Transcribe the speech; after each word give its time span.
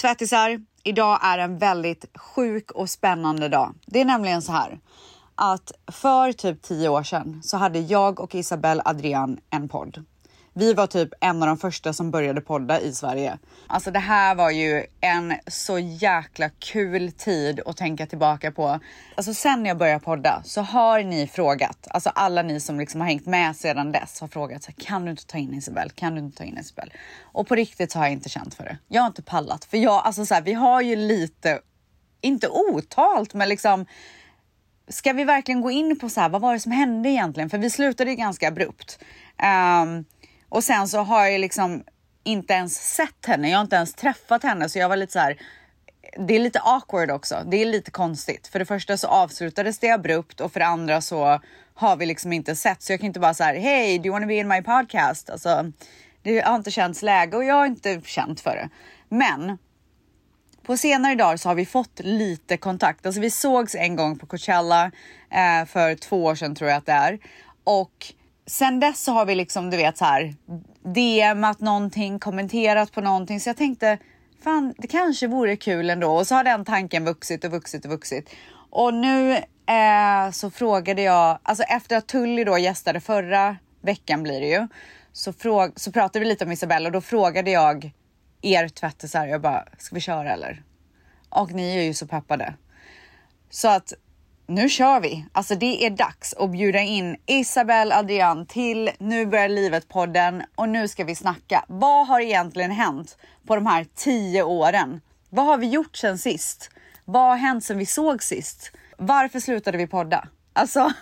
Tvättisar, 0.00 0.60
idag 0.82 1.18
är 1.22 1.38
en 1.38 1.58
väldigt 1.58 2.04
sjuk 2.14 2.70
och 2.70 2.90
spännande 2.90 3.48
dag. 3.48 3.74
Det 3.86 4.00
är 4.00 4.04
nämligen 4.04 4.42
så 4.42 4.52
här 4.52 4.80
att 5.34 5.72
för 5.92 6.32
typ 6.32 6.62
tio 6.62 6.88
år 6.88 7.02
sedan 7.02 7.40
så 7.44 7.56
hade 7.56 7.78
jag 7.78 8.20
och 8.20 8.34
Isabelle 8.34 8.82
Adrian 8.84 9.38
en 9.50 9.68
podd. 9.68 10.04
Vi 10.58 10.74
var 10.74 10.86
typ 10.86 11.08
en 11.20 11.42
av 11.42 11.48
de 11.48 11.58
första 11.58 11.92
som 11.92 12.10
började 12.10 12.40
podda 12.40 12.80
i 12.80 12.92
Sverige. 12.92 13.38
Alltså 13.66 13.90
det 13.90 13.98
här 13.98 14.34
var 14.34 14.50
ju 14.50 14.86
en 15.00 15.34
så 15.46 15.78
jäkla 15.78 16.50
kul 16.58 17.12
tid 17.12 17.60
att 17.66 17.76
tänka 17.76 18.06
tillbaka 18.06 18.52
på. 18.52 18.80
Alltså 19.14 19.34
sen 19.34 19.66
jag 19.66 19.78
började 19.78 20.04
podda 20.04 20.42
så 20.44 20.60
har 20.60 21.02
ni 21.02 21.26
frågat, 21.26 21.86
alltså 21.90 22.10
alla 22.14 22.42
ni 22.42 22.60
som 22.60 22.80
liksom 22.80 23.00
har 23.00 23.08
hängt 23.08 23.26
med 23.26 23.56
sedan 23.56 23.92
dess 23.92 24.20
har 24.20 24.28
frågat 24.28 24.62
så 24.62 24.70
här, 24.70 24.84
kan 24.84 25.04
du 25.04 25.10
inte 25.10 25.26
ta 25.26 25.38
in 25.38 25.54
Isabel? 25.54 25.90
Kan 25.90 26.14
du 26.14 26.20
inte 26.20 26.38
ta 26.38 26.44
in 26.44 26.58
Isabel? 26.58 26.92
Och 27.22 27.48
på 27.48 27.54
riktigt 27.54 27.92
så 27.92 27.98
har 27.98 28.06
jag 28.06 28.12
inte 28.12 28.28
känt 28.28 28.54
för 28.54 28.64
det. 28.64 28.78
Jag 28.88 29.02
har 29.02 29.06
inte 29.06 29.22
pallat 29.22 29.64
för 29.64 29.76
jag, 29.78 30.02
alltså 30.04 30.26
så 30.26 30.34
här, 30.34 30.42
vi 30.42 30.52
har 30.52 30.80
ju 30.80 30.96
lite, 30.96 31.60
inte 32.20 32.48
otalt, 32.48 33.34
men 33.34 33.48
liksom 33.48 33.86
Ska 34.90 35.12
vi 35.12 35.24
verkligen 35.24 35.60
gå 35.60 35.70
in 35.70 35.98
på 35.98 36.08
så 36.08 36.20
här, 36.20 36.28
vad 36.28 36.40
var 36.40 36.52
det 36.52 36.60
som 36.60 36.72
hände 36.72 37.08
egentligen? 37.08 37.50
För 37.50 37.58
vi 37.58 37.70
slutade 37.70 38.10
ju 38.10 38.16
ganska 38.16 38.48
abrupt. 38.48 38.98
Um, 39.82 40.04
och 40.48 40.64
sen 40.64 40.88
så 40.88 40.98
har 40.98 41.26
jag 41.26 41.40
liksom 41.40 41.84
inte 42.24 42.54
ens 42.54 42.94
sett 42.94 43.26
henne. 43.26 43.50
Jag 43.50 43.58
har 43.58 43.62
inte 43.62 43.76
ens 43.76 43.94
träffat 43.94 44.42
henne, 44.42 44.68
så 44.68 44.78
jag 44.78 44.88
var 44.88 44.96
lite 44.96 45.12
så 45.12 45.18
här. 45.18 45.38
Det 46.18 46.34
är 46.34 46.40
lite 46.40 46.60
awkward 46.60 47.10
också. 47.10 47.42
Det 47.46 47.56
är 47.56 47.64
lite 47.64 47.90
konstigt. 47.90 48.46
För 48.46 48.58
det 48.58 48.64
första 48.64 48.96
så 48.96 49.08
avslutades 49.08 49.78
det 49.78 49.90
abrupt 49.90 50.40
och 50.40 50.52
för 50.52 50.60
det 50.60 50.66
andra 50.66 51.00
så 51.00 51.40
har 51.74 51.96
vi 51.96 52.06
liksom 52.06 52.32
inte 52.32 52.56
sett, 52.56 52.82
så 52.82 52.92
jag 52.92 53.00
kan 53.00 53.06
inte 53.06 53.20
bara 53.20 53.34
så 53.34 53.44
här. 53.44 53.54
Hej, 53.54 53.98
do 53.98 54.04
you 54.04 54.12
wanna 54.12 54.26
be 54.26 54.34
in 54.34 54.48
my 54.48 54.62
podcast? 54.62 55.30
Alltså, 55.30 55.72
det 56.22 56.40
har 56.40 56.56
inte 56.56 56.70
känts 56.70 57.02
läge 57.02 57.36
och 57.36 57.44
jag 57.44 57.54
har 57.54 57.66
inte 57.66 58.00
känt 58.04 58.40
för 58.40 58.50
det. 58.50 58.68
Men 59.08 59.58
på 60.62 60.76
senare 60.76 61.14
dagar 61.14 61.36
så 61.36 61.48
har 61.48 61.54
vi 61.54 61.66
fått 61.66 62.00
lite 62.00 62.56
kontakt. 62.56 63.06
Alltså 63.06 63.20
vi 63.20 63.30
sågs 63.30 63.74
en 63.74 63.96
gång 63.96 64.18
på 64.18 64.26
Coachella 64.26 64.90
eh, 65.30 65.66
för 65.66 65.94
två 65.94 66.24
år 66.24 66.34
sedan 66.34 66.54
tror 66.54 66.70
jag 66.70 66.78
att 66.78 66.86
det 66.86 66.92
är 66.92 67.18
och 67.64 68.12
sen 68.48 68.80
dess 68.80 69.04
så 69.04 69.12
har 69.12 69.26
vi 69.26 69.34
liksom, 69.34 69.70
du 69.70 69.76
vet 69.76 69.98
så 69.98 70.04
här 70.04 70.34
DMat 70.82 71.60
någonting, 71.60 72.18
kommenterat 72.18 72.92
på 72.92 73.00
någonting. 73.00 73.40
Så 73.40 73.48
jag 73.48 73.56
tänkte, 73.56 73.98
fan, 74.44 74.74
det 74.78 74.86
kanske 74.86 75.26
vore 75.26 75.56
kul 75.56 75.90
ändå. 75.90 76.10
Och 76.10 76.26
så 76.26 76.34
har 76.34 76.44
den 76.44 76.64
tanken 76.64 77.04
vuxit 77.04 77.44
och 77.44 77.50
vuxit 77.50 77.84
och 77.84 77.90
vuxit. 77.90 78.30
Och 78.70 78.94
nu 78.94 79.36
eh, 79.66 80.30
så 80.32 80.50
frågade 80.50 81.02
jag, 81.02 81.38
alltså 81.42 81.64
efter 81.64 81.96
att 81.96 82.06
Tully 82.06 82.44
då 82.44 82.58
gästade 82.58 83.00
förra 83.00 83.56
veckan 83.80 84.22
blir 84.22 84.40
det 84.40 84.48
ju, 84.48 84.68
så, 85.12 85.32
fråg, 85.32 85.80
så 85.80 85.92
pratade 85.92 86.18
vi 86.18 86.26
lite 86.26 86.44
om 86.44 86.52
Isabella 86.52 86.88
och 86.88 86.92
då 86.92 87.00
frågade 87.00 87.50
jag 87.50 87.90
er 88.42 88.68
tvättisar, 88.68 89.26
jag 89.26 89.40
bara, 89.40 89.64
ska 89.78 89.94
vi 89.94 90.00
köra 90.00 90.32
eller? 90.32 90.62
Och 91.28 91.52
ni 91.52 91.76
är 91.76 91.82
ju 91.82 91.94
så 91.94 92.06
peppade. 92.06 92.54
Så 93.50 93.68
att 93.68 93.92
nu 94.48 94.68
kör 94.68 95.00
vi! 95.00 95.24
Alltså 95.32 95.54
det 95.54 95.86
är 95.86 95.90
dags 95.90 96.34
att 96.34 96.50
bjuda 96.50 96.80
in 96.80 97.16
Isabelle 97.26 97.96
Adrian 97.96 98.46
till 98.46 98.90
Nu 98.98 99.26
börjar 99.26 99.48
livet-podden 99.48 100.42
och 100.54 100.68
nu 100.68 100.88
ska 100.88 101.04
vi 101.04 101.14
snacka. 101.14 101.64
Vad 101.68 102.06
har 102.06 102.20
egentligen 102.20 102.70
hänt 102.70 103.18
på 103.46 103.54
de 103.54 103.66
här 103.66 103.86
tio 103.96 104.42
åren? 104.42 105.00
Vad 105.30 105.46
har 105.46 105.58
vi 105.58 105.66
gjort 105.66 105.96
sen 105.96 106.18
sist? 106.18 106.70
Vad 107.04 107.22
har 107.22 107.36
hänt 107.36 107.64
sen 107.64 107.78
vi 107.78 107.86
såg 107.86 108.22
sist? 108.22 108.72
Varför 108.96 109.40
slutade 109.40 109.78
vi 109.78 109.86
podda? 109.86 110.28
Alltså, 110.52 110.80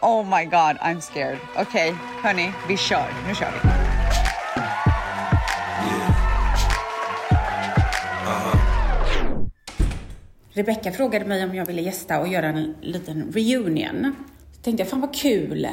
oh 0.00 0.38
my 0.38 0.44
god, 0.44 0.76
I'm 0.76 1.00
scared. 1.00 1.38
Okej, 1.56 1.90
okay, 1.90 1.94
hörni, 2.22 2.52
vi 2.68 2.76
kör. 2.76 3.08
Nu 3.28 3.34
kör 3.34 3.50
vi. 3.50 3.87
Rebecka 10.58 10.92
frågade 10.92 11.24
mig 11.24 11.44
om 11.44 11.54
jag 11.54 11.66
ville 11.66 11.82
gästa 11.82 12.20
och 12.20 12.28
göra 12.28 12.46
en 12.46 12.74
liten 12.80 13.32
reunion. 13.32 14.14
Så 14.52 14.62
tänkte 14.62 14.82
jag, 14.82 14.90
fan 14.90 15.00
vad 15.00 15.14
kul. 15.14 15.68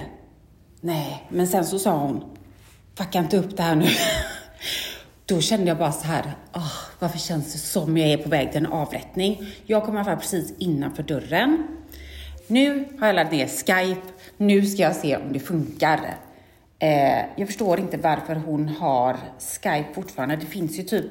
Nej, 0.81 1.27
men 1.29 1.47
sen 1.47 1.65
så 1.65 1.79
sa 1.79 1.97
hon, 1.97 2.23
fucka 2.95 3.19
inte 3.19 3.37
upp 3.37 3.57
det 3.57 3.63
här 3.63 3.75
nu. 3.75 3.87
Då 5.25 5.41
kände 5.41 5.67
jag 5.67 5.77
bara 5.77 5.91
så 5.91 6.07
här, 6.07 6.33
oh, 6.53 6.73
varför 6.99 7.19
känns 7.19 7.53
det 7.53 7.59
som 7.59 7.97
jag 7.97 8.09
är 8.09 8.17
på 8.17 8.29
väg 8.29 8.51
till 8.51 8.65
en 8.65 8.71
avrättning? 8.71 9.47
Jag 9.65 9.83
kommer 9.83 9.97
i 9.97 10.01
alla 10.01 10.11
fall 10.11 10.19
precis 10.19 10.53
innanför 10.57 11.03
dörren. 11.03 11.67
Nu 12.47 12.85
har 12.99 13.07
jag 13.07 13.15
laddat 13.15 13.31
ner 13.31 13.47
Skype. 13.47 14.07
Nu 14.37 14.65
ska 14.65 14.81
jag 14.81 14.95
se 14.95 15.17
om 15.17 15.33
det 15.33 15.39
funkar. 15.39 16.17
Eh, 16.79 17.25
jag 17.35 17.47
förstår 17.47 17.79
inte 17.79 17.97
varför 17.97 18.35
hon 18.35 18.67
har 18.67 19.17
Skype 19.39 19.93
fortfarande. 19.93 20.35
Det 20.35 20.45
finns 20.45 20.79
ju 20.79 20.83
typ 20.83 21.05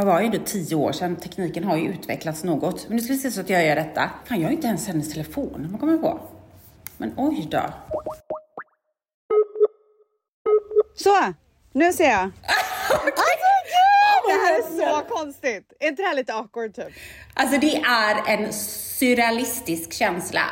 det 0.00 0.06
var 0.06 0.20
ju 0.20 0.26
ändå 0.26 0.38
tio 0.38 0.74
år 0.74 0.92
sedan. 0.92 1.16
Tekniken 1.16 1.64
har 1.64 1.76
ju 1.76 1.88
utvecklats 1.88 2.44
något. 2.44 2.88
Men 2.88 2.96
nu 2.96 3.02
ska 3.02 3.12
vi 3.12 3.18
se 3.18 3.30
så 3.30 3.40
att 3.40 3.50
jag 3.50 3.66
gör 3.66 3.76
detta. 3.76 4.10
Fan, 4.24 4.40
jag 4.40 4.48
har 4.48 4.52
inte 4.52 4.66
ens 4.66 4.86
hennes 4.86 5.12
telefon. 5.12 5.68
Man 5.70 5.80
kommer 5.80 5.98
på. 5.98 6.20
Men 6.96 7.14
oj 7.16 7.48
då. 7.50 7.62
Så, 10.94 11.32
nu 11.72 11.92
ser 11.92 12.10
jag. 12.10 12.30
Alltså, 14.28 14.38
det 14.38 14.46
här 14.46 14.58
är 14.58 15.02
så 15.02 15.14
konstigt. 15.14 15.72
Är 15.80 15.88
inte 15.88 16.02
det 16.02 16.08
här 16.08 16.14
lite 16.14 16.34
awkward 16.34 16.74
typ? 16.74 16.86
Alltså 17.34 17.60
det 17.60 17.76
är 17.76 18.38
en 18.38 18.52
surrealistisk 18.52 19.92
känsla. 19.92 20.42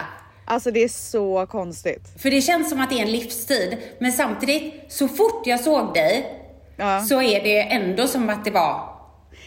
Alltså 0.47 0.71
det 0.71 0.85
är 0.85 0.89
så 0.89 1.47
konstigt. 1.47 2.03
För 2.19 2.31
det 2.31 2.41
känns 2.41 2.71
som 2.71 2.81
att 2.81 2.91
det 2.91 2.99
är 2.99 3.03
en 3.03 3.13
livstid. 3.13 3.79
Men 3.99 4.13
samtidigt, 4.13 4.93
så 4.93 5.09
fort 5.09 5.47
jag 5.47 5.61
såg 5.61 5.95
dig 5.95 6.41
ja. 6.77 7.01
så 7.01 7.23
är 7.23 7.45
det 7.45 7.61
ändå 7.61 8.07
som 8.07 8.31
att 8.31 8.45
det 8.45 8.51
var 8.51 8.94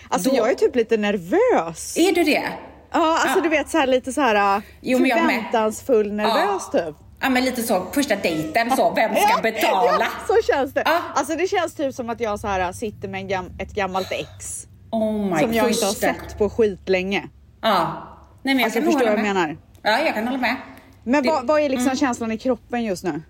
Alltså 0.09 0.29
då... 0.29 0.35
jag 0.35 0.49
är 0.49 0.55
typ 0.55 0.75
lite 0.75 0.97
nervös. 0.97 1.97
Är 1.97 2.11
du 2.11 2.23
det? 2.23 2.43
Ja, 2.91 3.19
alltså 3.21 3.37
ja. 3.37 3.43
du 3.43 3.49
vet 3.49 3.69
så 3.69 3.77
här 3.77 3.87
lite 3.87 4.13
så 4.13 4.21
här 4.21 4.61
jo, 4.81 4.97
förväntansfull 4.97 6.13
nervös 6.13 6.69
ja. 6.73 6.79
typ. 6.79 6.95
Ja 7.21 7.29
men 7.29 7.45
lite 7.45 7.63
så 7.63 7.85
första 7.91 8.15
dejten 8.15 8.71
så, 8.71 8.93
vem 8.93 9.15
ska 9.15 9.41
betala? 9.41 9.97
Ja, 9.99 10.07
så 10.27 10.53
känns 10.53 10.73
det. 10.73 10.83
Ja. 10.85 11.01
Alltså 11.15 11.35
det 11.35 11.47
känns 11.47 11.73
typ 11.73 11.95
som 11.95 12.09
att 12.09 12.19
jag 12.19 12.39
så 12.39 12.47
här 12.47 12.71
sitter 12.71 13.07
med 13.07 13.29
gam 13.29 13.51
ett 13.59 13.73
gammalt 13.73 14.11
ex. 14.11 14.67
Oh 14.91 15.13
my 15.13 15.39
som 15.39 15.53
jag 15.53 15.67
första. 15.67 15.87
inte 15.87 16.07
har 16.07 16.13
sett 16.13 16.37
på 16.37 16.49
skitlänge. 16.49 17.27
Ja. 17.61 18.03
Nej 18.43 18.55
men 18.55 18.59
jag 18.59 18.65
alltså, 18.65 18.79
kan 18.79 18.91
förstår 18.91 19.05
vad 19.05 19.17
jag 19.17 19.23
menar. 19.23 19.57
Ja 19.81 19.99
jag 19.99 20.13
kan 20.13 20.27
hålla 20.27 20.39
med. 20.39 20.55
Men 21.03 21.23
det, 21.23 21.29
vad, 21.29 21.47
vad, 21.47 21.61
är 21.61 21.69
liksom 21.69 21.87
mm. 21.87 21.97
känslan 21.97 22.31
i 22.31 22.37
kroppen 22.37 22.83
just 22.83 23.03
nu? 23.03 23.21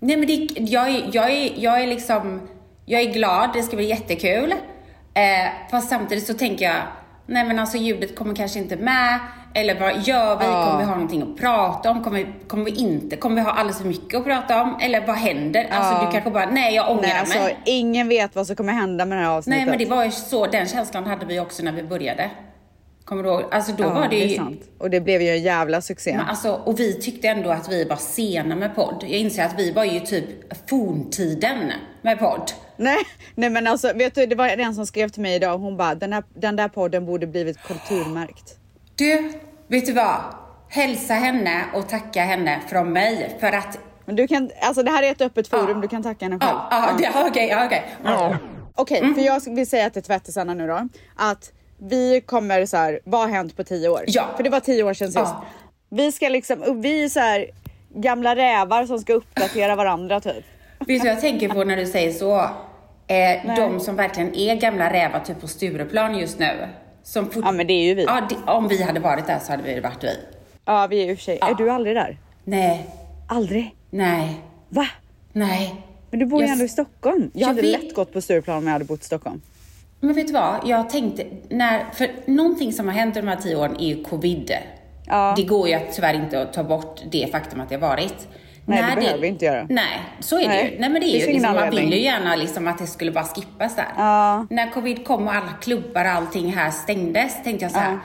Nej 0.00 0.16
men 0.16 0.26
det, 0.26 0.48
jag, 0.60 0.90
jag, 1.12 1.30
är, 1.30 1.52
jag 1.56 1.82
är 1.82 1.86
liksom, 1.86 2.48
jag 2.84 3.00
är 3.00 3.12
glad, 3.12 3.50
det 3.54 3.62
ska 3.62 3.76
bli 3.76 3.88
jättekul. 3.88 4.54
Eh, 5.14 5.70
fast 5.70 5.88
samtidigt 5.88 6.26
så 6.26 6.34
tänker 6.34 6.64
jag, 6.64 6.82
nej 7.26 7.44
men 7.44 7.58
alltså 7.58 7.76
ljudet 7.76 8.16
kommer 8.16 8.34
kanske 8.34 8.58
inte 8.58 8.76
med. 8.76 9.18
Eller 9.56 9.80
vad 9.80 10.02
gör 10.02 10.38
vi? 10.38 10.44
Ja. 10.44 10.66
Kommer 10.66 10.78
vi 10.78 10.84
ha 10.84 10.94
någonting 10.94 11.22
att 11.22 11.40
prata 11.40 11.90
om? 11.90 12.04
Kommer 12.04 12.18
vi, 12.18 12.26
kommer 12.46 12.64
vi 12.64 12.70
inte? 12.70 13.16
Kommer 13.16 13.36
vi 13.36 13.42
ha 13.42 13.50
alldeles 13.50 13.78
för 13.78 13.88
mycket 13.88 14.18
att 14.18 14.24
prata 14.24 14.62
om? 14.62 14.78
Eller 14.82 15.06
vad 15.06 15.16
händer? 15.16 15.60
Alltså, 15.60 15.76
ja. 15.76 15.84
Alltså 15.86 16.06
du 16.06 16.12
kanske 16.12 16.30
bara, 16.30 16.46
nej 16.46 16.74
jag 16.74 16.90
ångrar 16.90 17.02
nej, 17.02 17.18
alltså, 17.18 17.38
mig. 17.38 17.58
Ingen 17.64 18.08
vet 18.08 18.36
vad 18.36 18.46
som 18.46 18.56
kommer 18.56 18.72
hända 18.72 19.04
med 19.04 19.18
det 19.18 19.24
här 19.24 19.30
avsnittet. 19.30 19.58
Nej 19.58 19.66
men 19.66 19.78
det 19.78 19.96
var 19.96 20.04
ju 20.04 20.10
så, 20.10 20.46
den 20.46 20.66
känslan 20.66 21.06
hade 21.06 21.26
vi 21.26 21.40
också 21.40 21.62
när 21.62 21.72
vi 21.72 21.82
började. 21.82 22.30
Kommer 23.04 23.22
du 23.22 23.28
ihåg? 23.28 23.42
Alltså 23.50 23.72
då 23.72 23.84
ja, 23.84 23.94
var 23.94 24.08
det, 24.08 24.16
ju... 24.16 24.26
det 24.26 24.34
är 24.34 24.36
sant. 24.36 24.62
Och 24.78 24.90
det 24.90 25.00
blev 25.00 25.22
ju 25.22 25.30
en 25.30 25.42
jävla 25.42 25.80
succé. 25.80 26.16
Men 26.16 26.26
alltså, 26.26 26.52
och 26.52 26.80
vi 26.80 27.00
tyckte 27.00 27.28
ändå 27.28 27.50
att 27.50 27.68
vi 27.68 27.84
var 27.84 27.96
sena 27.96 28.56
med 28.56 28.74
podd. 28.74 29.04
Jag 29.08 29.20
inser 29.20 29.44
att 29.44 29.58
vi 29.58 29.72
var 29.72 29.84
ju 29.84 30.00
typ 30.00 30.26
forntiden 30.68 31.72
med 32.02 32.18
podd. 32.18 32.52
Nej, 32.76 32.98
nej 33.34 33.50
men 33.50 33.66
alltså 33.66 33.92
vet 33.92 34.14
du, 34.14 34.26
det 34.26 34.34
var 34.34 34.48
en 34.48 34.74
som 34.74 34.86
skrev 34.86 35.08
till 35.08 35.22
mig 35.22 35.34
idag. 35.34 35.58
Hon 35.58 35.76
bara, 35.76 35.94
den, 35.94 36.12
här, 36.12 36.24
den 36.34 36.56
där 36.56 36.68
podden 36.68 37.06
borde 37.06 37.26
blivit 37.26 37.62
kulturmärkt. 37.62 38.58
Du, 38.94 39.32
vet 39.68 39.86
du 39.86 39.92
vad? 39.92 40.16
Hälsa 40.68 41.14
henne 41.14 41.64
och 41.74 41.88
tacka 41.88 42.22
henne 42.22 42.60
från 42.68 42.92
mig 42.92 43.36
för 43.40 43.52
att... 43.52 43.78
Men 44.04 44.16
du 44.16 44.28
kan, 44.28 44.50
alltså 44.60 44.82
det 44.82 44.90
här 44.90 45.02
är 45.02 45.10
ett 45.10 45.20
öppet 45.20 45.48
forum, 45.48 45.68
ja. 45.68 45.74
du 45.74 45.88
kan 45.88 46.02
tacka 46.02 46.24
henne 46.24 46.38
själv. 46.38 46.58
Ja, 46.70 46.96
ja, 47.00 47.26
okej, 47.28 47.56
okej. 47.66 47.84
Okej, 48.74 48.98
mm. 48.98 49.14
för 49.14 49.22
jag 49.22 49.54
vill 49.54 49.66
säga 49.66 49.90
till 49.90 50.02
tvättisarna 50.02 50.54
nu 50.54 50.66
då, 50.66 50.88
att 51.16 51.52
vi 51.78 52.20
kommer 52.20 52.66
så 52.66 52.76
här, 52.76 53.00
vad 53.04 53.20
har 53.20 53.28
hänt 53.28 53.56
på 53.56 53.64
tio 53.64 53.88
år? 53.88 54.04
Ja. 54.06 54.24
För 54.36 54.42
det 54.42 54.50
var 54.50 54.60
tio 54.60 54.82
år 54.82 54.94
sedan 54.94 55.06
sist. 55.06 55.16
Ja. 55.18 55.44
Vi 55.90 56.12
ska 56.12 56.28
liksom, 56.28 56.80
vi 56.80 57.04
är 57.04 57.08
så 57.08 57.20
här 57.20 57.46
gamla 57.94 58.36
rävar 58.36 58.86
som 58.86 58.98
ska 58.98 59.12
uppdatera 59.12 59.76
varandra 59.76 60.20
typ. 60.20 60.44
Vet 60.78 60.88
du 60.88 60.98
vad 60.98 61.08
jag 61.08 61.20
tänker 61.20 61.48
på 61.48 61.64
när 61.64 61.76
du 61.76 61.86
säger 61.86 62.12
så? 62.12 62.50
Eh, 63.06 63.56
de 63.56 63.80
som 63.80 63.96
verkligen 63.96 64.34
är 64.34 64.54
gamla 64.54 64.92
rävar 64.92 65.20
typ 65.20 65.40
på 65.40 65.48
Stureplan 65.48 66.18
just 66.18 66.38
nu. 66.38 66.68
Som 67.02 67.30
ja 67.34 67.52
men 67.52 67.66
det 67.66 67.72
är 67.72 67.84
ju 67.84 67.94
vi. 67.94 68.04
Ja, 68.04 68.26
det, 68.28 68.52
om 68.52 68.68
vi 68.68 68.82
hade 68.82 69.00
varit 69.00 69.26
där 69.26 69.38
så 69.38 69.52
hade 69.52 69.62
vi 69.62 69.80
varit 69.80 70.04
vi. 70.04 70.16
Ja 70.64 70.86
vi 70.86 71.02
är 71.02 71.06
ju 71.06 71.16
för 71.16 71.22
sig. 71.22 71.38
Ja. 71.40 71.50
Är 71.50 71.54
du 71.54 71.70
aldrig 71.70 71.96
där? 71.96 72.18
Nej. 72.44 72.86
Aldrig? 73.28 73.76
Nej. 73.90 74.40
Va? 74.68 74.86
Nej. 75.32 75.74
Men 76.10 76.20
du 76.20 76.26
bor 76.26 76.40
ju 76.40 76.46
jag... 76.46 76.52
ändå 76.52 76.64
i 76.64 76.68
Stockholm. 76.68 77.30
Jag, 77.32 77.42
jag 77.42 77.46
hade 77.46 77.62
vet... 77.62 77.82
lätt 77.82 77.94
gått 77.94 78.12
på 78.12 78.20
Stureplan 78.20 78.58
om 78.58 78.66
jag 78.66 78.72
hade 78.72 78.84
bott 78.84 79.00
i 79.00 79.04
Stockholm. 79.04 79.40
Men 80.00 80.14
vet 80.14 80.26
du 80.26 80.32
vad? 80.32 80.60
Jag 80.64 80.90
tänkte, 80.90 81.26
när, 81.48 81.84
för 81.92 82.10
någonting 82.26 82.72
som 82.72 82.88
har 82.88 82.94
hänt 82.94 83.14
de 83.14 83.28
här 83.28 83.36
tio 83.36 83.56
åren 83.56 83.76
är 83.80 83.86
ju 83.86 84.04
covid. 84.04 84.52
Ja. 85.06 85.34
Det 85.36 85.42
går 85.42 85.68
ju 85.68 85.78
tyvärr 85.92 86.14
inte 86.14 86.42
att 86.42 86.52
ta 86.52 86.64
bort 86.64 87.02
det 87.10 87.28
faktum 87.32 87.60
att 87.60 87.68
det 87.68 87.74
har 87.74 87.88
varit. 87.88 88.28
Nej, 88.66 88.84
det 88.94 89.00
behöver 89.00 89.18
vi 89.20 89.28
inte 89.28 89.44
göra. 89.44 89.66
Nej, 89.70 90.00
så 90.20 90.36
är 90.36 90.40
det 90.42 90.48
Nej, 90.48 90.72
ju. 90.74 90.80
Nej, 90.80 90.90
men 90.90 91.00
det 91.00 91.06
är 91.06 91.08
ju 91.08 91.16
ingen 91.24 91.32
liksom, 91.32 91.54
man 91.54 91.70
vill 91.70 91.92
ju 91.92 92.00
gärna 92.00 92.36
liksom 92.36 92.68
att 92.68 92.78
det 92.78 92.86
skulle 92.86 93.12
bara 93.12 93.24
skippas 93.24 93.76
där. 93.76 93.86
Ja. 93.96 94.46
När 94.50 94.70
covid 94.70 95.04
kom 95.06 95.26
och 95.28 95.34
alla 95.34 95.52
klubbar 95.62 96.04
och 96.04 96.10
allting 96.10 96.52
här 96.52 96.70
stängdes, 96.70 97.42
tänkte 97.44 97.64
jag 97.64 97.72
så 97.72 97.78
här. 97.78 97.92
Ja. 97.92 97.98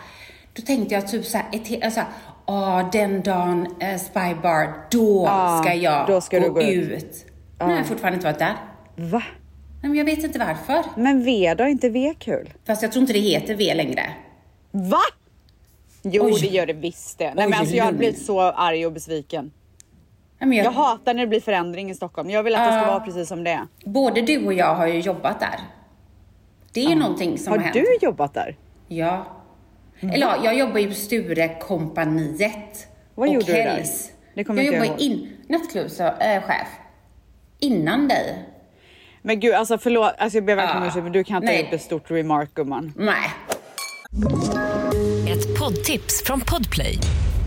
Då 0.54 0.62
tänkte 0.62 0.94
jag 0.96 1.08
typ 1.08 1.26
så 1.26 1.38
här, 1.38 1.46
ett, 1.52 1.68
he- 1.68 1.86
alltså, 1.86 2.02
Åh, 2.46 2.90
den 2.92 3.22
dagen 3.22 3.76
eh, 3.80 3.98
Spy 4.00 4.36
Bar, 4.44 4.74
då 4.92 5.24
Ja, 5.28 5.62
ska 5.64 5.74
jag 5.74 6.08
då 6.08 6.22
ska 6.22 6.40
gå, 6.40 6.46
du 6.46 6.52
gå 6.54 6.62
ut. 6.62 6.92
ut. 6.92 7.26
Har 7.60 7.72
jag 7.76 7.86
fortfarande 7.86 8.16
inte 8.16 8.28
varit 8.28 8.40
där. 8.40 8.56
Va? 8.96 9.24
Nej, 9.82 9.90
men 9.90 9.96
jag 9.96 10.06
vet 10.06 10.24
inte 10.24 10.40
varför. 10.40 10.84
Men 11.02 11.24
V 11.24 11.54
då? 11.58 11.64
Är 11.64 11.68
inte 11.68 11.90
V 11.90 12.14
kul? 12.20 12.50
Fast 12.68 12.82
jag 12.82 12.92
tror 12.92 13.02
inte 13.02 13.14
det 13.14 13.20
heter 13.20 13.56
V 13.56 13.74
längre. 13.76 14.04
Va? 14.72 15.00
Jo, 16.02 16.24
Oj. 16.26 16.38
det 16.42 16.48
gör 16.48 16.66
det 16.66 16.74
visst 16.74 17.18
det. 17.18 17.34
Nej, 17.34 17.46
Oj, 17.46 17.50
men 17.50 17.60
alltså, 17.60 17.76
jag 17.76 17.86
har 17.86 17.92
blivit 17.92 18.26
så 18.26 18.42
arg 18.42 18.86
och 18.86 18.92
besviken. 18.92 19.52
Jag, 20.40 20.54
Jag 20.54 20.72
hatar 20.72 21.14
när 21.14 21.22
det 21.22 21.28
blir 21.28 21.42
förändring 21.42 21.90
i 21.90 21.96
Stockholm. 21.96 22.30
Jag 22.30 22.44
vill 22.44 22.56
att 22.56 22.62
det 22.68 22.72
ska 22.72 22.82
Ja. 22.82 22.88
vara 22.92 23.00
precis 23.00 23.28
som 23.28 23.44
det 23.44 23.52
är. 23.52 23.68
Både 23.86 24.22
du 24.22 24.46
och 24.46 24.54
jag 24.54 24.76
har 24.76 24.88
ju 24.88 25.00
jobbat 25.00 25.40
där. 25.40 25.60
Det 26.74 26.86
är 26.86 26.90
ju 26.90 26.96
någonting 26.96 27.38
som 27.38 27.52
har, 27.52 27.58
Har 27.58 27.64
hänt. 27.64 27.74
du 27.74 27.98
jobbat 28.06 28.34
där? 28.34 28.56
Ja. 28.88 29.26
Eller 30.00 30.18
ja, 30.18 30.36
jag 30.44 30.58
jobbar 30.58 30.80
ju 30.80 30.88
på 30.88 30.94
Sturekompaniet. 30.94 32.88
Vad 33.16 33.28
och 33.28 33.34
gjorde 33.34 33.46
du 33.46 33.54
där? 33.54 33.70
Hells. 33.70 34.12
Det 34.36 34.44
kommer 34.44 34.64
jag 34.64 34.74
jobbar 34.74 35.02
in, 35.02 35.30
nattklubbschef. 35.50 36.68
Innan 37.60 38.08
dig. 38.08 38.46
Men 39.22 39.40
gud, 39.40 39.54
alltså 39.54 39.78
förlåt. 39.78 40.14
Alltså, 40.18 40.38
jag 40.38 40.46
ber 40.46 40.56
verkligen 40.56 40.78
om 40.78 40.84
Ja. 40.84 40.90
ursäkt, 40.90 41.04
men 41.04 41.12
du 41.14 41.24
kan 41.24 41.36
inte 41.36 41.48
ha 41.48 41.54
Nej. 41.54 41.64
gjort 41.64 41.74
ett 41.74 41.82
stort 41.82 42.12
remark 42.12 42.54
gumman. 42.54 42.94
Nej. 42.98 43.30
Ett 45.32 45.60
poddtips 45.60 46.24
från 46.26 46.40
Podplay. 46.42 46.98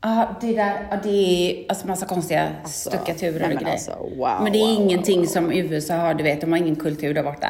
Ja, 0.00 0.28
det 0.40 0.52
där, 0.56 0.86
ja, 0.90 0.96
det 1.02 1.08
är 1.10 1.64
alltså 1.68 1.86
massa 1.86 2.06
konstiga 2.06 2.48
stuckaturer 2.64 3.32
nej, 3.40 3.48
men 3.48 3.56
och 3.56 3.62
grejer. 3.62 3.72
alltså, 3.74 3.92
wow, 4.16 4.38
men 4.42 4.52
det 4.52 4.58
är 4.58 4.66
wow, 4.74 4.82
ingenting 4.82 5.26
som 5.26 5.52
USA 5.52 5.94
har, 5.94 6.14
du 6.14 6.24
vet, 6.24 6.40
de 6.40 6.52
har 6.52 6.58
ingen 6.58 6.76
kultur 6.76 7.14
där 7.14 7.22
borta. 7.22 7.48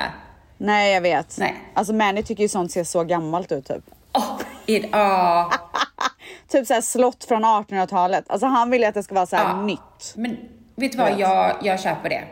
Nej, 0.58 0.94
jag 0.94 1.00
vet. 1.00 1.36
Nej. 1.38 1.54
Alltså 1.74 1.92
Manny 1.92 2.22
tycker 2.22 2.42
ju 2.42 2.48
sånt 2.48 2.72
ser 2.72 2.84
så 2.84 3.04
gammalt 3.04 3.52
ut 3.52 3.66
typ. 3.68 3.84
Åh, 4.12 4.40
är- 4.66 4.88
ja. 4.92 5.50
Typ 6.48 6.66
såhär 6.66 6.80
slott 6.80 7.24
från 7.24 7.44
1800-talet. 7.44 8.24
Alltså 8.28 8.46
han 8.46 8.70
vill 8.70 8.80
ju 8.80 8.86
att 8.86 8.94
det 8.94 9.02
ska 9.02 9.14
vara 9.14 9.26
såhär 9.26 9.44
Ja. 9.44 9.62
nytt. 9.62 10.12
Men 10.16 10.36
vet 10.76 10.92
du 10.92 10.98
vad, 10.98 11.18
jag, 11.18 11.56
jag 11.62 11.80
köper 11.80 12.08
det. 12.08 12.24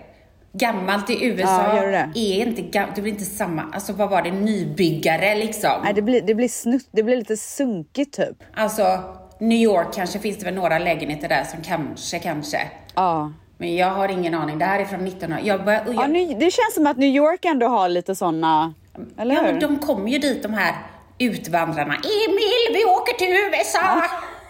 Gammalt 0.53 1.11
i 1.11 1.25
USA 1.27 1.65
Ja, 1.69 1.77
gör 1.77 1.93
det? 1.93 2.11
är 2.21 2.47
inte 2.47 2.63
gammalt, 2.63 2.97
det 2.97 3.03
blir 3.03 3.13
inte 3.13 3.25
samma, 3.25 3.65
alltså 3.73 3.93
vad 3.93 4.11
var 4.11 4.23
det, 4.23 4.31
nybyggare 4.31 5.35
liksom. 5.35 5.71
Nej, 5.85 5.95
det 5.95 6.03
blir, 6.03 6.23
det 6.23 6.35
blir 6.35 6.49
snutt, 6.49 6.89
det 6.91 7.03
blir 7.03 7.17
lite 7.17 7.37
sunkigt 7.37 8.17
typ. 8.17 8.37
Alltså, 8.55 9.01
New 9.39 9.59
York 9.59 9.95
kanske 9.95 10.19
finns 10.19 10.39
det 10.39 10.45
väl 10.45 10.55
några 10.55 10.79
lägenheter 10.79 11.29
där 11.29 11.45
som 11.45 11.63
kanske, 11.63 12.19
kanske. 12.19 12.61
Ja. 12.95 13.33
Men 13.59 13.77
jag 13.77 13.91
har 13.91 14.09
ingen 14.09 14.35
aning, 14.35 14.59
det 14.59 14.65
här 14.65 14.81
är 14.81 14.85
från 14.85 15.07
1900 15.07 15.47
jag 15.47 15.65
börjar, 15.65 15.83
jag, 15.87 15.95
ja 15.95 16.07
nu, 16.07 16.27
det 16.27 16.51
känns 16.51 16.75
som 16.75 16.87
att 16.87 16.97
New 16.97 17.09
York 17.17 17.45
ändå 17.45 17.67
har 17.67 17.89
lite 17.89 18.15
såna, 18.15 18.75
eller 19.19 19.35
ja, 19.35 19.41
hur? 19.43 19.53
men 19.53 19.61
de 19.61 19.79
kommer 19.79 20.11
ju 20.11 20.19
dit 20.19 20.43
de 20.43 20.55
här 20.55 20.75
utvandrarna. 21.19 21.95
Emil, 21.95 22.75
vi 22.75 22.85
åker 22.85 23.13
till 23.19 23.29
USA! 23.29 24.03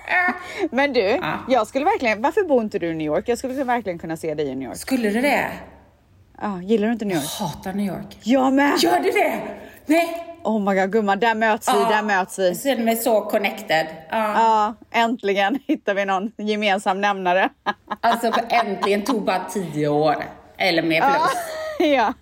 Äh. 0.09 0.35
Men 0.71 0.93
du, 0.93 1.01
Ja. 1.01 1.33
jag 1.49 1.67
skulle 1.67 1.85
verkligen, 1.85 2.23
varför 2.23 2.43
bor 2.45 2.63
inte 2.63 2.79
du 2.79 2.87
i 2.91 2.95
New 2.95 3.07
York? 3.07 3.29
Jag 3.29 3.39
skulle 3.39 3.65
verkligen 3.65 3.99
kunna 3.99 4.17
se 4.17 4.35
dig 4.35 4.47
i 4.49 4.55
New 4.55 4.69
York. 4.69 4.77
Skulle 4.77 5.11
du 5.11 5.21
det? 5.21 5.47
Ja, 6.43 6.63
gillar 6.63 6.87
du 6.87 6.93
inte 6.93 7.05
New 7.05 7.17
York? 7.17 7.27
Hatar 7.41 7.73
New 7.73 7.87
York. 7.87 8.19
Jag 8.23 8.53
med! 8.53 8.79
Gör 8.79 9.01
du 9.01 9.11
det? 9.11 9.41
Nej. 9.87 10.26
Oh 10.47 10.59
my 10.61 10.75
god 10.75 10.93
gumman, 10.93 11.19
där 11.19 11.35
möts 11.35 11.69
vi, 11.69 11.79
där 11.79 12.03
möts 12.03 12.39
vi. 12.39 12.49
Jag 12.49 12.61
känner 12.61 12.85
mig 12.85 12.97
så 12.97 13.21
connected. 13.21 13.87
Ja. 14.11 14.75
Äntligen 14.91 15.59
hittar 15.67 15.95
vi 15.95 16.05
någon 16.05 16.33
gemensam 16.37 17.01
nämnare. 17.01 17.49
Alltså 18.01 18.33
äntligen 18.49 19.03
tog 19.05 19.25
bara 19.25 19.45
tio 19.45 19.89
år. 19.89 20.25
Eller 20.59 20.83
mer 20.83 21.01
plus. 21.01 21.33
ja. 21.79 22.15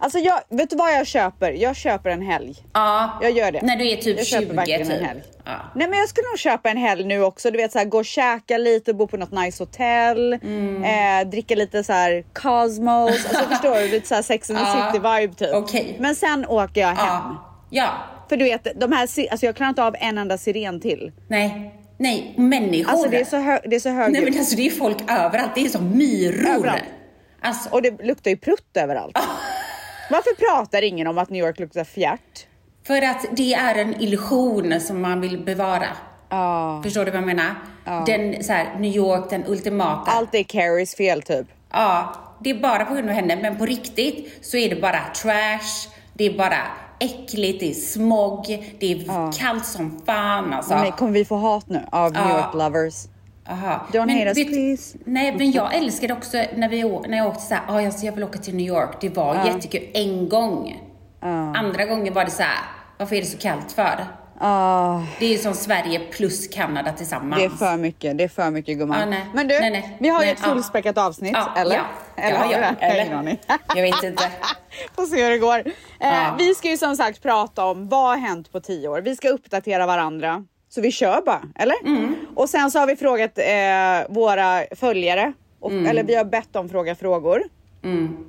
Alltså 0.00 0.18
jag, 0.18 0.40
vet 0.48 0.70
du 0.70 0.76
vad 0.76 0.92
jag 0.94 1.06
köper? 1.06 1.50
Jag 1.52 1.76
köper 1.76 2.10
en 2.10 2.22
helg. 2.22 2.56
Ja. 2.72 3.18
Jag 3.22 3.30
gör 3.30 3.52
det. 3.52 3.60
När 3.62 3.76
du 3.76 3.90
är 3.90 3.96
typ 3.96 4.16
jag 4.18 4.26
20 4.26 4.40
köper 4.40 4.54
verkligen 4.54 4.86
typ. 4.88 4.98
en 4.98 5.04
helg. 5.04 5.22
Ja. 5.44 5.52
Nej 5.74 5.88
men 5.88 5.98
jag 5.98 6.08
skulle 6.08 6.26
nog 6.28 6.38
köpa 6.38 6.70
en 6.70 6.76
helg 6.76 7.04
nu 7.04 7.22
också. 7.22 7.50
Du 7.50 7.56
vet 7.56 7.72
såhär 7.72 7.84
gå 7.86 7.98
och 7.98 8.04
käka 8.04 8.58
lite, 8.58 8.94
bo 8.94 9.06
på 9.06 9.16
något 9.16 9.32
nice 9.32 9.62
hotell, 9.62 10.32
Mm. 10.32 10.84
eh, 11.24 11.30
dricka 11.30 11.54
lite 11.54 11.84
så 11.84 11.92
här 11.92 12.24
Cosmos. 12.32 13.10
Alltså 13.26 13.44
förstår 13.50 13.74
du? 13.74 13.88
Lite 13.88 14.08
såhär 14.08 14.22
Sex 14.22 14.50
and 14.50 14.58
the 14.58 14.64
Ja, 14.64 14.92
City 14.92 14.98
vibe 15.20 15.34
typ. 15.34 15.54
okej. 15.54 15.96
Men 16.00 16.14
sen 16.14 16.46
åker 16.46 16.80
jag 16.80 16.88
hem. 16.88 16.96
Ja. 17.06 17.44
Ja. 17.70 17.88
För 18.28 18.36
du 18.36 18.44
vet, 18.44 18.80
de 18.80 18.92
här, 18.92 19.00
alltså 19.30 19.46
jag 19.46 19.56
klarar 19.56 19.68
inte 19.68 19.84
av 19.84 19.96
en 20.00 20.18
enda 20.18 20.38
siren 20.38 20.80
till. 20.80 21.12
Nej. 21.28 21.74
Nej, 22.00 22.34
människor. 22.36 22.92
Alltså 22.92 23.08
det 23.08 23.20
är 23.20 23.24
så, 23.24 23.36
hö- 23.36 23.60
det 23.64 23.76
är 23.76 23.80
så 23.80 23.88
hög 23.88 24.12
Nej 24.12 24.22
men 24.24 24.38
alltså 24.38 24.56
det 24.56 24.66
är 24.66 24.70
folk 24.70 24.96
överallt. 25.10 25.50
Det 25.54 25.60
är 25.60 25.68
som 25.68 25.98
myror. 25.98 26.48
Överallt. 26.56 26.82
Alltså, 27.42 27.68
Och 27.70 27.82
det 27.82 28.02
luktar 28.04 28.30
ju 28.30 28.36
prutt 28.36 28.76
överallt. 28.76 29.18
Varför 30.10 30.34
pratar 30.34 30.82
ingen 30.82 31.06
om 31.06 31.18
att 31.18 31.30
New 31.30 31.44
York 31.44 31.58
luktar 31.58 31.84
fjärt? 31.84 32.46
för 32.88 33.02
att 33.02 33.26
det 33.30 33.54
är 33.54 33.74
en 33.74 34.02
illusion 34.02 34.80
som 34.80 35.02
man 35.02 35.20
vill 35.20 35.44
bevara. 35.44 35.86
Ja. 36.28 36.80
Förstår 36.84 37.04
du 37.04 37.10
vad 37.10 37.20
jag 37.20 37.26
menar? 37.26 37.54
Den 38.06 38.44
så 38.44 38.52
här, 38.52 38.78
New 38.78 38.96
York, 38.96 39.30
den 39.30 39.44
ultimata. 39.46 40.10
Allt 40.10 40.34
är 40.34 40.42
Carries 40.42 40.94
fel 40.94 41.22
typ. 41.22 41.46
Ja, 41.72 42.14
det 42.40 42.50
är 42.50 42.60
bara 42.60 42.84
på 42.84 42.94
grund 42.94 43.08
av 43.08 43.14
henne. 43.14 43.36
Men 43.36 43.58
på 43.58 43.66
riktigt 43.66 44.46
så 44.46 44.56
är 44.56 44.70
det 44.70 44.80
bara 44.80 45.00
trash. 45.22 45.88
Det 46.14 46.24
är 46.26 46.38
bara 46.38 46.58
äckligt, 47.00 47.60
det 47.60 47.70
är 47.70 47.74
smog, 47.74 48.46
det 48.80 48.92
är 48.92 49.32
kallt 49.38 49.66
som 49.66 50.00
fan 50.06 50.52
alltså. 50.52 50.74
Nej, 50.74 50.92
kommer 50.98 51.12
vi 51.12 51.24
få 51.24 51.36
hat 51.36 51.68
nu 51.68 51.80
av 51.92 52.12
New. 52.12 52.30
York 52.30 52.54
lovers? 52.54 52.94
Aha. 53.50 53.86
Don't 53.92 54.10
hate 54.18 54.28
us, 54.28 54.38
vet- 54.38 54.48
please. 54.48 54.98
Nej, 55.04 55.34
men 55.38 55.50
jag 55.52 55.74
älskade 55.74 56.12
också 56.14 56.36
när, 56.56 56.68
vi, 56.68 56.82
när 57.08 57.18
jag 57.18 57.26
åkte 57.26 57.40
så 57.42 57.54
här, 57.54 57.62
ah, 57.68 57.80
jag, 57.80 57.94
jag 58.02 58.12
vill 58.12 58.24
åka 58.24 58.38
till 58.38 58.54
New 58.54 58.66
York. 58.66 58.96
Det 59.00 59.08
var 59.08 59.44
jättekul 59.46 59.82
en 59.94 60.28
gång. 60.28 60.80
Andra 61.56 61.84
gången 61.84 62.14
var 62.14 62.24
det 62.24 62.30
så 62.30 62.42
här, 62.42 62.58
varför 62.98 63.16
är 63.16 63.20
det 63.20 63.26
så 63.26 63.38
kallt 63.38 63.72
för? 63.72 64.06
Ah, 64.40 65.00
Det 65.18 65.24
är 65.26 65.30
ju 65.30 65.38
som 65.38 65.54
Sverige 65.54 65.98
plus 65.98 66.48
Kanada 66.48 66.92
tillsammans. 66.92 67.40
det 67.40 67.44
är 67.44 67.50
för 67.50 67.76
mycket, 67.76 68.18
det 68.18 68.24
är 68.24 68.28
för 68.28 68.50
mycket 68.50 68.78
gumman. 68.78 69.00
Ja, 69.00 69.06
nej. 69.06 69.26
Men 69.34 69.48
du, 69.48 69.60
Nej, 69.60 69.70
nej. 69.70 69.96
vi 70.00 70.08
har 70.08 70.24
ju 70.24 70.30
ett 70.30 70.38
ja. 70.42 70.48
fullspäckat 70.48 70.98
avsnitt, 70.98 71.32
Ja, 71.34 71.54
eller? 71.56 71.76
ja. 71.76 71.82
Eller 72.16 72.30
Ja, 72.36 72.42
har 72.44 72.52
ja, 72.52 72.58
har 72.80 72.88
eller? 72.88 73.14
aning. 73.14 73.38
Jag 73.74 73.82
vet 73.82 74.02
inte. 74.02 74.22
Får 74.96 75.06
se 75.06 75.24
hur 75.24 75.30
det 75.30 75.38
går. 75.38 75.58
Eh, 75.58 75.72
Ja. 76.00 76.34
Vi 76.38 76.54
ska 76.54 76.68
ju 76.68 76.76
som 76.76 76.96
sagt 76.96 77.22
prata 77.22 77.64
om 77.64 77.88
vad 77.88 78.08
har 78.08 78.16
hänt 78.16 78.52
på 78.52 78.60
tio 78.60 78.88
år. 78.88 79.00
Vi 79.00 79.16
ska 79.16 79.28
uppdatera 79.28 79.86
varandra. 79.86 80.44
Så 80.68 80.80
vi 80.80 80.92
kör 80.92 81.22
bara, 81.26 81.42
eller? 81.54 81.76
Mm. 81.84 82.14
Och 82.36 82.48
sen 82.48 82.70
så 82.70 82.78
har 82.78 82.86
vi 82.86 82.96
frågat 82.96 83.38
eh, 83.38 84.14
våra 84.14 84.62
följare, 84.76 85.32
och, 85.60 85.70
Mm. 85.70 85.86
eller 85.86 86.02
vi 86.02 86.14
har 86.14 86.24
bett 86.24 86.52
dem 86.52 86.68
fråga 86.68 86.94
frågor. 86.94 87.42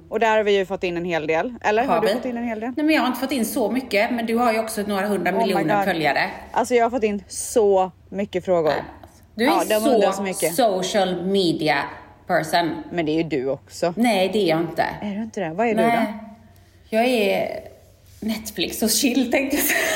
Och 0.10 0.20
där 0.20 0.38
har 0.38 0.44
vi 0.44 0.58
ju 0.58 0.66
fått 0.66 0.84
in 0.84 0.98
en 0.98 1.06
hel 1.06 1.28
del. 1.28 1.54
Eller 1.62 1.84
har, 1.86 1.94
Har 1.96 2.02
du 2.02 2.08
vi? 2.08 2.14
fått 2.14 2.26
in 2.26 2.38
en 2.38 2.44
hel 2.44 2.60
del? 2.60 2.72
Nej, 2.78 2.86
men 2.86 2.96
jag 2.96 3.02
har 3.02 3.08
inte 3.08 3.20
fått 3.20 3.32
in 3.32 3.46
så 3.46 3.72
mycket, 3.72 4.12
men 4.12 4.26
du 4.26 4.36
har 4.36 4.54
ju 4.54 4.60
också 4.60 4.82
några 4.82 5.08
hundra 5.08 5.32
Oh 5.32 5.38
miljoner 5.38 5.86
följare. 5.86 6.30
Alltså 6.52 6.76
jag 6.76 6.86
har 6.86 6.90
fått 6.90 7.04
in 7.04 7.24
så 7.28 7.92
mycket 8.10 8.46
frågor. 8.46 8.74
Du 9.36 9.44
är 9.44 9.48
Ja, 9.48 9.62
så, 9.80 10.12
så 10.12 10.34
social 10.54 11.26
media 11.26 11.78
person. 12.28 12.84
Men 12.92 13.06
det 13.06 13.12
är 13.12 13.16
ju 13.16 13.24
du 13.24 13.50
också. 13.50 13.94
Nej, 13.98 14.30
det 14.34 14.40
är 14.40 14.48
jag 14.50 14.60
inte. 14.60 14.86
Är 15.02 15.16
du 15.16 15.22
inte 15.24 15.40
det? 15.40 15.50
Vad 15.54 15.68
är 15.68 15.76
du 15.76 15.82
då? 15.82 15.88
Nej. 15.88 16.14
Jag 16.90 17.06
är 17.06 17.60
Netflix 18.20 18.82
och 18.84 18.90
chill 18.90 19.32
tänkte 19.32 19.56
jag 19.58 19.66
säga. 19.66 19.80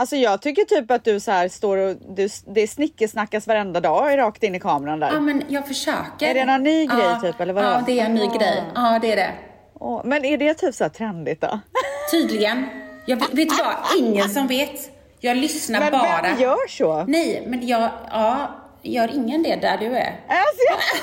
Alltså 0.00 0.16
jag 0.16 0.42
tycker 0.42 0.64
typ 0.64 0.90
att 0.90 1.04
du 1.04 1.20
så 1.20 1.30
här 1.30 1.48
står 1.48 1.76
och 1.76 1.96
du, 2.08 2.28
det 2.46 2.66
snickesnackas 2.68 3.46
varenda 3.46 3.80
dag 3.80 4.18
rakt 4.18 4.42
in 4.42 4.54
i 4.54 4.60
kameran 4.60 5.00
där. 5.00 5.10
Ja, 5.12 5.20
men 5.20 5.42
jag 5.48 5.68
försöker. 5.68 6.26
Är 6.28 6.34
det 6.34 6.44
någon 6.44 6.62
ny 6.62 6.86
grej 6.86 6.98
ja, 7.04 7.20
typ, 7.22 7.40
eller 7.40 7.52
vadå? 7.52 7.68
Ja, 7.68 7.82
det 7.86 8.00
är 8.00 8.04
en 8.04 8.14
ny 8.14 8.22
Ah. 8.22 8.38
grej. 8.38 8.62
Ja, 8.74 8.98
det 9.02 9.12
är 9.12 9.16
det. 9.16 9.32
Men 10.04 10.24
är 10.24 10.38
det 10.38 10.54
typ 10.54 10.74
så 10.74 10.84
här 10.84 10.88
trendigt 10.88 11.40
då? 11.40 11.60
Tydligen. 12.10 12.66
Jag 13.06 13.16
vet, 13.16 13.30
du 13.32 13.44
vad? 13.44 13.98
Ingen 13.98 14.28
som 14.28 14.46
vet. 14.46 14.90
Jag 15.20 15.36
lyssnar 15.36 15.80
Men 15.80 15.92
bara. 15.92 16.22
vem 16.22 16.40
gör 16.40 16.68
så? 16.68 17.04
Nej, 17.08 17.44
men 17.46 17.66
jag, 17.66 17.90
ja, 18.10 18.50
gör 18.82 19.10
ingen 19.14 19.42
det 19.42 19.56
där 19.56 19.78
du 19.78 19.86
är? 19.86 20.20
Alltså, 20.28 20.62
jag, 20.70 20.78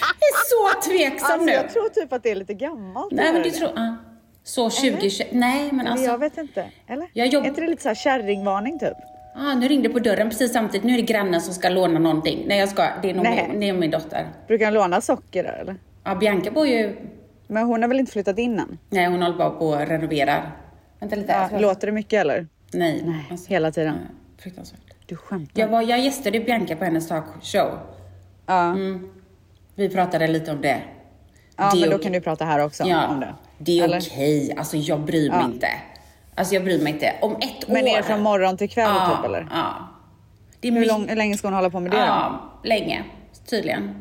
Jag 0.00 0.16
är 0.16 0.74
så 0.74 0.90
tveksam 0.90 1.30
alltså 1.32 1.46
nu. 1.46 1.52
jag 1.52 1.70
tror 1.72 1.88
typ 1.88 2.12
att 2.12 2.22
det 2.22 2.30
är 2.30 2.34
lite 2.34 2.54
gammalt. 2.54 3.12
Nej, 3.12 3.32
men 3.32 3.42
du 3.42 3.50
tror... 3.50 3.70
Ja. 3.76 3.96
Så 4.44 4.70
20... 4.70 5.10
Nej, 5.32 5.72
men 5.72 5.86
alltså... 5.86 6.06
jag 6.06 6.18
vet 6.18 6.38
inte. 6.38 6.66
Eller? 6.86 7.08
Jag 7.12 7.26
jobb- 7.26 7.44
Är 7.44 7.48
inte 7.48 7.60
det 7.60 7.66
lite 7.66 7.82
så 7.82 7.88
här 7.88 7.94
kärringvarning 7.94 8.78
typ? 8.78 8.92
Ah, 9.36 9.54
nu 9.54 9.68
ringde 9.68 9.88
på 9.88 9.98
dörren 9.98 10.30
precis 10.30 10.52
samtidigt. 10.52 10.84
Nu 10.84 10.92
är 10.92 10.96
det 10.96 11.02
grannen 11.02 11.40
som 11.40 11.54
ska 11.54 11.68
låna 11.68 11.98
någonting. 11.98 12.44
Nej, 12.46 12.58
jag 12.58 12.68
ska. 12.68 12.88
Det 13.02 13.10
är 13.10 13.14
nog 13.14 13.24
Nej. 13.24 13.46
min, 13.50 13.60
det 13.60 13.68
är 13.68 13.72
min 13.72 13.90
dotter. 13.90 14.28
Brukar 14.46 14.64
han 14.64 14.74
låna 14.74 15.00
socker 15.00 15.42
där 15.42 15.52
eller? 15.60 15.76
Ja, 16.04 16.14
Bianca 16.14 16.50
bor 16.50 16.66
ju... 16.66 16.96
Men 17.46 17.64
hon 17.66 17.82
har 17.82 17.88
väl 17.88 18.00
inte 18.00 18.12
flyttat 18.12 18.38
in 18.38 18.58
än? 18.58 18.78
Nej, 18.90 19.06
hon 19.06 19.22
håller 19.22 19.36
bara 19.38 19.50
på 19.50 19.66
och 19.68 19.78
renoverar. 19.88 20.56
Vänta 21.00 21.16
lite. 21.16 21.32
Ja, 21.32 21.48
jag 21.52 21.60
låter 21.62 21.86
det 21.86 21.92
mycket 21.92 22.20
eller? 22.20 22.46
Nej. 22.72 23.02
Nej, 23.06 23.26
alltså, 23.30 23.48
hela 23.50 23.72
tiden. 23.72 23.94
nej, 23.94 24.06
Fruktansvärt. 24.38 24.80
Du 25.06 25.16
skämtar? 25.16 25.60
Jag, 25.60 25.68
var, 25.68 25.82
jag 25.82 26.00
gästade 26.00 26.40
Bianca 26.40 26.76
på 26.76 26.84
hennes 26.84 27.08
talkshow. 27.08 27.70
Ja, 28.46 28.76
Vi 29.74 29.88
pratade 29.88 30.26
lite 30.26 30.50
om 30.52 30.60
det. 30.60 30.82
ja 31.56 31.70
Det 31.74 31.80
men 31.80 31.90
då 31.90 31.98
kan 31.98 32.12
du 32.12 32.20
prata 32.20 32.44
här 32.44 32.58
också 32.64 32.84
Ja, 32.86 33.06
om 33.08 33.20
det. 33.20 33.34
Det 33.64 33.80
är 33.80 33.98
okej. 33.98 34.54
Alltså 34.56 34.76
jag 34.76 35.00
bryr 35.00 35.30
mig 35.30 35.38
Ja. 35.40 35.46
inte. 35.46 35.68
Alltså 36.34 36.54
jag 36.54 36.64
bryr 36.64 36.82
mig 36.82 36.92
inte. 36.92 37.12
Om 37.20 37.32
ett 37.36 37.68
Men 37.68 37.84
år. 37.84 37.88
är 37.88 37.96
det 37.96 38.02
från 38.02 38.22
morgon 38.22 38.56
till 38.56 38.68
kväll 38.70 38.90
ja, 38.94 39.16
typ 39.16 39.24
eller? 39.26 39.48
Ja. 39.50 39.74
Det 40.60 40.68
är 40.68 40.72
Hur, 40.72 40.86
lång, 40.86 41.08
hur 41.08 41.16
länge 41.16 41.36
ska 41.38 41.46
hon 41.46 41.54
hålla 41.54 41.70
på 41.70 41.80
med 41.80 41.90
det 41.90 41.96
då? 41.96 42.02
Ja, 42.02 42.40
länge. 42.64 43.04
Tydligen. 43.50 43.94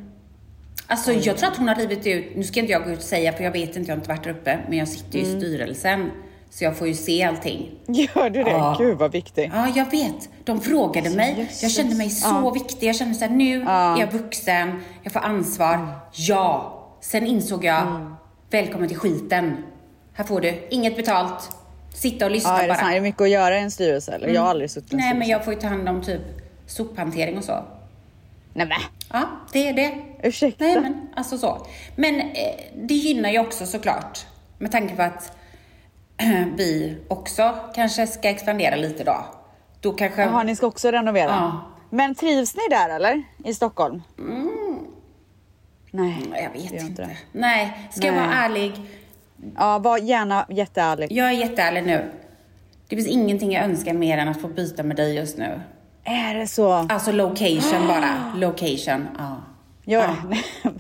Alltså 0.88 1.12
jag 1.12 1.38
tror 1.38 1.50
att 1.52 1.58
hon 1.58 1.68
har 1.68 1.76
rivit 1.76 2.08
ut, 2.08 2.36
nu 2.36 2.44
ska 2.44 2.60
inte 2.60 2.72
jag 2.72 2.84
gå 2.84 2.90
ut 2.90 2.98
och 2.98 3.04
säga 3.04 3.34
för 3.34 3.44
jag 3.44 3.52
vet 3.52 3.76
inte, 3.76 3.80
jag 3.92 3.96
har 3.96 3.98
inte 3.98 4.10
varit 4.10 4.24
där 4.24 4.32
uppe, 4.32 4.60
men 4.70 4.78
jag 4.78 4.88
sitter 4.88 5.20
ju 5.20 5.26
Mm. 5.26 5.38
i 5.38 5.42
styrelsen. 5.42 6.12
Så 6.50 6.64
jag 6.64 6.78
får 6.78 6.88
ju 6.88 6.94
se 6.94 7.24
allting. 7.24 7.72
Gör 7.88 8.30
du 8.30 8.44
det? 8.44 8.50
Ja. 8.52 8.76
Gud 8.80 8.98
vad 8.98 9.12
viktigt. 9.12 9.52
Ja, 9.54 9.68
jag 9.76 9.92
vet. 9.92 10.30
De 10.44 10.62
frågade 10.62 11.10
mig. 11.10 11.36
jösses. 11.40 11.64
Jag 11.64 11.72
kände 11.72 11.96
mig 11.96 12.10
så 12.10 12.28
Ja. 12.44 12.50
viktig. 12.50 12.88
Jag 12.88 12.96
kände 12.96 13.16
så 13.16 13.26
här, 13.26 13.32
nu 13.32 13.62
är 13.68 14.00
jag 14.00 14.12
vuxen, 14.12 14.82
jag 15.04 15.14
får 15.14 15.20
ansvar. 15.20 15.88
Ja. 16.12 16.80
Sen 17.02 17.28
insåg 17.28 17.66
jag, 17.66 17.82
Mm. 17.82 18.13
Välkommen 18.54 18.88
till 18.88 18.98
skiten. 18.98 19.58
Här 20.14 20.24
får 20.24 20.42
du 20.42 20.68
inget 20.70 20.96
betalt. 20.96 21.50
Sitta 21.94 22.26
och 22.26 22.32
lyssna 22.32 22.50
Ja, 22.52 22.58
är 22.58 22.68
det, 22.68 22.74
bara. 22.74 22.92
är 22.92 22.96
det 22.96 23.02
mycket 23.02 23.22
att 23.22 23.30
göra 23.30 23.58
i 23.58 23.62
en 23.62 23.72
styrelse 23.72 24.12
eller? 24.12 24.28
Jag 24.28 24.42
har 24.42 24.50
aldrig 24.50 24.72
suttit 24.72 24.92
i 24.92 24.96
en 24.96 25.00
Nej, 25.00 25.14
men 25.14 25.22
styrelse. 25.24 25.32
jag 25.32 25.46
får 25.46 25.54
ju 25.54 25.60
ta 25.60 25.68
hand 25.68 25.90
om 25.90 26.02
typ 26.02 26.22
sophantering 26.68 27.38
och 27.38 27.44
så. 27.44 27.64
Nej 28.54 28.68
men, 28.68 28.78
Ja, 29.12 29.28
det 29.54 29.70
är 29.70 29.74
det. 29.74 29.92
ursäkta. 30.24 30.64
Nej, 30.66 30.82
men 30.82 31.08
alltså 31.16 31.38
så. 31.38 31.68
Men 31.96 32.20
eh, 32.20 32.26
det 32.76 32.94
gynnar 32.94 33.30
ju 33.30 33.40
också 33.40 33.66
såklart. 33.66 34.26
Med 34.58 34.72
tanke 34.72 34.96
på 34.96 35.02
att 35.02 35.38
eh, 36.18 36.46
vi 36.58 36.98
också 37.08 37.56
kanske 37.76 38.08
ska 38.08 38.30
expandera 38.30 38.76
lite 38.76 39.04
då. 39.04 39.26
Då 39.82 39.92
kanske... 39.94 40.22
Jaha, 40.22 40.44
ni 40.44 40.56
ska 40.56 40.68
också 40.68 40.92
renovera? 40.92 41.30
Ja. 41.30 41.62
Men 41.90 42.16
trivs 42.16 42.56
ni 42.56 42.62
där 42.70 42.90
eller? 42.90 43.24
I 43.46 43.54
Stockholm? 43.54 44.02
Nej, 45.96 46.16
Jag 46.34 46.62
vet 46.62 46.70
det 46.72 46.76
gör 46.78 46.84
inte. 46.86 47.02
det. 47.02 47.18
Nej, 47.32 47.88
ska 47.92 48.06
jag 48.08 48.16
Nej. 48.16 48.26
vara 48.28 48.36
ärlig. 48.36 48.74
Ja, 49.58 49.80
var 49.80 49.98
gärna 49.98 50.46
jätteärlig. 50.50 51.12
Jag 51.12 51.28
är 51.28 51.32
jätteärlig 51.32 51.84
nu. 51.86 52.06
Det 52.88 52.96
finns 52.96 53.08
ingenting 53.08 53.52
jag 53.52 53.64
önskar 53.64 53.94
mer 53.94 54.18
än 54.18 54.28
att 54.28 54.42
få 54.42 54.48
byta 54.48 54.84
med 54.84 54.96
dig 54.98 55.16
just 55.16 55.38
nu. 55.38 55.62
Är 56.04 56.34
det 56.36 56.48
så? 56.48 56.72
Alltså 56.74 57.12
location 57.12 57.88
bara. 57.88 58.34
Location. 58.36 59.08
Ja. 59.18 59.36
Jag, 59.86 60.04
Ja. 60.04 60.16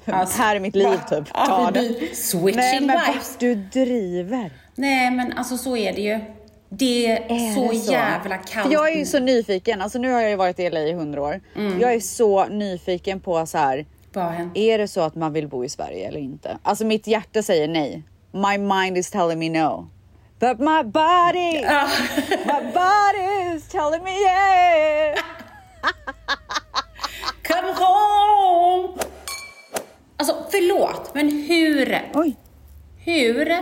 Alltså, 0.13 0.41
här 0.41 0.55
är 0.55 0.59
mitt 0.59 0.75
liv 0.75 0.97
typ. 1.09 1.23
Ja, 1.33 1.45
Ta 1.45 1.71
det. 1.71 2.15
switching 2.15 2.55
Nej 2.55 2.81
men 2.81 2.95
vad 2.97 3.15
du 3.39 3.55
driver. 3.55 4.51
Nej, 4.75 5.11
men 5.11 5.33
alltså 5.33 5.57
så 5.57 5.77
är 5.77 5.93
det 5.93 6.01
ju. 6.01 6.19
Det 6.69 7.07
är, 7.11 7.17
Är 7.29 7.53
så, 7.55 7.71
det 7.71 7.75
jävla 7.93 8.37
kallt. 8.37 8.65
För 8.67 8.73
jag 8.73 8.91
är 8.91 8.97
ju 8.97 9.05
så 9.05 9.19
nyfiken. 9.19 9.81
Alltså 9.81 9.99
nu 9.99 10.11
har 10.11 10.21
jag 10.21 10.29
ju 10.29 10.35
varit 10.35 10.59
i 10.59 10.69
LA 10.69 10.79
i 10.79 10.93
hundra 10.93 11.21
år. 11.21 11.41
Mm. 11.55 11.79
Jag 11.79 11.93
är 11.93 11.99
så 11.99 12.45
nyfiken 12.45 13.19
på 13.19 13.45
så 13.45 13.57
här. 13.57 13.85
Hänt? 14.19 14.57
Är 14.57 14.77
det 14.77 14.87
så 14.87 15.01
att 15.01 15.15
man 15.15 15.33
vill 15.33 15.47
bo 15.47 15.65
i 15.65 15.69
Sverige 15.69 16.07
eller 16.07 16.19
inte? 16.19 16.57
Alltså 16.63 16.85
mitt 16.85 17.07
hjärta 17.07 17.43
säger 17.43 17.67
nej. 17.67 18.03
My 18.31 18.57
mind 18.57 18.97
is 18.97 19.11
telling 19.11 19.39
me 19.39 19.49
no. 19.49 19.87
But 20.39 20.59
my 20.59 20.83
body, 20.83 21.61
my 22.45 22.71
body 22.73 23.55
is 23.55 23.67
telling 23.67 24.03
me 24.03 24.11
yeah. 24.21 25.15
Come 27.47 27.73
home! 27.73 28.99
Alltså 30.17 30.35
förlåt, 30.51 31.11
men 31.13 31.29
hur, 31.29 32.11
Oj. 32.13 32.35
hur 33.05 33.57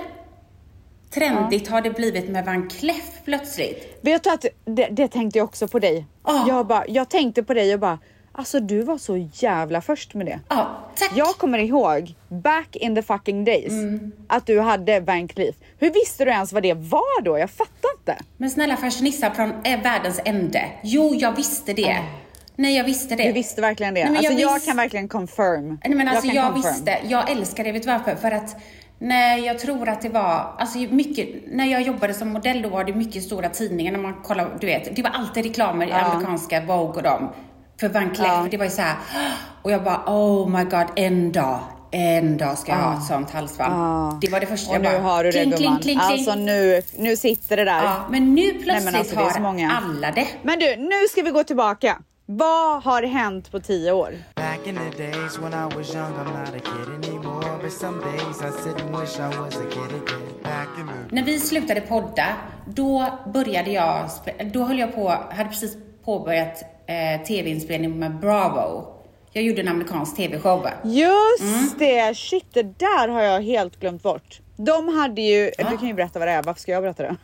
trendigt 1.14 1.68
har 1.68 1.82
det 1.82 1.90
blivit 1.90 2.30
med 2.30 2.46
Van 2.46 2.70
Cleef 2.70 3.22
plötsligt? 3.26 4.00
Vet 4.02 4.24
du 4.24 4.30
att 4.30 4.46
det, 4.66 4.88
det 4.92 5.08
tänkte 5.08 5.40
jag 5.40 5.46
också 5.46 5.68
på 5.68 5.80
dig. 5.80 6.06
Ah. 6.24 6.48
Jag, 6.48 6.68
bara, 6.68 6.88
jag 6.88 7.10
tänkte 7.10 7.44
på 7.44 7.54
dig 7.54 7.74
och 7.74 7.80
bara, 7.80 8.00
alltså 8.32 8.60
du 8.60 8.82
var 8.82 8.98
så 8.98 9.30
jävla 9.34 9.82
först 9.82 10.14
med 10.14 10.26
det. 10.26 10.40
Ja, 10.50 10.68
tack. 10.96 11.12
Jag 11.16 11.28
kommer 11.38 11.60
ihåg 11.60 12.14
back 12.30 12.76
in 12.76 12.96
the 12.96 13.02
fucking 13.02 13.44
days 13.46 13.72
Mm. 13.72 14.12
att 14.28 14.46
du 14.46 14.60
hade 14.60 15.00
Van 15.00 15.28
Cleef. 15.28 15.56
Hur 15.80 15.90
visste 15.94 16.26
du 16.26 16.32
ens 16.32 16.54
vad 16.54 16.64
det 16.64 16.74
var 16.74 17.22
då? 17.22 17.38
Jag 17.40 17.50
fattar 17.50 17.90
inte. 18.00 18.24
Men 18.38 18.50
snälla 18.50 18.78
fashionista 18.78 19.32
från 19.32 19.54
eh, 19.64 19.82
världens 19.82 20.20
ände. 20.26 20.66
Jo, 20.84 21.14
jag 21.16 21.36
visste 21.36 21.74
det. 21.74 21.98
Nej, 22.56 22.78
jag 22.78 22.84
visste 22.84 23.16
det. 23.16 23.24
Du 23.24 23.32
visste 23.32 23.62
verkligen 23.62 23.94
det. 23.94 24.10
Nej, 24.10 24.18
alltså 24.18 24.34
jag, 24.34 24.54
vis- 24.54 24.66
kan 24.66 24.78
verkligen 24.78 25.08
confirm. 25.08 25.80
Nej, 25.86 25.96
men 25.96 26.08
alltså 26.08 26.28
jag, 26.28 26.54
confirm. 26.54 26.74
visste, 26.74 26.98
jag 27.08 27.30
älskar 27.32 27.64
det, 27.64 27.72
vet 27.72 27.84
du 27.84 27.90
varför? 27.90 28.16
För 28.16 28.32
att 28.32 28.56
Nej, 29.04 29.46
jag 29.46 29.60
tror 29.60 29.90
att 29.90 30.02
det 30.02 30.10
var, 30.10 30.56
alltså 30.60 30.78
mycket, 30.80 31.28
när 31.48 31.66
jag 31.66 31.82
jobbade 31.82 32.14
som 32.14 32.30
modell 32.30 32.62
då 32.62 32.70
var 32.70 32.84
det 32.84 32.94
mycket 32.94 33.24
stora 33.24 33.50
tidningar 33.50 33.92
när 33.92 34.00
man 34.00 34.14
kollar, 34.24 34.58
du 34.60 34.68
vet, 34.68 34.96
det 34.96 35.02
var 35.02 35.10
alltid 35.10 35.44
reklamer 35.46 35.88
i 35.88 35.92
amerikanska 35.92 36.62
Vogue 36.62 36.96
och 36.96 37.04
dem. 37.04 37.30
För 37.82 37.90
Van 37.90 38.10
Cleef, 38.10 38.28
Ja. 38.28 38.48
det 38.52 38.58
var 38.58 38.66
ju 38.66 38.72
så 38.72 38.82
här, 38.82 38.96
och 39.62 39.72
jag 39.72 39.84
bara 39.84 40.04
oh 40.08 40.50
my 40.50 40.64
god, 40.64 40.86
en 40.96 41.32
dag, 41.32 41.60
en 41.92 42.38
dag 42.38 42.58
ska 42.58 42.72
jag 42.72 42.78
ha 42.80 42.98
ett 42.98 43.04
sånt 43.04 43.30
halsband. 43.32 43.74
Ja. 43.74 44.18
Det 44.22 44.30
var 44.30 44.40
det 44.40 44.46
första 44.46 44.70
Och 44.70 44.76
jag 44.76 44.82
nu 44.82 44.90
bara, 44.90 45.00
har 45.02 45.24
du 45.24 45.32
det 45.32 45.44
kling, 45.44 45.52
kling, 45.52 45.68
kling, 45.68 45.82
kling. 45.82 46.00
Alltså 46.00 46.36
nu, 46.36 46.82
nu 46.98 47.16
sitter 47.16 47.58
det 47.58 47.64
där. 47.64 47.84
Ja, 47.84 48.06
men 48.10 48.36
nu 48.36 48.52
plötsligt 48.54 48.84
men 48.86 48.96
alltså, 48.96 49.16
det 49.16 49.22
har 49.22 49.40
många. 49.40 49.72
alla 49.72 50.12
det. 50.12 50.28
Men 50.44 50.60
du, 50.60 50.76
nu 50.76 51.08
ska 51.12 51.22
vi 51.22 51.32
gå 51.32 51.44
tillbaka. 51.44 51.98
Vad 52.26 52.84
har 52.84 53.04
hänt 53.04 53.52
på 53.52 53.60
tio 53.60 53.92
år? 53.92 54.14
Back 54.36 54.68
in 54.68 54.76
the 54.76 55.04
days 55.04 55.40
when 55.40 55.54
I 55.54 55.76
was 55.76 55.96
young, 55.96 56.14
I'm 56.14 56.40
not 56.40 56.50
a 56.50 56.60
kid 56.60 57.10
anymore. 57.12 57.64
But 57.64 57.74
some 57.74 57.98
days 58.02 58.38
I 58.42 58.64
sit 58.64 58.82
and 58.82 59.00
wish 59.00 59.20
I 59.20 59.38
was 59.40 59.56
a 59.56 59.66
kid 59.72 59.92
again. 60.02 60.28
Back 60.44 60.68
in 60.80 60.88
the 60.88 61.16
När 61.16 61.24
vi 61.24 61.40
slutade 61.40 61.82
podda, 61.82 62.26
då 62.66 63.08
började 63.34 63.72
jag, 63.72 64.10
då 64.54 64.64
höll 64.64 64.80
jag 64.80 64.96
på, 64.96 65.10
hade 65.32 65.50
precis 65.50 65.78
påbörjat 66.06 66.64
eh, 66.92 67.22
tv-inspelning 67.28 68.00
med 68.00 68.16
Bravo. 68.16 68.88
Jag 69.34 69.44
gjorde 69.44 69.62
en 69.62 69.68
amerikansk 69.68 70.16
tv-show. 70.16 70.68
Just 70.84 71.42
Mm. 71.42 71.70
det, 71.78 72.18
shit 72.18 72.46
det 72.54 72.64
där 72.80 73.08
har 73.08 73.22
jag 73.22 73.42
helt 73.42 73.80
glömt 73.80 74.04
bort. 74.04 74.40
De 74.58 74.88
hade 74.98 75.22
ju, 75.22 75.52
du 75.58 75.78
kan 75.78 75.88
ju 75.88 75.94
berätta 75.94 76.20
vad 76.20 76.28
det 76.28 76.32
är, 76.32 76.44
varför 76.44 76.62
ska 76.62 76.72
jag 76.72 76.84
berätta 76.84 77.04
det? 77.04 77.16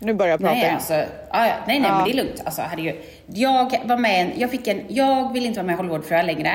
Nu 0.00 0.14
börjar 0.14 0.30
jag 0.30 0.40
prata 0.40 0.52
Nej, 0.52 0.62
igen. 0.62 0.74
alltså, 0.74 0.94
ja, 0.94 1.06
nej, 1.30 1.56
nej, 1.66 1.80
men 1.80 2.04
det 2.04 2.10
är 2.10 2.14
lugnt. 2.14 2.42
Alltså, 2.44 2.62
herregud. 2.62 2.94
Jag 3.26 3.80
var 3.84 3.96
med, 3.96 4.32
jag 4.36 4.50
fick 4.50 4.66
en, 4.66 4.80
jag 4.88 5.32
vill 5.32 5.46
inte 5.46 5.58
vara 5.58 5.66
med 5.66 5.72
i 5.74 5.76
Hollywoodfrö 5.76 6.22
längre. 6.22 6.52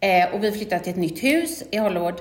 Eh, 0.00 0.34
och 0.34 0.44
vi 0.44 0.52
flyttade 0.52 0.80
till 0.84 0.90
ett 0.92 0.98
nytt 0.98 1.22
hus 1.22 1.62
i 1.70 1.76
Hollywood 1.78 2.20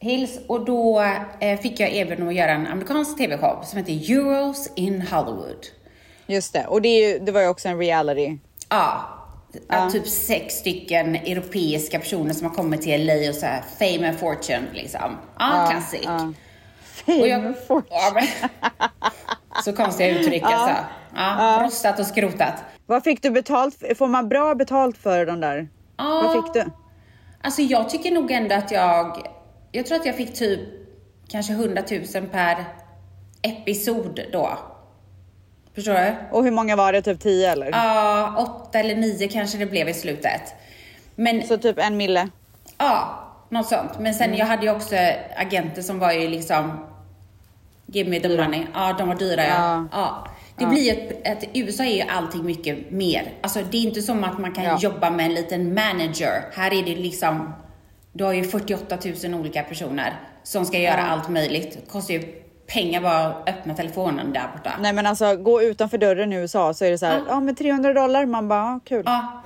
Hills 0.00 0.38
och 0.46 0.64
då 0.64 1.02
eh, 1.40 1.60
fick 1.60 1.80
jag 1.80 1.90
erbjudande 1.94 2.30
att 2.30 2.36
göra 2.36 2.50
en 2.50 2.66
amerikansk 2.66 3.18
tv-show 3.18 3.62
som 3.64 3.78
heter 3.78 4.12
Euros 4.12 4.70
in 4.76 5.02
Hollywood. 5.02 5.66
Just 6.26 6.52
det, 6.52 6.66
och 6.66 6.82
det, 6.82 6.88
är 6.88 7.18
det 7.20 7.32
var 7.32 7.40
ju 7.40 7.48
också 7.48 7.68
en 7.68 7.78
reality. 7.78 8.38
Ja, 8.70 9.04
att 9.68 9.92
typ 9.92 10.06
sex 10.06 10.54
stycken 10.54 11.16
europeiska 11.16 11.98
personer 11.98 12.32
som 12.34 12.46
har 12.46 12.54
kommit 12.54 12.82
till 12.82 13.06
LA 13.06 13.28
och 13.28 13.34
så 13.34 13.46
här 13.46 13.62
fame 13.78 14.08
and 14.08 14.18
fortune 14.18 14.62
liksom. 14.72 15.18
Ja, 15.38 15.68
classic. 15.70 16.00
ja. 16.04 16.32
Och 17.06 17.28
jag- 17.28 17.40
Fame 17.42 17.46
and 17.46 17.56
fortune. 17.68 17.86
Ja, 17.90 18.22
så 19.64 19.72
konstiga 19.72 20.18
uttryck 20.18 20.42
alltså. 20.42 20.76
Ja, 21.14 21.60
rostat 21.64 21.98
och 22.00 22.06
skrotat. 22.06 22.54
Vad 22.86 23.04
fick 23.04 23.22
du 23.22 23.30
betalt? 23.30 23.82
Får 23.98 24.06
man 24.06 24.28
bra 24.28 24.54
betalt 24.54 24.98
för 24.98 25.26
de 25.26 25.40
där? 25.40 25.68
Ja. 25.96 26.04
Vad 26.22 26.32
fick 26.44 26.54
du? 26.54 26.70
Alltså 27.42 27.62
jag 27.62 27.88
tycker 27.90 28.10
nog 28.10 28.30
ändå 28.30 28.54
att 28.54 28.70
jag, 28.70 29.26
jag 29.72 29.86
tror 29.86 29.98
att 29.98 30.06
jag 30.06 30.16
fick 30.16 30.34
typ 30.34 30.60
kanske 31.28 31.52
100 31.52 31.82
000 32.14 32.26
per 32.26 32.64
episod 33.42 34.20
då. 34.32 34.58
Förstår 35.74 35.94
du? 35.94 36.14
Och 36.30 36.44
hur 36.44 36.50
många 36.50 36.76
var 36.76 36.92
det? 36.92 37.02
Typ 37.02 37.20
10 37.20 37.52
eller? 37.52 37.70
Ja, 37.70 38.34
åtta 38.38 38.78
eller 38.78 38.94
nio 38.96 39.28
kanske 39.28 39.58
det 39.58 39.66
blev 39.66 39.88
i 39.88 39.94
slutet. 39.94 40.42
Men 41.14 41.42
Så 41.46 41.58
typ 41.58 41.78
en 41.78 41.96
mille? 41.96 42.28
ja, 42.78 43.18
något 43.48 43.66
sånt. 43.68 43.90
Men 43.98 44.14
sen 44.14 44.34
jag 44.36 44.46
hade 44.46 44.62
ju 44.66 44.70
också 44.72 44.96
agenter 45.36 45.82
som 45.82 45.98
var 45.98 46.12
ju 46.12 46.28
liksom 46.28 46.86
Give 47.86 48.10
me 48.10 48.20
the 48.20 48.28
money. 48.28 48.66
Ja, 48.74 48.92
de 48.98 49.08
var 49.08 49.14
dyra 49.14 49.44
ja. 49.46 49.54
Ja. 49.56 49.86
ja. 49.92 50.26
Det 50.56 50.66
blir 50.66 50.80
ju 50.82 50.90
ett, 50.90 51.20
ett, 51.26 51.56
i 51.56 51.60
USA 51.60 51.84
är 51.84 51.94
ju 51.96 52.02
allting 52.02 52.44
mycket 52.44 52.90
mer. 52.90 53.32
Alltså 53.40 53.60
det 53.70 53.76
är 53.76 53.82
inte 53.82 54.02
som 54.02 54.24
att 54.24 54.38
man 54.38 54.52
kan 54.52 54.64
Ja. 54.64 54.78
jobba 54.80 55.10
med 55.10 55.26
en 55.26 55.34
liten 55.34 55.74
manager. 55.74 56.44
Här 56.52 56.72
är 56.74 56.82
det 56.82 56.94
liksom, 56.94 57.52
du 58.12 58.24
har 58.24 58.32
ju 58.32 58.44
48 58.44 58.98
000 59.24 59.34
olika 59.34 59.62
personer 59.62 60.20
som 60.42 60.64
ska 60.66 60.78
göra 60.78 61.02
allt 61.06 61.28
möjligt. 61.28 61.78
Det 61.84 61.90
kostar 61.92 62.14
ju 62.14 62.42
pengar 62.72 63.00
bara 63.00 63.34
öppna 63.46 63.74
telefonen 63.74 64.32
där 64.32 64.48
borta. 64.56 64.72
Nej 64.80 64.92
men 64.92 65.06
alltså 65.06 65.36
gå 65.36 65.62
utanför 65.62 65.98
dörren 65.98 66.32
i 66.32 66.36
USA 66.36 66.74
så 66.74 66.84
är 66.84 66.90
det 66.90 66.98
så 66.98 67.06
här, 67.06 67.22
ja, 67.28 67.40
men 67.40 67.54
300 67.54 67.94
dollar. 67.94 68.26
Man 68.26 68.48
bara, 68.48 68.62
ah, 68.62 68.80
kul. 68.84 69.02
Ja. 69.06 69.42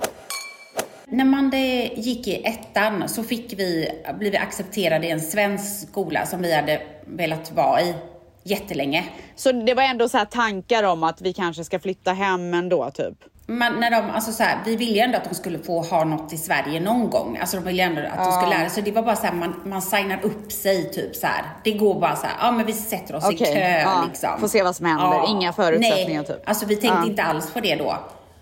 När 1.07 1.25
man 1.25 1.49
det 1.49 1.91
gick 1.95 2.27
i 2.27 2.43
ettan 2.43 3.09
så 3.09 3.23
fick 3.23 3.53
vi, 3.59 3.89
blev 4.19 4.31
vi 4.31 4.37
accepterade 4.37 5.07
i 5.07 5.11
en 5.11 5.21
svensk 5.21 5.89
skola 5.89 6.25
som 6.25 6.41
vi 6.41 6.55
hade 6.55 6.81
velat 7.05 7.51
vara 7.51 7.81
i 7.81 7.95
jättelänge. 8.43 9.03
Så 9.35 9.51
det 9.51 9.73
var 9.73 9.83
ändå 9.83 10.09
så 10.09 10.17
här 10.17 10.25
tankar 10.25 10.83
om 10.83 11.03
att 11.03 11.21
vi 11.21 11.33
kanske 11.33 11.63
ska 11.63 11.79
flytta 11.79 12.13
hem 12.13 12.53
ändå 12.53 12.91
typ? 12.91 13.17
Man, 13.47 13.79
när 13.79 13.91
de, 13.91 14.09
alltså 14.09 14.31
så 14.31 14.43
här, 14.43 14.57
vi 14.65 14.75
ville 14.75 14.91
ju 14.91 14.99
ändå 14.99 15.17
att 15.17 15.23
de 15.29 15.35
skulle 15.35 15.59
få 15.59 15.81
ha 15.81 16.03
något 16.03 16.33
i 16.33 16.37
Sverige 16.37 16.79
någon 16.79 17.09
gång. 17.09 17.37
Alltså 17.41 17.57
de 17.57 17.65
ville 17.65 17.83
ändå 17.83 18.01
att 18.01 18.25
de 18.25 18.31
skulle 18.31 18.57
lära 18.57 18.69
sig. 18.69 18.83
Det 18.83 18.91
var 18.91 19.01
bara 19.01 19.15
så 19.15 19.25
här, 19.25 19.33
man, 19.33 19.61
man 19.65 19.81
signar 19.81 20.19
upp 20.25 20.51
sig 20.51 20.91
typ 20.91 21.15
så 21.15 21.27
här. 21.27 21.43
Det 21.63 21.71
går 21.71 21.99
bara 21.99 22.15
så 22.15 22.27
här, 22.27 22.35
ja 22.41 22.51
men 22.51 22.65
vi 22.65 22.73
sätter 22.73 23.15
oss 23.15 23.31
i 23.31 23.35
Okej, 23.35 23.53
kö 23.55 23.79
ja, 23.79 24.03
liksom. 24.09 24.39
får 24.39 24.47
se 24.47 24.63
vad 24.63 24.75
som 24.75 24.85
händer. 24.85 25.29
Inga 25.29 25.53
förutsättningar, 25.53 26.21
Nej, 26.21 26.27
typ. 26.27 26.49
alltså 26.49 26.65
vi 26.65 26.75
tänkte 26.75 26.99
Ja. 26.99 27.05
inte 27.09 27.23
alls 27.23 27.53
på 27.53 27.59
det 27.59 27.75
då. 27.75 27.97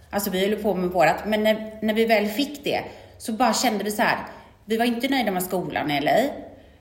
Alltså 0.10 0.30
vi 0.30 0.50
höll 0.50 0.64
på 0.64 0.74
med 0.74 0.90
vårat, 0.90 1.16
men 1.26 1.44
när, 1.44 1.72
när 1.82 1.94
vi 1.94 2.06
väl 2.06 2.28
fick 2.28 2.64
det 2.64 2.84
så 3.18 3.32
bara 3.32 3.54
kände 3.54 3.84
vi 3.84 3.92
så 3.92 4.02
här. 4.02 4.18
Vi 4.66 4.78
var 4.78 4.86
inte 4.86 5.08
nöjda 5.08 5.32
med 5.32 5.44
skolan 5.44 5.92
i 5.92 6.02
LA. 6.02 6.12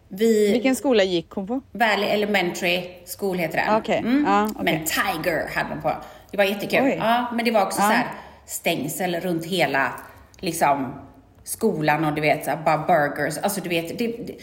Vi, 0.08 0.52
Vilken 0.52 0.76
skola 0.76 1.02
gick 1.02 1.30
hon 1.30 1.46
på? 1.46 1.60
Valley 1.72 2.08
Elementary 2.08 2.90
School 3.18 3.38
heter 3.38 3.56
den. 3.66 3.76
Okej, 3.76 4.02
ja, 4.26 4.48
okej. 4.50 4.64
Men 4.64 4.84
Tiger 4.84 5.48
hade 5.54 5.68
de 5.68 5.82
på. 5.82 5.92
Det 6.32 6.36
var 6.38 6.44
jättekul. 6.44 6.82
Oj. 6.84 6.96
Ja, 7.00 7.26
men 7.34 7.44
det 7.44 7.50
var 7.50 7.62
också 7.66 7.80
Ja. 7.80 7.86
så 7.88 7.92
här 7.92 8.06
stängsel 8.46 9.20
runt 9.20 9.44
hela 9.44 9.92
liksom 10.40 10.94
skolan 11.44 12.04
och 12.04 12.14
du 12.14 12.20
vet 12.20 12.44
så 12.44 12.50
här, 12.50 12.56
bara 12.64 12.78
burgers. 12.78 13.38
Alltså 13.38 13.60
du 13.60 13.68
vet, 13.68 13.98
det, 13.98 14.06
det, 14.06 14.34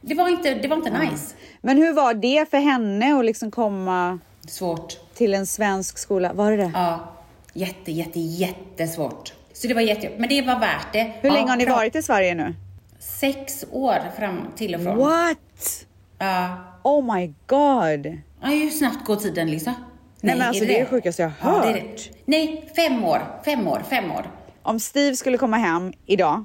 det 0.00 0.14
var 0.14 0.28
inte, 0.28 0.54
det 0.54 0.68
var 0.68 0.76
inte 0.76 0.98
nice. 0.98 1.34
Men 1.60 1.76
hur 1.76 1.92
var 1.92 2.14
det 2.14 2.50
för 2.50 2.58
henne 2.58 3.18
att 3.18 3.24
liksom 3.24 3.50
komma 3.50 4.18
Svårt. 4.48 4.96
till 5.14 5.34
en 5.34 5.46
svensk 5.46 5.98
skola? 5.98 6.32
Var 6.32 6.50
det 6.50 6.56
det? 6.56 6.70
Ja, 6.74 7.12
jätte, 7.52 7.92
jätte, 7.92 8.20
jättesvårt. 8.20 9.32
Så 9.52 9.68
det 9.68 9.74
var 9.74 9.80
jätte, 9.80 10.10
men 10.18 10.28
det 10.28 10.42
var 10.42 10.58
värt 10.60 10.92
det. 10.92 11.12
Hur 11.20 11.28
Ja, 11.28 11.34
länge 11.34 11.48
har 11.50 11.56
ni 11.56 11.64
varit 11.66 11.96
i 11.96 12.02
Sverige 12.02 12.34
nu? 12.34 12.54
Sex 12.98 13.64
år 13.70 13.98
fram 14.18 14.40
till 14.56 14.74
och 14.74 14.80
från. 14.82 14.96
What? 14.98 15.86
Ja. 16.18 16.56
Oh 16.82 17.14
my 17.16 17.26
god. 17.46 18.06
Ja, 18.42 18.48
hur 18.48 18.70
snabbt 18.70 19.04
går 19.06 19.16
tiden 19.16 19.50
Lisa? 19.50 19.74
Nej, 20.20 20.36
men 20.36 20.48
alltså, 20.48 20.64
det 20.64 20.76
är 20.76 20.80
det 20.80 20.90
sjukaste 20.90 21.22
jag 21.22 21.32
har 21.40 21.52
Ja, 21.58 21.62
det 21.64 21.68
är 21.70 21.74
det. 21.74 21.80
hört. 21.80 22.10
Nej, 22.24 22.70
fem 22.76 23.04
år. 23.04 23.22
Fem 23.44 23.68
år, 23.68 23.82
fem 23.90 24.12
år. 24.12 24.30
Om 24.62 24.80
Steve 24.80 25.16
skulle 25.16 25.38
komma 25.38 25.56
hem 25.56 25.92
idag 26.06 26.44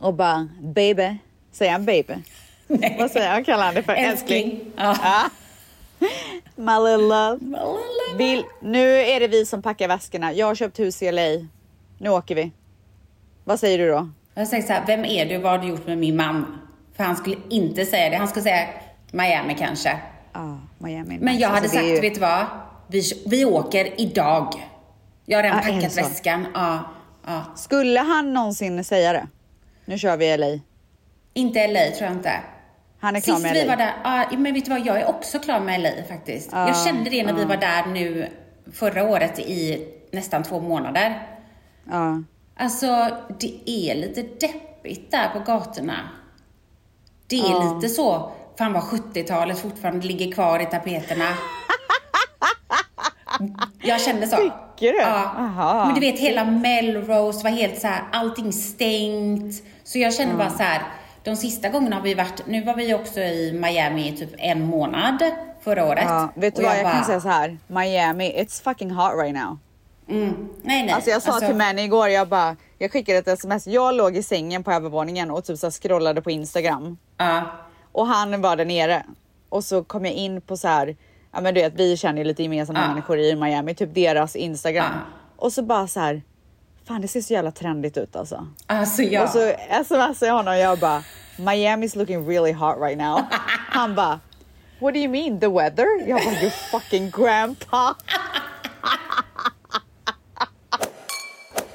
och 0.00 0.14
bara 0.14 0.48
baby, 0.60 1.16
säger 1.52 1.72
han 1.72 1.84
baby? 1.84 2.14
Vad 2.98 3.10
säger 3.10 3.30
han? 3.30 3.44
Kallar 3.44 3.64
han 3.64 3.74
det 3.74 3.82
för? 3.82 3.92
Älskling? 3.92 4.44
Älskling. 4.50 4.72
Ja. 4.76 4.96
Ja. 5.02 5.30
My 6.56 6.72
little 6.90 6.96
love. 6.96 7.38
Vill, 8.16 8.44
nu 8.62 8.96
är 8.98 9.20
det 9.20 9.28
vi 9.28 9.46
som 9.46 9.62
packar 9.62 9.88
väskorna. 9.88 10.32
Jag 10.32 10.46
har 10.46 10.54
köpt 10.54 10.78
hus 10.78 11.02
i 11.02 11.12
LA. 11.12 11.46
Nu 11.98 12.10
åker 12.10 12.34
vi. 12.34 12.50
Vad 13.44 13.60
säger 13.60 13.78
du 13.78 13.88
då? 13.88 14.10
Jag 14.34 14.48
säger 14.48 14.62
så 14.62 14.72
här, 14.72 14.82
vem 14.86 15.04
är 15.04 15.26
du? 15.26 15.38
Vad 15.38 15.52
har 15.52 15.58
du 15.58 15.68
gjort 15.68 15.86
med 15.86 15.98
min 15.98 16.16
man? 16.16 16.58
För 16.96 17.04
han 17.04 17.16
skulle 17.16 17.36
inte 17.50 17.84
säga 17.86 18.10
det. 18.10 18.16
Han 18.16 18.28
skulle 18.28 18.42
säga 18.42 18.66
Miami 19.10 19.56
kanske. 19.58 19.98
Ah, 20.36 20.54
Miami. 20.78 21.18
Men 21.18 21.38
jag 21.38 21.48
hade 21.48 21.60
Alltså, 21.60 21.76
sagt, 21.76 21.86
ju- 21.88 22.00
vet 22.00 22.14
du 22.14 22.20
vad? 22.20 22.46
Vi, 22.86 23.02
vi 23.26 23.44
åker 23.44 24.00
idag. 24.00 24.70
Jag 25.26 25.38
har 25.38 25.42
redan 25.42 25.58
det 25.66 25.72
packat 25.72 25.96
väskan. 25.98 26.46
Ja, 26.54 26.78
ja. 27.26 27.42
Skulle 27.56 28.00
han 28.00 28.32
någonsin 28.34 28.84
säga 28.84 29.12
det? 29.12 29.26
Nu 29.84 29.98
kör 29.98 30.16
vi 30.16 30.36
LA. 30.36 30.58
Inte 31.34 31.66
LA 31.68 31.80
tror 31.80 32.02
jag 32.08 32.12
inte. 32.12 32.32
Han 33.00 33.16
är 33.16 33.20
klar 33.20 33.34
Sist 33.34 33.42
med 33.46 33.52
vi 33.54 33.62
LA. 33.64 33.68
var 33.68 33.76
där, 33.76 33.92
ja, 34.04 34.38
men 34.38 34.54
vet 34.54 34.64
du 34.64 34.70
vad? 34.70 34.86
Jag 34.86 35.00
är 35.00 35.08
också 35.08 35.38
klar 35.38 35.60
med 35.60 35.80
LA 35.80 35.90
faktiskt. 36.08 36.48
Ja, 36.52 36.66
jag 36.68 36.84
kände 36.84 37.10
det 37.10 37.22
när 37.26 37.32
vi 37.32 37.44
var 37.44 37.56
där 37.56 37.86
nu 37.86 38.28
förra 38.72 39.04
året 39.04 39.38
i 39.38 39.88
nästan 40.12 40.42
två 40.42 40.60
månader. 40.60 41.28
Ja. 41.90 42.22
Alltså, 42.56 43.08
det 43.40 43.70
är 43.70 43.94
lite 43.94 44.22
deppigt 44.22 45.10
där 45.10 45.28
på 45.28 45.38
gatorna. 45.38 45.94
Det 47.26 47.36
är 47.40 47.50
Ja. 47.50 47.74
lite 47.74 47.88
så, 47.94 48.32
fan 48.58 48.72
vad 48.72 48.82
70-talet 48.82 49.58
fortfarande 49.58 50.06
ligger 50.06 50.32
kvar 50.32 50.60
i 50.60 50.66
tapeterna. 50.66 51.28
Jag 53.82 54.00
kände 54.00 54.26
så. 54.26 54.36
Tycker 54.36 54.92
du? 54.92 54.98
Ja. 54.98 55.34
Aha. 55.38 55.84
Men 55.84 55.94
du 55.94 56.00
vet, 56.00 56.20
hela 56.20 56.44
Melrose 56.44 57.44
var 57.44 57.50
helt 57.50 57.80
så 57.80 57.86
här, 57.86 58.02
allting 58.12 58.52
stängt. 58.52 59.62
Så 59.84 59.98
jag 59.98 60.14
kände 60.14 60.34
bara 60.34 60.50
så 60.50 60.62
här, 60.62 60.82
de 61.22 61.36
sista 61.36 61.68
gångerna 61.68 61.96
har 61.96 62.02
vi 62.02 62.14
varit, 62.14 62.46
nu 62.46 62.64
var 62.64 62.74
vi 62.74 62.94
också 62.94 63.20
i 63.20 63.52
Miami 63.52 64.08
i 64.08 64.16
typ 64.16 64.30
en 64.38 64.62
månad 64.62 65.22
förra 65.60 65.84
året. 65.84 66.04
Ja, 66.08 66.28
vet 66.34 66.56
du 66.56 66.62
vad, 66.62 66.76
jag 66.76 66.84
bara, 66.84 66.92
kan 66.92 67.04
säga 67.04 67.20
så 67.20 67.28
här. 67.28 67.58
Miami, 67.66 68.32
it's 68.42 68.62
fucking 68.62 68.90
hot 68.90 69.12
right 69.22 69.34
now. 69.34 69.58
Mm, 70.08 70.48
nej, 70.62 70.82
nej. 70.82 70.90
Alltså 70.90 71.10
jag 71.10 71.22
sa 71.22 71.40
till 71.40 71.56
Manny 71.56 71.82
igår, 71.82 72.08
jag 72.08 72.28
bara, 72.28 72.56
jag 72.78 72.92
skickade 72.92 73.18
ett 73.18 73.28
sms. 73.28 73.66
Jag 73.66 73.94
låg 73.94 74.16
i 74.16 74.22
sängen 74.22 74.64
på 74.64 74.72
övervåningen 74.72 75.30
och 75.30 75.44
typ 75.44 75.58
så 75.58 75.70
scrollade 75.70 76.22
på 76.22 76.30
Instagram. 76.30 76.96
Ja. 77.16 77.42
Och 77.94 78.06
han 78.06 78.40
var 78.40 78.56
där 78.56 78.64
nere. 78.64 79.02
Och 79.48 79.64
så 79.64 79.84
kom 79.84 80.04
jag 80.04 80.14
in 80.14 80.40
på 80.40 80.56
så 80.56 80.68
här, 80.68 80.96
ja 81.32 81.40
men 81.40 81.54
du 81.54 81.60
vet 81.62 81.74
vi 81.74 81.96
känner 81.96 82.18
ju 82.18 82.24
lite 82.24 82.42
gemensamma 82.42 82.78
Ja. 82.80 82.88
människor 82.88 83.18
i 83.18 83.36
Miami, 83.36 83.74
typ 83.74 83.94
deras 83.94 84.36
Instagram. 84.36 84.84
Ja. 84.92 85.00
Och 85.36 85.52
så 85.52 85.62
bara 85.62 85.86
så 85.86 86.00
här, 86.00 86.22
fan 86.88 87.00
det 87.00 87.08
ser 87.08 87.20
så 87.20 87.32
jävla 87.32 87.50
trendigt 87.50 87.96
ut 87.96 88.16
alltså. 88.16 88.46
Alltså 88.66 89.02
ja. 89.02 89.22
Och 89.22 89.28
så 89.28 89.52
smsade 89.84 90.26
jag 90.26 90.34
honom 90.34 90.54
och 90.54 90.60
jag 90.60 90.78
bara, 90.78 91.02
Miami's 91.36 91.98
looking 91.98 92.28
really 92.28 92.52
hot 92.52 92.76
right 92.80 92.98
now. 92.98 93.20
Han 93.70 93.94
bara, 93.94 94.20
what 94.80 94.94
do 94.94 95.00
you 95.00 95.08
mean 95.10 95.40
the 95.40 95.48
weather? 95.48 96.08
Jag 96.08 96.24
bara, 96.24 96.40
you 96.40 96.50
fucking 96.50 97.10
grandpa. 97.10 97.94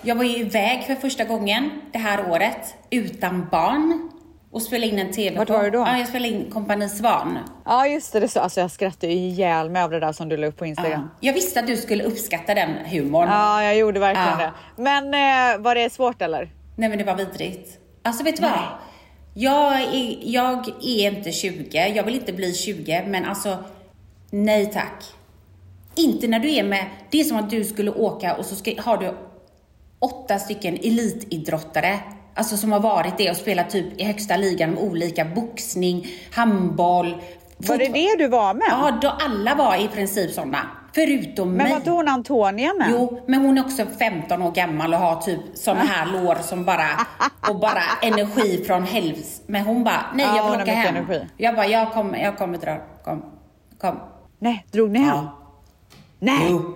Jag 0.02 0.16
var 0.16 0.24
ju 0.24 0.38
iväg 0.38 0.84
för 0.88 0.96
första 0.96 1.24
gången 1.24 1.82
det 1.92 1.98
här 2.00 2.30
året 2.32 2.76
utan 2.90 3.48
barn 3.52 4.10
och 4.52 4.62
spelade 4.62 4.92
in 4.92 5.00
en 5.00 5.12
TV 5.12 5.38
Vart 5.38 5.50
var 5.50 5.64
du 5.64 5.70
då? 5.70 5.80
Ja, 5.80 5.98
jag 5.98 6.08
spelade 6.08 6.34
in 6.34 6.52
Kompani 6.52 6.90
Svan. 6.90 7.38
Ja 7.66 7.88
just 7.88 8.14
det, 8.14 8.20
det 8.20 8.28
så, 8.28 8.40
alltså 8.40 8.62
jag 8.62 8.72
skrattade 8.72 9.14
ihjäl 9.14 9.70
mig 9.70 9.82
av 9.82 9.90
det 9.92 10.00
där 10.00 10.12
som 10.12 10.30
du 10.30 10.38
la 10.38 10.48
upp 10.48 10.58
på 10.58 10.66
Instagram. 10.66 11.10
Jag 11.20 11.34
visste 11.34 11.60
att 11.60 11.68
du 11.68 11.78
skulle 11.78 12.04
uppskatta 12.04 12.54
den 12.54 12.70
humorn. 12.86 13.28
Ja, 13.28 13.64
jag 13.64 13.78
gjorde 13.78 14.00
verkligen 14.00 14.40
Ja. 14.40 14.52
det. 14.76 14.82
Men 14.82 15.04
eh, 15.14 15.62
var 15.64 15.76
det 15.76 15.94
svårt 15.94 16.22
eller? 16.22 16.50
Nej 16.76 16.90
men 16.90 16.98
det 16.98 17.04
var 17.04 17.16
vidrigt. 17.16 17.78
Alltså 18.04 18.24
vet 18.24 18.36
du 18.36 18.42
vad? 18.42 18.60
Jag 19.34 19.82
är, 19.82 20.18
jag 20.22 20.68
är 20.84 21.12
inte 21.18 21.32
20, 21.32 21.88
jag 21.96 22.04
vill 22.04 22.16
inte 22.16 22.34
bli 22.34 22.54
20, 22.54 23.04
men 23.08 23.26
alltså 23.26 23.58
nej 24.32 24.66
tack. 24.74 25.04
Inte 25.96 26.28
när 26.28 26.40
du 26.40 26.56
är 26.56 26.64
med, 26.64 26.86
det 27.12 27.20
är 27.20 27.24
som 27.24 27.38
att 27.38 27.50
du 27.50 27.64
skulle 27.64 27.92
åka 27.92 28.36
och 28.36 28.46
så 28.46 28.56
ska, 28.56 28.74
har 28.82 28.98
du 28.98 29.14
åtta 30.00 30.40
stycken 30.40 30.74
elitidrottare, 30.76 32.00
alltså 32.40 32.58
som 32.58 32.72
har 32.72 32.80
varit 32.80 33.18
det 33.18 33.30
och 33.32 33.38
spelat 33.38 33.70
typ 33.70 34.02
i 34.02 34.04
högsta 34.04 34.38
ligan 34.38 34.70
med 34.72 34.84
olika 34.84 35.26
boxning, 35.26 36.08
handboll. 36.34 37.22
Var 37.58 37.78
det 37.78 37.88
det 37.88 38.16
du 38.18 38.28
var 38.28 38.54
med? 38.54 38.68
Ja, 38.70 38.98
då 39.02 39.10
alla 39.10 39.56
var 39.56 39.76
i 39.76 39.88
princip 39.88 40.32
sådana. 40.32 40.58
Förutom 40.96 41.48
Men 41.48 41.58
mig. 41.58 41.70
var 41.70 41.78
inte 41.78 41.90
hon 41.92 42.08
Antonia 42.08 42.74
med? 42.74 42.88
Jo, 42.92 43.22
men 43.28 43.42
hon 43.42 43.58
är 43.58 43.62
också 43.66 43.86
15 44.00 44.42
år 44.42 44.52
gammal 44.52 44.94
och 44.94 45.00
har 45.00 45.16
typ 45.22 45.40
såna 45.54 45.80
här 45.80 46.06
lår 46.24 46.36
som 46.42 46.66
bara, 46.66 46.88
och 47.50 47.60
bara 47.60 47.82
energi 48.02 48.64
från 48.68 48.84
helvs. 48.84 49.42
Men 49.48 49.62
hon 49.66 49.84
bara, 49.84 50.06
nej 50.14 50.26
Ja, 50.26 50.36
jag 50.38 50.44
vill 50.44 50.54
har 50.60 50.62
åka 50.62 50.72
hem. 50.74 50.96
energi. 50.96 51.26
Jag 51.38 51.56
bara, 51.56 51.68
jag 51.68 51.92
kommer, 51.94 52.18
jag 52.24 52.38
kommer 52.38 52.58
dra, 52.58 52.78
kom, 53.04 53.26
kom. 53.82 54.00
Nej, 54.40 54.66
drog 54.72 54.90
ni 54.92 55.00
hem? 55.00 55.08
Ja. 55.16 55.38
Nej! 56.20 56.48
Jo. 56.50 56.76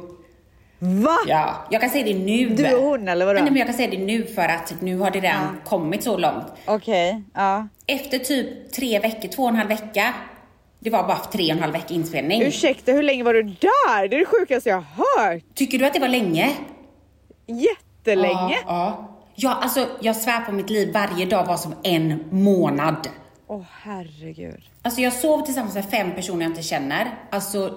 Va? 0.86 1.18
Ja, 1.28 1.68
jag 1.70 1.82
kan 1.82 1.90
säga 1.90 2.06
det 2.06 2.14
nu. 2.14 2.50
Du 2.50 2.76
och 2.76 2.84
hon, 2.84 3.08
eller 3.08 3.26
vadå? 3.26 3.40
Nej 3.40 3.52
men 3.52 3.58
jag 3.58 3.68
kan 3.68 3.76
säga 3.76 3.92
det 3.92 3.98
nu 3.98 4.26
för 4.26 4.48
att 4.48 4.74
nu 4.82 4.98
har 4.98 5.12
det 5.12 5.20
redan 5.20 5.58
kommit 5.66 6.04
så 6.04 6.18
långt. 6.18 6.46
Okej, 6.66 7.24
ja. 7.34 7.68
Efter 7.88 8.20
typ 8.20 8.72
tre 8.72 9.00
veckor, 9.00 9.28
två 9.30 9.44
och 9.44 9.50
en 9.50 9.56
halv 9.56 9.70
vecka. 9.70 10.14
Det 10.80 10.90
var 10.90 11.04
bara 11.04 11.18
tre 11.18 11.44
och 11.46 11.52
en 11.52 11.60
halv 11.60 11.74
vecka 11.74 11.94
inspelning. 11.94 12.42
Ursäkta, 12.42 12.92
hur 12.92 13.04
länge 13.04 13.24
var 13.24 13.34
du 13.34 13.44
där? 13.44 14.08
Det 14.08 14.16
är 14.16 14.20
det 14.20 14.26
sjukaste 14.26 14.70
jag 14.70 14.76
har 14.96 15.32
hört. 15.34 15.44
Tycker 15.56 15.80
du 15.80 15.86
att 15.86 15.94
det 15.94 16.00
var 16.00 16.08
länge? 16.08 16.52
Jättelänge. 17.48 18.34
Ja, 18.34 18.60
ja. 18.68 19.18
ja, 19.36 19.60
alltså 19.62 19.88
jag 20.02 20.16
svär 20.16 20.42
på 20.42 20.52
mitt 20.52 20.70
liv, 20.70 20.94
varje 20.94 21.26
dag 21.26 21.46
var 21.46 21.58
som 21.58 21.76
en 21.84 22.24
månad. 22.30 23.08
Åh 23.48 23.62
herregud. 23.82 24.62
Alltså 24.82 25.02
jag 25.02 25.14
sov 25.14 25.46
tillsammans 25.46 25.76
med 25.76 25.86
fem 25.86 26.12
personer 26.16 26.42
jag 26.42 26.52
inte 26.52 26.62
känner. 26.62 27.08
Alltså, 27.30 27.74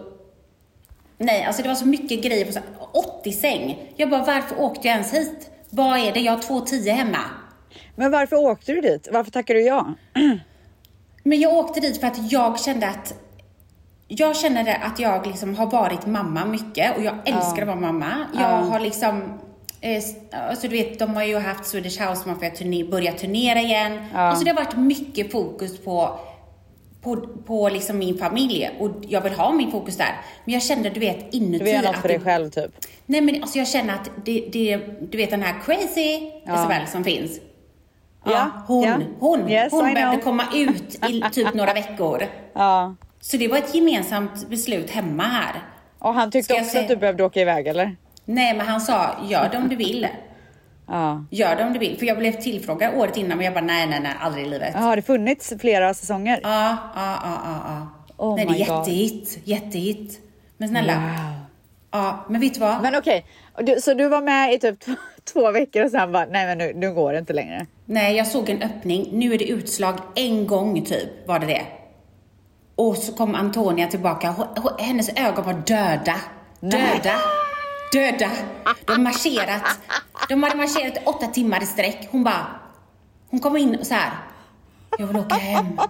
nej, 1.18 1.44
alltså 1.44 1.62
det 1.62 1.68
var 1.68 1.76
så 1.76 1.86
mycket 1.86 2.22
grejer 2.22 2.44
på 2.44 2.52
så 2.52 2.58
här, 2.58 2.68
80 3.20 3.32
säng. 3.32 3.92
Jag 3.96 4.10
bara, 4.10 4.24
varför 4.24 4.60
åkte 4.60 4.88
jag 4.88 4.94
ens 4.94 5.14
hit? 5.14 5.50
Vad 5.70 5.98
är 5.98 6.12
det? 6.12 6.20
Jag 6.20 6.32
har 6.32 6.42
två 6.42 6.60
tio 6.60 6.92
hemma. 6.92 7.18
Men 7.94 8.10
varför 8.10 8.36
åkte 8.36 8.72
du 8.72 8.80
dit? 8.80 9.08
Varför 9.12 9.30
tackade 9.30 9.58
du 9.58 9.64
ja? 9.64 9.94
Men 11.22 11.40
jag 11.40 11.54
åkte 11.54 11.80
dit 11.80 12.00
för 12.00 12.06
att 12.06 12.32
jag 12.32 12.60
kände 12.60 12.88
att 12.88 13.14
jag 14.08 14.36
känner 14.36 14.84
att 14.84 14.98
jag 14.98 15.26
liksom 15.26 15.54
har 15.54 15.66
varit 15.66 16.06
mamma 16.06 16.44
mycket 16.44 16.96
och 16.96 17.02
jag 17.02 17.14
älskar 17.24 17.62
att 17.62 17.68
vara 17.68 17.80
mamma. 17.80 18.26
Jag 18.34 18.48
har 18.48 18.80
liksom 18.80 19.22
eh, 19.80 20.02
Alltså 20.48 20.68
du 20.68 20.76
vet, 20.76 20.98
de 20.98 21.14
har 21.14 21.24
ju 21.24 21.38
haft 21.38 21.66
Swedish 21.66 22.00
House 22.00 22.28
Mafia 22.28 22.50
turné, 22.50 22.84
börjat 22.84 23.18
turnera 23.18 23.60
igen. 23.60 23.98
Alltså 24.14 24.44
det 24.44 24.50
har 24.50 24.64
varit 24.64 24.76
mycket 24.76 25.32
fokus 25.32 25.78
på 25.84 26.18
på, 27.02 27.16
på 27.46 27.68
liksom 27.68 27.98
min 27.98 28.18
familj 28.18 28.70
och 28.78 28.90
jag 29.08 29.20
vill 29.20 29.32
ha 29.32 29.52
min 29.52 29.70
fokus 29.70 29.96
där. 29.96 30.20
Men 30.44 30.54
jag 30.54 30.62
kände, 30.62 30.90
du 30.90 31.00
vet, 31.00 31.34
inuti 31.34 31.58
Du 31.58 31.64
vill 31.64 31.74
göra 31.74 31.86
något 31.86 31.96
för 32.00 32.08
dig 32.08 32.20
själv 32.20 32.50
typ. 32.50 32.70
Nej 33.06 33.20
men 33.20 33.42
alltså 33.42 33.58
jag 33.58 33.68
känner 33.68 33.94
att 33.94 34.10
det, 34.24 34.48
det 34.52 34.76
du 35.10 35.18
vet 35.18 35.30
den 35.30 35.42
här 35.42 35.60
crazy 35.64 36.30
Isabel 36.44 36.86
som 36.86 37.04
finns. 37.04 37.40
Ja, 38.24 38.50
hon, 38.66 38.84
ja. 38.84 38.98
hon, 39.18 39.50
Yes, 39.50 39.72
hon 39.72 39.90
I 39.90 39.94
behövde 39.94 40.16
know. 40.16 40.24
komma 40.24 40.44
ut 40.54 41.04
i 41.10 41.22
typ 41.32 41.54
några 41.54 41.72
veckor. 41.74 42.22
Ja. 42.52 42.94
Så 43.20 43.36
det 43.36 43.48
var 43.48 43.58
ett 43.58 43.74
gemensamt 43.74 44.48
beslut 44.48 44.90
hemma 44.90 45.22
här. 45.22 45.62
Och 45.98 46.14
han 46.14 46.30
tyckte 46.30 46.54
också 46.54 46.64
säga- 46.64 46.82
att 46.82 46.88
du 46.88 46.96
behövde 46.96 47.24
åka 47.24 47.40
iväg 47.40 47.66
eller? 47.66 47.96
Nej, 48.24 48.54
men 48.56 48.66
han 48.66 48.80
sa, 48.80 49.10
gör 49.28 49.48
det 49.52 49.58
om 49.58 49.68
du 49.68 49.76
vill. 49.76 50.08
Ja. 50.88 51.24
Gör 51.30 51.56
det 51.56 51.64
om 51.64 51.72
du 51.72 51.78
vill. 51.78 51.98
För 51.98 52.06
jag 52.06 52.18
blev 52.18 52.32
tillfrågad 52.32 52.94
året 52.94 53.16
innan, 53.16 53.38
men 53.38 53.44
jag 53.44 53.54
bara, 53.54 53.64
nej, 53.64 53.86
nej, 53.86 54.00
nej, 54.00 54.12
aldrig 54.20 54.46
i 54.46 54.48
livet. 54.48 54.70
Ja, 54.74 54.80
Har 54.80 54.96
det 54.96 55.02
funnits 55.02 55.52
flera 55.60 55.94
säsonger? 55.94 56.40
Ja, 56.42 56.76
ja, 56.94 57.18
ja, 57.24 57.40
ja. 57.44 57.60
ja. 57.66 57.86
Oh 58.16 58.36
nej, 58.36 58.46
det 58.46 58.52
är 58.52 58.58
jättehit. 58.58 59.38
Jättehit. 59.44 60.20
Men 60.58 60.68
snälla. 60.68 61.02
Ja, 61.90 62.24
men 62.28 62.40
vet 62.40 62.54
du 62.54 62.60
vad? 62.60 62.82
Men 62.82 62.94
okej, 62.94 63.26
du, 63.58 63.80
så 63.80 63.94
du 63.94 64.08
var 64.08 64.22
med 64.22 64.54
i 64.54 64.58
typ 64.58 64.78
två, 65.32 65.50
veckor 65.50 65.84
och 65.84 65.90
sen 65.90 66.12
bara, 66.12 66.26
nej 66.26 66.46
men 66.46 66.58
nu, 66.58 66.72
nu 66.74 66.94
går 66.94 67.12
det 67.12 67.18
inte 67.18 67.32
längre. 67.32 67.66
Nej, 67.84 68.16
jag 68.16 68.26
såg 68.26 68.50
en 68.50 68.62
öppning. 68.62 69.08
Nu 69.12 69.34
är 69.34 69.38
det 69.38 69.48
utslag 69.48 69.94
en 70.14 70.46
gång 70.46 70.84
typ, 70.84 71.28
var 71.28 71.38
det 71.38 71.46
det. 71.46 71.62
Och 72.76 72.96
så 72.96 73.12
kom 73.12 73.34
Antonia 73.34 73.86
tillbaka. 73.86 74.30
Hon, 74.30 74.46
hennes 74.78 75.08
ögon 75.08 75.44
var 75.44 75.52
döda. 75.52 76.14
Döda. 76.60 77.14
Döda. 77.92 78.30
De 78.86 78.92
har 78.92 78.98
marscherat. 78.98 79.78
De 80.28 80.42
hade 80.42 80.56
marscherat 80.56 80.98
åtta 81.06 81.26
timmar 81.26 81.62
i 81.62 81.66
sträck. 81.66 82.08
Hon 82.10 82.24
bara... 82.24 82.46
Hon 83.30 83.40
kom 83.40 83.56
in 83.56 83.84
så 83.84 83.94
här. 83.94 84.10
Jag 84.98 85.06
vill 85.06 85.16
åka 85.16 85.34
hem. 85.34 85.80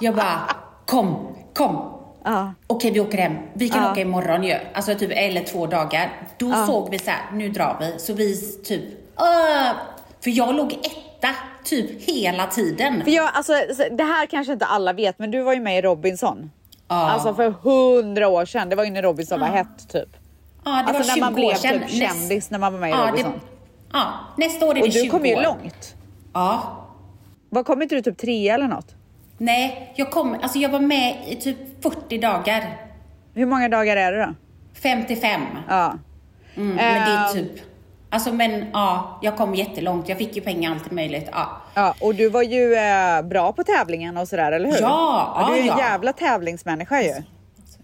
Jag 0.00 0.14
bara, 0.14 0.40
kom, 0.86 1.36
kom. 1.54 1.98
Ja. 2.24 2.54
Okej, 2.66 2.90
vi 2.90 3.00
åker 3.00 3.18
hem. 3.18 3.36
Vi 3.54 3.68
kan 3.68 3.90
åka 3.90 4.00
imorgon 4.00 4.44
ju. 4.44 4.54
Alltså 4.74 4.94
typ, 4.94 5.10
eller 5.14 5.42
två 5.44 5.66
dagar. 5.66 6.28
Då 6.38 6.52
såg 6.66 6.90
vi 6.90 6.98
så 6.98 7.10
här, 7.10 7.20
nu 7.32 7.48
drar 7.48 7.76
vi. 7.80 7.98
Så 7.98 8.12
vi 8.12 8.36
typ, 8.64 8.82
"Åh!" 9.16 9.70
För 10.20 10.30
jag 10.30 10.54
låg 10.54 10.72
etta 10.72 11.28
typ 11.64 12.02
hela 12.02 12.46
tiden. 12.46 13.04
För 13.04 13.10
jag, 13.10 13.30
alltså, 13.34 13.52
så- 13.76 13.94
det 13.96 14.04
här 14.04 14.26
kanske 14.26 14.52
inte 14.52 14.66
alla 14.66 14.92
vet, 14.92 15.18
men 15.18 15.30
du 15.30 15.42
var 15.42 15.52
ju 15.54 15.60
med 15.60 15.78
i 15.78 15.82
Robinson. 15.82 16.50
Ja. 16.88 16.94
Alltså 17.10 17.34
för 17.34 17.50
hundra 17.50 18.28
år 18.28 18.44
sedan. 18.44 18.68
Det 18.68 18.76
var 18.76 18.84
ju 18.84 18.90
när 18.90 19.02
Robinson 19.02 19.40
var 19.40 19.46
hett 19.46 19.88
typ. 19.92 20.08
Ja, 20.64 20.70
det 20.70 20.76
alltså 20.78 20.92
var 20.92 20.98
när 20.98 21.14
20 21.14 21.20
man 21.20 21.34
blev 21.34 21.46
år 21.48 21.54
sedan. 21.54 21.80
typ 21.80 21.90
kändis 21.90 22.50
när 22.50 22.58
man 22.58 22.72
var 22.72 22.80
med 22.80 22.88
i 22.90 22.92
ja, 22.92 23.08
Robinson. 23.10 23.40
ja, 23.92 24.02
nästa 24.36 24.66
år 24.66 24.70
är 24.78 24.80
Och 24.82 24.86
det 24.88 24.92
du 24.94 25.00
20 25.00 25.08
kom 25.10 25.26
ju 25.26 25.36
år. 25.36 25.42
långt. 25.42 25.94
Ja. 26.32 26.78
Vad 27.50 27.66
kom 27.66 27.82
inte 27.82 27.94
du 27.94 28.02
typ 28.02 28.18
trea 28.18 28.54
eller 28.54 28.68
något? 28.68 28.94
Nej, 29.38 29.92
jag 29.96 30.10
kom, 30.10 30.36
alltså 30.42 30.58
jag 30.58 30.68
var 30.68 30.80
med 30.80 31.16
i 31.26 31.36
typ 31.36 31.82
40 31.82 32.18
dagar. 32.18 32.76
Hur 33.34 33.46
många 33.46 33.68
dagar 33.68 33.96
är 33.96 34.12
det 34.12 34.26
då? 34.26 34.34
55. 34.82 35.40
Ja. 35.68 35.94
Mm, 36.56 36.76
men 36.76 36.76
det 36.76 37.16
är 37.16 37.26
Ehm. 37.26 37.32
typ, 37.32 37.52
alltså 38.10 38.32
men 38.32 38.66
ja, 38.72 39.18
jag 39.22 39.36
kom 39.36 39.54
jättelångt. 39.54 40.08
Jag 40.08 40.18
fick 40.18 40.36
ju 40.36 40.42
pengar 40.42 40.70
allt 40.72 40.90
möjligt. 40.90 41.28
Ja. 41.32 41.48
Ja, 41.74 41.94
och 42.00 42.14
du 42.14 42.28
var 42.28 42.42
ju 42.42 42.74
eh, 42.74 43.22
bra 43.22 43.52
på 43.52 43.64
tävlingen 43.64 44.16
och 44.16 44.28
sådär, 44.28 44.52
eller 44.52 44.70
hur? 44.70 44.80
Ja, 44.80 45.44
Du 45.48 45.52
är 45.54 45.58
ju 45.62 45.66
ja, 45.66 45.72
en 45.72 45.78
ja. 45.78 45.84
jävla 45.90 46.12
tävlingsmänniska 46.12 47.02
ju. 47.02 47.12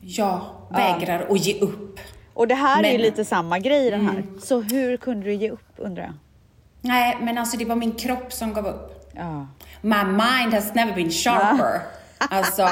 Jag 0.01 0.41
vägrar 0.71 1.27
att 1.31 1.47
ge 1.47 1.61
upp. 1.61 2.01
Och 2.39 2.49
det 2.49 2.55
här 2.55 2.73
är 2.73 2.77
ju 2.77 2.83
Men- 2.83 2.91
Mm. 2.91 3.03
lite 3.03 3.25
samma 3.25 3.59
grej 3.59 3.87
i 3.87 3.91
den 3.91 4.07
här. 4.09 4.25
Så 4.43 4.61
hur 4.61 4.97
kunde 4.97 5.27
du 5.27 5.35
ge 5.35 5.51
upp 5.51 5.73
undrar 5.77 6.03
jag? 6.03 6.13
Nej, 6.81 7.17
men 7.21 7.39
alltså 7.39 7.57
det 7.57 7.65
var 7.65 7.77
min 7.77 7.93
kropp 7.93 8.33
som 8.33 8.53
gav 8.53 8.67
upp. 8.67 9.11
Ja. 9.17 9.47
My 9.81 10.05
mind 10.05 10.55
has 10.55 10.75
never 10.75 10.95
been 10.95 11.11
sharper. 11.11 11.81
Alltså, 12.19 12.69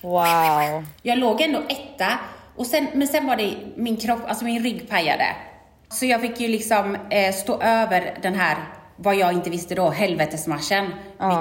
Wow. 0.00 0.84
jag 1.02 1.18
låg 1.18 1.40
ändå 1.40 1.62
etta. 1.68 2.08
Och 2.56 2.66
sen, 2.66 2.86
men 2.94 3.08
sen 3.08 3.26
var 3.26 3.36
det 3.36 3.54
min 3.76 3.96
kropp, 3.96 4.20
alltså 4.28 4.44
min 4.44 4.62
rygg 4.62 4.88
pajade. 4.90 5.26
Så 5.88 6.06
jag 6.06 6.20
fick 6.20 6.40
ju 6.40 6.48
liksom 6.48 6.96
eh, 7.10 7.34
stå 7.34 7.60
över 7.62 8.18
den 8.22 8.34
här, 8.34 8.56
vad 8.96 9.14
jag 9.16 9.32
inte 9.32 9.50
visste 9.50 9.74
då, 9.74 9.90
helvetesmarschen. 9.90 10.94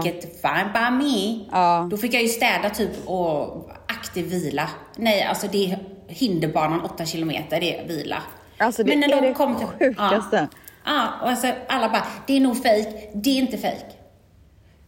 Vilket 0.03 0.41
fine 0.41 0.69
by 0.73 0.89
me. 1.05 1.45
Ja. 1.51 1.87
Då 1.91 1.97
fick 1.97 2.13
jag 2.13 2.21
ju 2.21 2.27
städa 2.27 2.69
typ 2.69 3.07
och 3.07 3.69
aktiv 3.87 4.25
vila. 4.25 4.69
Nej, 4.95 5.23
alltså 5.23 5.47
det 5.47 5.71
är 5.71 5.79
hinderbanan 6.09 6.81
8 6.81 7.05
kilometer, 7.05 7.59
det 7.59 7.79
är 7.79 7.87
vila. 7.87 8.23
Alltså, 8.57 8.83
det 8.83 8.93
är 8.93 9.21
det 9.21 9.35
sjukaste. 9.79 10.47
Ja, 10.85 10.91
ja, 10.93 11.07
och 11.21 11.29
alltså 11.29 11.47
alla 11.67 11.89
bara, 11.89 12.05
det 12.27 12.37
är 12.37 12.39
nog 12.39 12.63
fejk. 12.63 13.09
Det 13.13 13.29
är 13.29 13.37
inte 13.37 13.57
fejk. 13.57 13.85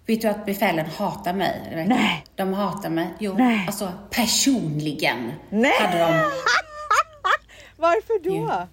Vet 0.06 0.22
du 0.22 0.28
att 0.28 0.46
befälen 0.46 0.86
hatar 0.86 1.34
mig? 1.34 1.86
Nej. 1.88 2.26
De 2.36 2.54
hatar 2.54 2.90
mig. 2.90 3.08
Jo, 3.20 3.34
Nej. 3.38 3.64
alltså 3.68 3.92
personligen 4.10 5.32
Nej. 5.50 5.72
hade 5.80 6.00
de. 6.00 6.08
Varför 7.78 8.24
då? 8.24 8.68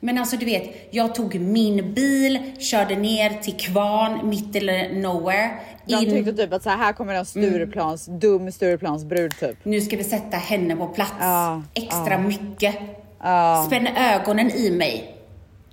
Men 0.00 0.18
alltså 0.18 0.36
du 0.36 0.44
vet, 0.46 0.88
jag 0.90 1.14
tog 1.14 1.40
min 1.40 1.94
bil, 1.94 2.52
körde 2.58 2.96
ner 2.96 3.30
till 3.30 3.56
Kvarn, 3.56 4.28
mitt 4.28 4.56
eller 4.56 4.94
nowhere. 5.02 5.50
De 5.86 5.94
In, 5.94 6.10
tyckte 6.10 6.32
typ 6.32 6.52
att 6.52 6.62
så 6.62 6.70
här, 6.70 6.76
här 6.76 6.92
kommer 6.92 7.14
en 7.14 7.26
Stureplans, 7.26 8.06
dum 8.06 8.52
Stureplansbrud 8.52 9.38
typ. 9.40 9.64
nu 9.64 9.80
ska 9.80 9.96
vi 9.96 10.04
sätta 10.04 10.36
henne 10.36 10.76
på 10.76 10.86
plats. 10.88 11.12
Ja, 11.20 11.62
Extra 11.74 12.18
mycket. 12.18 12.76
Ja. 13.22 13.64
Spänna 13.66 14.14
ögonen 14.14 14.50
i 14.50 14.70
mig. 14.70 15.16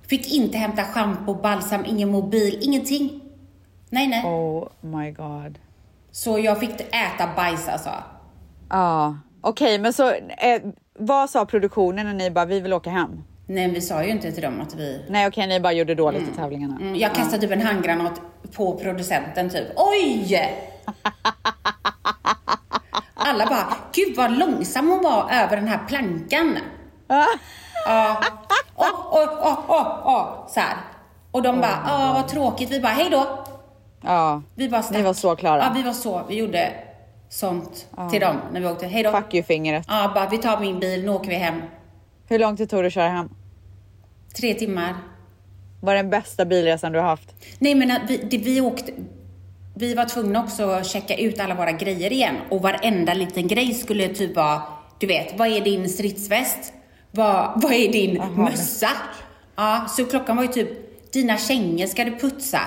Fick 0.06 0.32
inte 0.34 0.58
hämta 0.58 0.82
schampo, 0.84 1.34
balsam, 1.34 1.84
ingen 1.86 2.10
mobil, 2.10 2.58
ingenting. 2.62 3.20
Nej, 3.90 4.08
nej. 4.08 4.24
Oh 4.24 4.68
my 4.80 5.10
god. 5.10 5.58
Så 6.10 6.38
jag 6.38 6.60
fick 6.60 6.80
äta 6.80 7.30
bajs 7.36 7.68
alltså. 7.68 7.90
Ja, 8.70 9.18
okej, 9.40 9.78
men 9.78 9.92
så 9.92 10.08
eh, 10.10 10.62
vad 10.98 11.30
sa 11.30 11.46
produktionen 11.46 12.06
när 12.06 12.14
ni 12.14 12.30
bara 12.30 12.44
vi 12.44 12.60
vill 12.60 12.72
åka 12.72 12.90
hem? 12.90 13.24
Nej, 13.46 13.68
vi 13.70 13.80
sa 13.80 14.02
ju 14.04 14.10
inte 14.10 14.32
till 14.32 14.42
dem 14.42 14.60
att 14.60 14.74
vi... 14.74 15.04
Nej, 15.08 15.26
okej, 15.26 15.46
ni 15.46 15.60
bara 15.60 15.72
gjorde 15.72 15.94
dåligt 15.94 16.28
i 16.32 16.36
tävlingarna. 16.36 16.76
Mm, 16.80 16.96
Jag 16.96 17.14
kastade 17.14 17.42
typ 17.42 17.50
en 17.50 17.62
handgranat 17.62 18.20
på 18.56 18.78
producenten 18.78 19.50
typ. 19.50 19.66
Oj! 19.76 20.38
Alla 23.14 23.46
bara, 23.46 23.66
gud 23.92 24.16
vad 24.16 24.38
långsam 24.38 24.88
hon 24.90 25.02
var 25.02 25.28
över 25.32 25.56
den 25.56 25.68
här 25.68 25.78
plankan. 25.88 26.58
Ja. 27.86 28.16
Åh, 28.76 28.86
åh, 29.10 29.28
åh, 29.42 29.58
åh, 29.68 30.02
åh, 30.04 30.46
så 30.48 30.60
här. 30.60 30.76
Och 31.30 31.42
de 31.42 31.60
bara, 31.60 31.78
ja 31.86 32.12
vad 32.14 32.28
tråkigt. 32.28 32.70
Vi 32.70 32.80
bara, 32.80 32.92
hej 32.92 33.08
då. 33.10 33.44
Ja, 34.00 34.42
Vi 34.54 34.68
bara 34.68 34.82
stack. 34.82 34.96
ni 34.96 35.02
var 35.02 35.12
så 35.14 35.36
klara. 35.36 35.58
Ja, 35.62 35.70
vi 35.74 35.82
var 35.82 35.92
så. 35.92 36.22
Vi 36.28 36.34
gjorde 36.34 36.72
sånt 37.28 37.86
till 38.10 38.20
dem 38.20 38.36
när 38.52 38.60
vi 38.60 38.66
åkte. 38.66 38.86
Hej 38.86 39.02
då. 39.02 39.10
Fuck 39.12 39.34
you-fingret. 39.34 39.84
Ja, 39.88 40.10
bara, 40.14 40.28
vi 40.28 40.38
tar 40.38 40.60
min 40.60 40.80
bil, 40.80 41.04
nu 41.04 41.08
åker 41.10 41.28
vi 41.28 41.34
hem. 41.34 41.62
Hur 42.28 42.38
lång 42.38 42.56
tid 42.56 42.70
tog 42.70 42.82
det 42.82 42.86
att 42.86 42.92
köra 42.92 43.08
hem? 43.08 43.28
Tre 44.36 44.54
timmar. 44.54 44.94
Var 45.80 45.94
det 45.94 45.98
den 45.98 46.10
bästa 46.10 46.44
bilresan 46.44 46.92
du 46.92 46.98
har 46.98 47.06
haft? 47.06 47.34
Nej 47.58 47.74
men 47.74 47.90
att 47.90 48.10
vi, 48.10 48.16
det, 48.16 48.38
vi 48.38 48.60
åkte, 48.60 48.92
vi 49.74 49.94
var 49.94 50.04
tvungna 50.04 50.44
också 50.44 50.64
att 50.64 50.86
checka 50.86 51.16
ut 51.16 51.40
alla 51.40 51.54
våra 51.54 51.72
grejer 51.72 52.12
igen 52.12 52.36
och 52.50 52.62
varenda 52.62 53.14
liten 53.14 53.48
grej 53.48 53.74
skulle 53.74 54.08
typ 54.08 54.36
vara, 54.36 54.62
du 54.98 55.06
vet, 55.06 55.38
vad 55.38 55.48
är 55.48 55.60
din 55.60 55.88
stridsväst? 55.88 56.72
Vad, 57.10 57.52
vad 57.62 57.72
är 57.72 57.92
din 57.92 58.22
mössa? 58.36 58.88
Ja, 59.56 59.86
så 59.88 60.04
klockan 60.04 60.36
var 60.36 60.44
ju 60.44 60.48
typ, 60.48 60.68
dina 61.12 61.38
kängor 61.38 61.86
ska 61.86 62.04
du 62.04 62.18
putsa. 62.18 62.60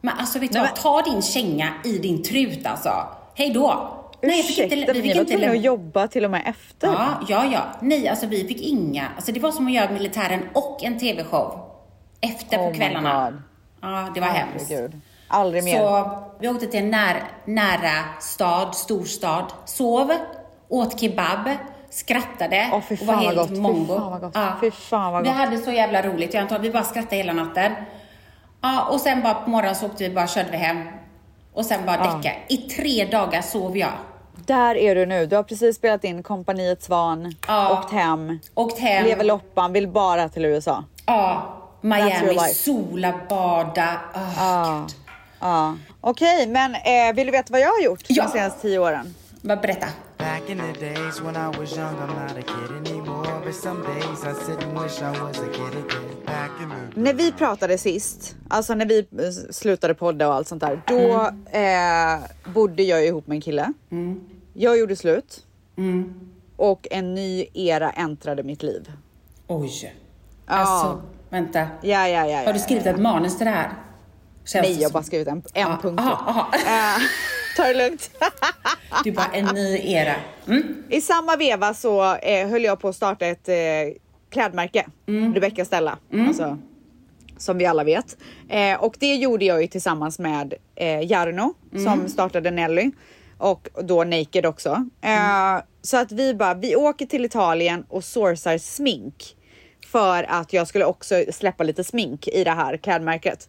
Men 0.00 0.18
alltså 0.18 0.38
vet 0.38 0.52
du 0.52 0.58
vad, 0.58 0.76
ta 0.76 1.02
din 1.02 1.22
känga 1.22 1.68
i 1.84 1.98
din 1.98 2.22
trut 2.22 2.66
alltså. 2.66 3.06
Hej 3.34 3.50
då. 3.50 3.96
Nej, 4.22 4.40
Ursäkta, 4.40 4.74
inte, 4.76 4.92
vi 4.92 4.98
ni 5.02 5.08
fick 5.08 5.14
var 5.16 5.20
inte 5.20 5.34
tvungna 5.34 5.52
att 5.52 5.62
jobba 5.64 6.08
till 6.08 6.24
och 6.24 6.30
med 6.30 6.42
efter. 6.46 6.88
Ja, 6.88 7.08
ja, 7.28 7.44
ja. 7.52 7.60
Nej, 7.80 8.08
alltså 8.08 8.26
vi 8.26 8.44
fick 8.48 8.60
inga. 8.60 9.08
Alltså 9.16 9.32
det 9.32 9.40
var 9.40 9.52
som 9.52 9.66
att 9.66 9.72
göra 9.72 9.90
militären 9.90 10.48
och 10.54 10.84
en 10.84 10.98
TV-show. 10.98 11.60
Efter 12.20 12.58
Oh 12.58 12.64
på 12.64 12.70
my 12.70 12.76
kvällarna. 12.76 13.30
God. 13.30 13.42
Ja, 13.82 14.08
det 14.14 14.20
var 14.20 14.28
hemskt. 14.28 14.70
Herregud. 14.70 15.00
Aldrig 15.28 15.64
mer. 15.64 15.78
Så 15.78 16.10
vi 16.40 16.48
åkte 16.48 16.66
till 16.66 16.80
en 16.80 16.90
när, 16.90 17.22
nära 17.44 18.04
stad, 18.20 18.74
storstad, 18.74 19.44
sov, 19.64 20.12
åt 20.68 21.00
kebab, 21.00 21.50
skrattade 21.90 22.82
fy 22.88 22.94
och 23.00 23.06
var 23.06 23.14
helt 23.14 23.36
gott. 23.36 23.48
Fy 23.48 23.60
mongo. 23.60 23.98
fan 23.98 24.10
vad 24.10 24.20
gott. 24.20 24.36
Fy 24.60 24.70
fan 24.70 25.12
vad 25.12 25.22
Vi 25.22 25.28
gott. 25.28 25.36
hade 25.38 25.58
så 25.58 25.70
jävla 25.72 26.02
roligt. 26.02 26.34
Jag 26.34 26.40
antar 26.40 26.56
att 26.56 26.62
vi 26.62 26.70
bara 26.70 26.82
skrattade 26.84 27.16
hela 27.16 27.32
natten. 27.32 27.72
Ja, 28.62 28.84
och 28.90 29.00
sen 29.00 29.22
bara 29.22 29.34
på 29.34 29.50
morgonen 29.50 29.74
så 29.74 29.86
åkte 29.86 30.08
vi 30.08 30.14
bara, 30.14 30.26
körde 30.26 30.50
vi 30.50 30.56
hem. 30.56 30.88
Och 31.52 31.64
sen 31.66 31.80
bara 31.86 31.96
däcka. 32.16 32.32
I 32.48 32.56
tre 32.56 33.04
dagar 33.04 33.42
sov 33.42 33.76
jag. 33.76 33.92
Där 34.36 34.74
är 34.74 34.94
du 34.94 35.06
nu. 35.06 35.26
Du 35.26 35.36
har 35.36 35.42
precis 35.42 35.76
spelat 35.76 36.04
in 36.04 36.22
Kompaniet 36.22 36.82
Svan, 36.82 37.34
Ja. 37.48 37.78
åkt 37.82 37.92
hem, 37.92 38.38
Åkt 38.54 38.78
hem. 38.78 39.04
lever 39.04 39.24
loppan, 39.24 39.72
vill 39.72 39.88
bara 39.88 40.28
till 40.28 40.44
USA. 40.44 40.84
Ja, 41.06 41.56
Miami, 41.80 42.38
sola, 42.54 43.14
bada. 43.28 44.00
Oh, 44.14 44.20
Ja. 44.38 44.86
Ja. 45.40 45.74
Okej, 46.00 46.46
men 46.46 46.74
eh, 46.74 47.14
vill 47.14 47.26
du 47.26 47.32
veta 47.32 47.48
vad 47.52 47.60
jag 47.60 47.68
har 47.68 47.80
gjort 47.84 48.02
Ja. 48.08 48.24
de 48.24 48.30
senaste 48.30 48.60
tio 48.60 48.78
åren? 48.78 49.14
Berätta. 49.42 49.86
Back 50.20 50.50
in 50.50 50.58
the 50.58 50.80
days 50.80 51.20
when 51.22 51.36
I 51.36 51.58
was 51.58 51.76
young, 51.76 51.96
I'm 51.98 52.14
not 52.14 52.36
a 52.36 52.42
kid 52.42 52.70
anymore. 52.86 53.42
But 53.44 53.54
some 53.54 53.82
days 53.82 54.24
I 54.24 54.34
sit 54.34 54.62
and 54.62 54.78
wish 54.78 55.00
I 55.00 55.10
was 55.22 55.38
a 55.38 55.48
kid 55.48 55.74
again. 55.84 56.24
Back 56.26 56.50
in 56.62 56.68
the 56.68 57.00
När 57.00 57.14
vi 57.14 57.32
pratade 57.32 57.78
sist, 57.78 58.36
alltså 58.48 58.74
när 58.74 58.86
vi 58.86 58.98
eh, 58.98 59.30
slutade 59.50 59.94
podda 59.94 60.28
och 60.28 60.34
allt 60.34 60.48
sånt 60.48 60.60
där, 60.60 60.82
då 60.86 61.30
eh, 61.58 62.52
bodde 62.54 62.82
jag 62.82 63.06
ihop 63.06 63.26
med 63.26 63.34
en 63.34 63.40
kille. 63.40 63.72
Jag 64.52 64.78
gjorde 64.78 64.96
slut. 64.96 65.46
Och 66.56 66.86
en 66.90 67.14
ny 67.14 67.46
era 67.54 67.90
äntrade 67.90 68.42
mitt 68.42 68.62
liv. 68.62 68.92
Oj. 69.46 69.94
Alltså, 70.46 71.02
vänta. 71.30 71.60
Ja, 71.60 71.68
ja, 71.82 72.08
ja. 72.08 72.26
ja 72.26 72.44
Har 72.46 72.52
du 72.52 72.58
skrivit 72.58 72.84
ja, 72.84 72.92
ett 72.92 73.00
manus 73.00 73.36
till 73.36 73.46
det 73.46 73.52
här? 73.52 73.70
Känns 74.44 74.68
Nej, 74.68 74.76
jag 74.80 74.88
har 74.88 74.92
bara 74.92 75.02
skrivit 75.02 75.28
en, 75.28 75.36
en 75.36 75.42
Ja, 75.62 75.78
punkt. 75.82 76.00
aha, 76.00 76.24
aha. 76.30 76.48
Eh, 76.54 77.02
ta 77.56 77.62
det 77.64 77.74
lugnt. 77.74 78.10
Du 79.04 79.12
bara 79.12 79.26
en 79.32 79.44
ny 79.44 79.80
era. 79.92 80.14
Mm? 80.46 80.84
I 80.88 81.00
samma 81.00 81.36
veva 81.36 81.74
så 81.74 82.14
eh, 82.16 82.48
höll 82.48 82.64
jag 82.64 82.80
på 82.80 82.88
att 82.88 82.96
starta 82.96 83.26
ett 83.26 83.48
eh, 83.48 83.54
klädmärke, 84.30 84.86
Rebecca 85.34 85.64
Stella. 85.64 85.98
Alltså, 86.28 86.58
som 87.36 87.58
vi 87.58 87.66
alla 87.66 87.84
vet. 87.84 88.16
Eh, 88.48 88.82
och 88.82 88.94
det 88.98 89.14
gjorde 89.14 89.44
jag 89.44 89.60
ju 89.62 89.66
tillsammans 89.68 90.18
med 90.18 90.54
eh, 90.74 91.00
Jarno 91.10 91.54
som 91.84 92.08
startade 92.08 92.50
Nelly 92.50 92.90
och 93.38 93.68
då 93.82 94.04
Naked 94.04 94.46
också. 94.46 94.88
Eh, 95.02 95.62
Så 95.82 95.96
att 95.96 96.12
vi 96.12 96.34
bara, 96.34 96.54
vi 96.54 96.76
åker 96.76 97.06
till 97.06 97.24
Italien 97.24 97.84
och 97.88 98.04
sourcar 98.04 98.58
smink 98.58 99.36
för 99.86 100.26
att 100.28 100.52
jag 100.52 100.68
skulle 100.68 100.84
också 100.84 101.24
släppa 101.32 101.64
lite 101.64 101.84
smink 101.84 102.28
i 102.28 102.44
det 102.44 102.50
här 102.50 102.76
klädmärket. 102.76 103.48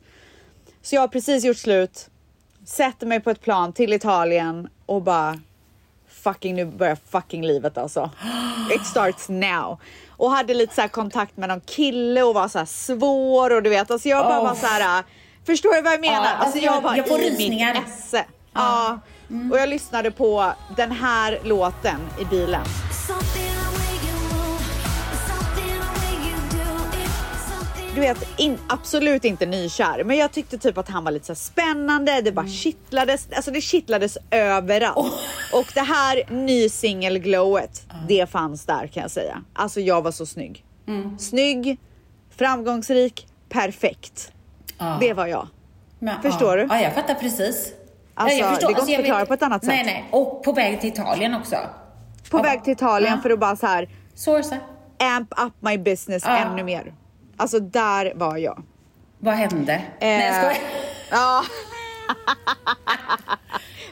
Så 0.82 0.96
jag 0.96 1.02
har 1.02 1.08
precis 1.08 1.44
gjort 1.44 1.58
slut, 1.58 2.10
sätter 2.66 3.08
mig 3.08 3.20
på 3.20 3.30
ett 3.30 3.42
plan 3.42 3.74
till 3.74 3.94
Italien 3.94 4.70
och 4.86 5.02
bara 5.02 5.40
fucking 6.10 6.56
nu 6.56 6.66
börjar 6.66 6.98
fucking 7.10 7.46
livet 7.46 7.78
alltså. 7.78 8.10
It 8.76 8.86
starts 8.86 9.30
now. 9.30 9.80
Och 10.10 10.32
hade 10.32 10.54
lite 10.54 10.76
så 10.76 10.88
kontakt 10.88 11.38
med 11.38 11.50
någon 11.50 11.62
kille 11.62 12.24
och 12.24 12.34
var 12.34 12.48
så 12.48 12.66
svår 12.66 13.56
och 13.56 13.64
du 13.64 13.70
vet, 13.70 13.92
alltså 13.92 14.10
jag 14.10 14.26
bara 14.26 14.40
Oh. 14.40 14.44
var 14.48 14.56
så 14.56 14.66
här. 14.66 15.04
Förstår 15.46 15.76
du 15.76 15.82
vad 15.82 15.94
jag 15.94 16.02
menar? 16.02 16.16
Ja, 16.16 16.30
alltså 16.30 16.46
alltså 16.46 16.60
jag 16.60 16.82
var 16.82 16.96
jag 16.96 17.08
får 17.08 17.20
i 17.20 17.30
rysningar. 17.30 17.74
mitt 17.74 17.84
esse. 17.88 18.26
Ja. 18.54 19.00
Och 19.52 19.60
jag 19.60 19.70
lyssnade 19.70 20.12
på 20.12 20.54
den 20.78 20.92
här 20.92 21.40
låten 21.44 22.00
i 22.22 22.26
bilen. 22.26 22.66
Du 27.96 28.02
vet, 28.02 28.40
in, 28.40 28.58
absolut 28.70 29.26
inte 29.26 29.46
nykär, 29.46 30.04
men 30.04 30.18
jag 30.18 30.32
tyckte 30.32 30.58
typ 30.58 30.78
att 30.78 30.90
han 30.90 31.04
var 31.04 31.12
lite 31.12 31.26
så 31.26 31.36
spännande. 31.36 32.22
Det 32.22 32.32
bara 32.32 32.48
kittlades, 32.48 33.28
alltså 33.36 33.52
det 33.52 33.62
kittlades 33.62 34.18
överallt. 34.32 35.14
Och 35.54 35.66
det 35.74 35.82
här 35.82 36.24
ny 36.30 36.70
singelglowet, 36.70 37.86
det 38.08 38.30
fanns 38.30 38.66
där 38.66 38.88
kan 38.88 39.02
jag 39.02 39.12
säga. 39.12 39.42
Alltså 39.54 39.80
jag 39.80 40.02
var 40.02 40.12
så 40.12 40.26
snygg. 40.26 40.66
Snygg, 41.20 41.80
framgångsrik, 42.38 43.28
perfekt. 43.50 44.32
Det 45.00 45.14
var 45.14 45.28
jag. 45.28 45.48
Men, 46.00 46.22
Förstår 46.22 46.58
ja. 46.60 46.64
du? 46.66 46.74
Ja, 46.74 46.82
jag 46.82 46.94
fattar 46.94 47.14
precis. 47.14 47.74
Alltså, 48.14 48.38
Ja, 48.38 48.44
jag 48.46 48.50
förstår. 48.50 48.68
det 48.68 48.74
går 48.74 48.82
inte 48.82 48.92
jag 48.92 49.00
att 49.00 49.06
förklara 49.06 49.26
på 49.26 49.34
ett 49.34 49.44
annat 49.44 49.62
sätt. 49.66 49.74
Nej, 49.74 49.84
nej. 49.86 50.10
Och 50.12 50.44
på 50.44 50.52
väg 50.54 50.82
till 50.82 50.90
Italien 50.90 51.34
också. 51.36 51.56
På 52.30 52.38
väg 52.38 52.64
till 52.64 52.74
Italien 52.74 53.22
för 53.22 53.30
att 53.30 53.40
bara 53.40 53.56
så 53.56 53.66
här 53.68 53.90
Sourca. 54.16 54.58
amp 55.00 55.34
up 55.46 55.54
my 55.60 55.78
business 55.78 56.24
ännu 56.26 56.64
mer. 56.64 56.94
Alltså 57.42 57.60
där 57.60 58.14
var 58.16 58.38
jag. 58.38 58.64
Vad 59.20 59.34
hände? 59.34 59.82
nej, 60.02 60.26
jag 60.26 60.30
Eh, 60.30 60.36
skojar. 60.42 60.58
Ja. 61.12 61.44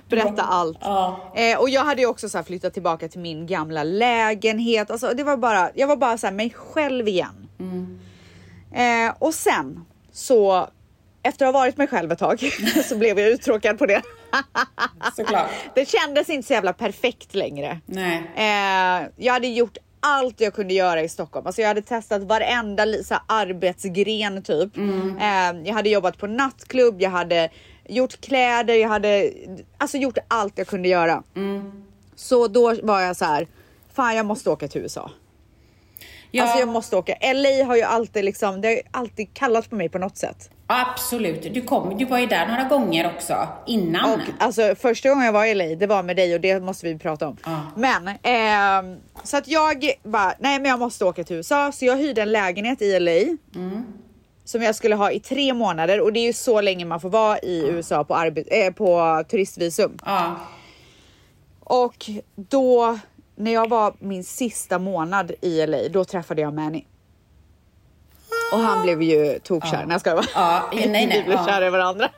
Berätta 0.10 0.42
allt. 0.44 0.78
Ja. 0.82 1.32
Eh, 1.36 1.60
och 1.60 1.70
jag 1.70 1.86
hade 1.86 2.02
ju 2.02 2.08
också 2.08 2.30
så 2.30 2.44
flyttat 2.44 2.74
tillbaka 2.74 3.08
till 3.08 3.20
min 3.20 3.48
gamla 3.48 3.84
lägenhet. 3.84 4.92
Alltså, 4.92 5.14
det 5.14 5.24
var 5.24 5.38
bara, 5.38 5.70
jag 5.76 5.88
var 5.88 5.96
bara 5.96 6.18
så 6.18 6.28
här 6.28 6.34
mig 6.34 6.54
själv 6.58 7.08
igen. 7.08 7.50
Eh, 8.74 9.14
och 9.20 9.34
sen 9.34 9.86
så 10.12 10.68
efter 11.24 11.46
att 11.46 11.54
ha 11.54 11.60
varit 11.60 11.78
mig 11.78 11.88
själv 11.88 12.12
ett 12.12 12.20
tag 12.20 12.40
så 12.86 12.98
blev 12.98 13.20
jag 13.20 13.30
uttråkad 13.30 13.78
på 13.80 13.86
det. 13.86 14.02
Såklart. 15.16 15.50
Det 15.76 15.90
kändes 15.90 16.30
inte 16.30 16.48
så 16.48 16.54
jävla 16.54 16.74
perfekt 16.74 17.36
längre. 17.36 17.80
Nej. 17.86 18.32
Eh, 18.36 19.08
jag 19.18 19.34
hade 19.34 19.48
gjort 19.48 19.78
allt 20.00 20.42
jag 20.42 20.54
kunde 20.54 20.74
göra 20.74 21.02
i 21.04 21.10
Stockholm. 21.10 21.48
Alltså 21.48 21.62
jag 21.62 21.68
hade 21.68 21.82
testat 21.82 22.22
varenda 22.24 22.86
så 23.04 23.14
här, 23.14 23.24
arbetsgren 23.28 24.44
typ. 24.44 24.78
Eh, 24.78 25.62
jag 25.66 25.74
hade 25.74 25.90
jobbat 25.90 26.18
på 26.18 26.28
nattklubb, 26.28 27.02
jag 27.02 27.10
hade 27.10 27.50
gjort 27.88 28.22
kläder, 28.22 28.74
jag 28.74 28.90
hade 28.90 29.32
alltså 29.78 29.98
gjort 29.98 30.18
allt 30.28 30.58
jag 30.58 30.68
kunde 30.68 30.88
göra. 30.88 31.24
Så 32.16 32.48
då 32.48 32.76
var 32.84 33.02
jag 33.02 33.16
så 33.16 33.26
här, 33.26 33.48
fan 33.94 34.16
jag 34.16 34.26
måste 34.26 34.50
åka 34.50 34.68
till 34.68 34.82
USA. 34.82 35.12
Ja, 36.32 36.44
Alltså 36.44 36.60
jag 36.60 36.68
måste 36.68 36.96
åka. 36.98 37.16
LA 37.34 37.66
har 37.66 37.76
ju 37.76 37.82
alltid 37.82 38.26
liksom, 38.26 38.62
det 38.62 38.68
har 38.68 39.02
alltid 39.02 39.34
kallat 39.34 39.70
på 39.70 39.76
mig 39.76 39.90
på 39.90 39.98
något 39.98 40.18
sätt. 40.18 40.50
Absolut. 40.70 41.54
Du, 41.54 41.62
kom, 41.62 41.98
du 41.98 42.06
var 42.06 42.20
ju 42.20 42.26
där 42.26 42.48
några 42.48 42.64
gånger 42.64 43.12
också 43.16 43.48
innan. 43.66 44.14
Och 44.14 44.20
alltså 44.40 44.76
första 44.76 45.10
gången 45.10 45.26
jag 45.26 45.34
var 45.34 45.46
i 45.46 45.56
LA, 45.56 45.76
det 45.76 45.88
var 45.88 46.04
med 46.04 46.16
dig 46.16 46.36
och 46.36 46.42
det 46.42 46.60
måste 46.64 46.88
vi 46.88 47.00
prata 47.00 47.28
om. 47.28 47.38
Ja. 47.46 47.62
Men 47.76 48.10
ehm, 48.24 48.98
så 49.24 49.38
att 49.38 49.48
jag 49.48 49.92
bara, 50.04 50.34
nej 50.40 50.60
men 50.60 50.70
jag 50.70 50.80
måste 50.80 51.06
åka 51.06 51.24
till 51.24 51.36
USA 51.36 51.72
så 51.72 51.86
jag 51.86 51.98
hyrde 51.98 52.22
en 52.22 52.32
lägenhet 52.32 52.82
i 52.82 53.00
LA. 53.00 53.38
Som 54.46 54.62
jag 54.62 54.76
skulle 54.76 54.96
ha 54.96 55.12
i 55.12 55.20
tre 55.20 55.54
månader 55.54 56.02
och 56.02 56.14
det 56.14 56.20
är 56.20 56.26
ju 56.26 56.34
så 56.34 56.62
länge 56.62 56.86
man 56.86 57.02
får 57.02 57.10
vara 57.10 57.40
i 57.40 57.68
USA 57.68 58.04
på, 58.04 58.16
arbet, 58.16 58.48
eh, 58.52 58.74
på 58.74 59.24
turistvisum. 59.30 59.98
Ja. 60.06 60.36
Och 61.60 62.10
då 62.36 63.00
när 63.36 63.52
jag 63.52 63.70
var 63.70 63.94
min 64.00 64.24
sista 64.24 64.80
månad 64.80 65.32
i 65.42 65.66
LA, 65.66 65.78
då 65.90 66.06
träffade 66.06 66.42
jag 66.42 66.54
Manny. 66.54 66.84
Och 68.52 68.60
han 68.60 68.82
blev 68.82 69.02
ju 69.02 69.40
tokkär. 69.40 69.78
Nej 69.78 69.88
jag 69.90 70.02
skojar 70.02 70.16
bara. 70.16 70.28
Ja, 70.36 70.70
nej, 70.74 70.88
nej, 70.88 71.08
Vi 71.18 71.24
blev 71.24 71.38
ja. 71.38 71.46
kära 71.46 71.68
i 71.68 71.70
varandra. 71.70 72.10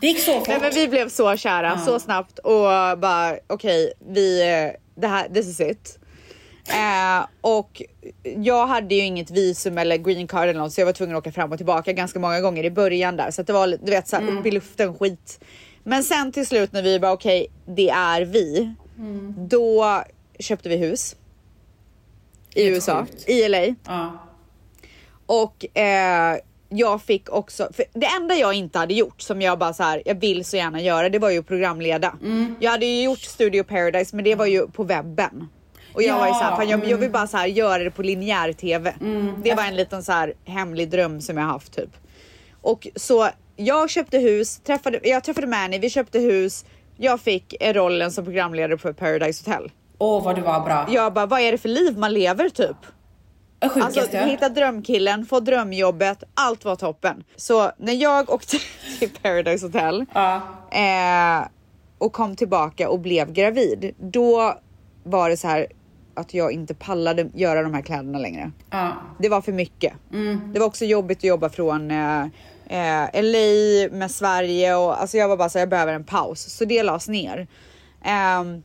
Det 0.00 0.06
gick 0.06 0.20
så 0.20 0.32
fort. 0.32 0.48
Nej 0.48 0.58
men 0.60 0.70
vi 0.74 0.88
blev 0.88 1.08
så 1.08 1.36
kära 1.36 1.78
så 1.78 2.00
snabbt 2.00 2.38
och 2.38 2.98
bara 2.98 3.36
okej, 3.46 3.92
vi, 4.08 4.40
eh, 4.42 5.00
det 5.00 5.06
här, 5.06 5.28
this 5.28 5.46
is 5.48 5.60
it. 5.60 5.98
Eh, 6.68 7.26
och 7.40 7.82
jag 8.36 8.66
hade 8.66 8.94
ju 8.94 9.00
inget 9.00 9.30
visum 9.30 9.78
eller 9.78 9.96
green 9.96 10.26
card 10.26 10.48
eller 10.48 10.60
något 10.60 10.72
så 10.72 10.80
jag 10.80 10.86
var 10.86 10.92
tvungen 10.92 11.16
att 11.16 11.20
åka 11.20 11.32
fram 11.32 11.52
och 11.52 11.56
tillbaka 11.56 11.92
ganska 11.92 12.18
många 12.18 12.40
gånger 12.40 12.64
i 12.64 12.70
början 12.70 13.16
där 13.16 13.30
så 13.30 13.40
att 13.40 13.46
det 13.46 13.52
var 13.52 13.66
du 13.66 13.90
vet 13.90 14.08
så 14.08 14.16
här, 14.16 14.38
upp 14.38 14.46
i 14.46 14.50
luften 14.50 14.98
skit. 14.98 15.44
Men 15.82 16.04
sen 16.04 16.32
till 16.32 16.46
slut 16.46 16.72
när 16.72 16.82
vi 16.82 17.00
bara 17.00 17.12
okej, 17.12 17.46
det 17.66 17.88
är 17.90 18.22
vi. 18.22 18.74
Då 19.36 20.02
köpte 20.38 20.68
vi 20.68 20.76
hus. 20.76 21.16
I 22.54 22.66
USA, 22.68 23.06
sjukt. 23.10 23.28
i 23.28 23.48
LA. 23.48 23.74
Ja. 23.84 24.25
Och 25.26 25.78
eh, 25.78 26.36
jag 26.68 27.02
fick 27.02 27.32
också, 27.32 27.68
för 27.74 27.84
det 27.92 28.06
enda 28.06 28.34
jag 28.34 28.54
inte 28.54 28.78
hade 28.78 28.94
gjort 28.94 29.20
som 29.20 29.42
jag 29.42 29.58
bara 29.58 29.72
så 29.74 29.82
här, 29.82 30.02
jag 30.04 30.14
vill 30.20 30.44
så 30.44 30.56
gärna 30.56 30.80
göra, 30.80 31.08
det 31.08 31.18
var 31.18 31.30
ju 31.30 31.38
att 31.38 31.46
programleda. 31.46 32.14
Jag 32.60 32.70
hade 32.70 32.86
ju 32.86 33.02
gjort 33.02 33.18
Studio 33.20 33.62
Paradise, 33.62 34.16
men 34.16 34.24
det 34.24 34.34
var 34.34 34.46
ju 34.46 34.66
på 34.68 34.84
webben. 34.84 35.48
Och 35.94 36.02
jag 36.02 36.16
Ja, 36.16 36.18
var 36.18 36.26
ju 36.26 36.32
så 36.32 36.38
här, 36.38 36.56
fan, 36.56 36.68
jag, 36.68 36.88
jag 36.88 36.96
vill 36.98 37.10
bara 37.10 37.26
så 37.26 37.36
här 37.36 37.46
göra 37.46 37.84
det 37.84 37.90
på 37.90 38.02
linjär 38.02 38.52
TV. 38.52 38.94
Det 39.44 39.54
var 39.54 39.64
en 39.64 39.76
liten 39.76 40.02
så 40.02 40.12
här 40.12 40.34
hemlig 40.44 40.90
dröm 40.90 41.20
som 41.20 41.36
jag 41.36 41.44
haft 41.44 41.76
typ. 41.76 41.90
Och 42.62 42.86
så 42.96 43.28
jag 43.56 43.90
köpte 43.90 44.18
hus, 44.18 44.58
träffade, 44.58 45.00
jag 45.02 45.24
träffade 45.24 45.46
Manny, 45.46 45.78
vi 45.78 45.90
köpte 45.90 46.18
hus. 46.18 46.64
Jag 46.96 47.20
fick 47.20 47.54
eh, 47.62 47.74
rollen 47.74 48.12
som 48.12 48.24
programledare 48.24 48.76
på 48.76 48.94
Paradise 48.94 49.50
Hotel. 49.50 49.70
Åh, 49.98 50.24
vad 50.24 50.36
du 50.36 50.42
var 50.42 50.60
bra. 50.60 50.86
Jag 50.90 51.12
bara, 51.12 51.26
vad 51.26 51.40
är 51.40 51.52
det 51.52 51.58
för 51.58 51.68
liv 51.68 51.98
man 51.98 52.12
lever 52.14 52.48
typ? 52.48 52.76
Sjukaste. 53.62 54.00
Alltså 54.00 54.16
hitta 54.16 54.48
drömkillen, 54.48 55.26
få 55.26 55.40
drömjobbet, 55.40 56.22
allt 56.34 56.64
var 56.64 56.76
toppen. 56.76 57.24
Så 57.36 57.70
när 57.78 57.92
jag 57.92 58.30
åkte 58.30 58.56
till 58.98 59.10
Paradise 59.22 59.66
Hotel 59.66 60.04
Ja. 60.14 60.36
eh, 60.70 61.48
och 61.98 62.12
kom 62.12 62.36
tillbaka 62.36 62.88
och 62.88 63.00
blev 63.00 63.32
gravid, 63.32 63.94
då 63.98 64.54
var 65.04 65.30
det 65.30 65.36
så 65.36 65.48
här 65.48 65.66
att 66.14 66.34
jag 66.34 66.52
inte 66.52 66.74
pallade 66.74 67.28
göra 67.34 67.62
de 67.62 67.74
här 67.74 67.82
kläderna 67.82 68.18
längre. 68.18 68.50
Ja. 68.70 68.92
Det 69.18 69.28
var 69.28 69.40
för 69.40 69.52
mycket. 69.52 69.92
Det 70.52 70.58
var 70.58 70.66
också 70.66 70.84
jobbigt 70.84 71.18
att 71.18 71.24
jobba 71.24 71.48
från 71.48 71.90
eh, 71.90 72.20
eh, 72.66 73.22
LA 73.22 73.88
med 73.96 74.10
Sverige 74.10 74.74
och 74.74 75.00
alltså 75.00 75.16
jag 75.16 75.28
var 75.28 75.36
bara 75.36 75.48
så 75.48 75.58
här, 75.58 75.62
jag 75.62 75.68
behöver 75.68 75.92
en 75.92 76.04
paus. 76.04 76.40
Så 76.40 76.64
det 76.64 76.82
lades 76.82 77.08
ner. 77.08 77.46
Ehm, 78.04 78.62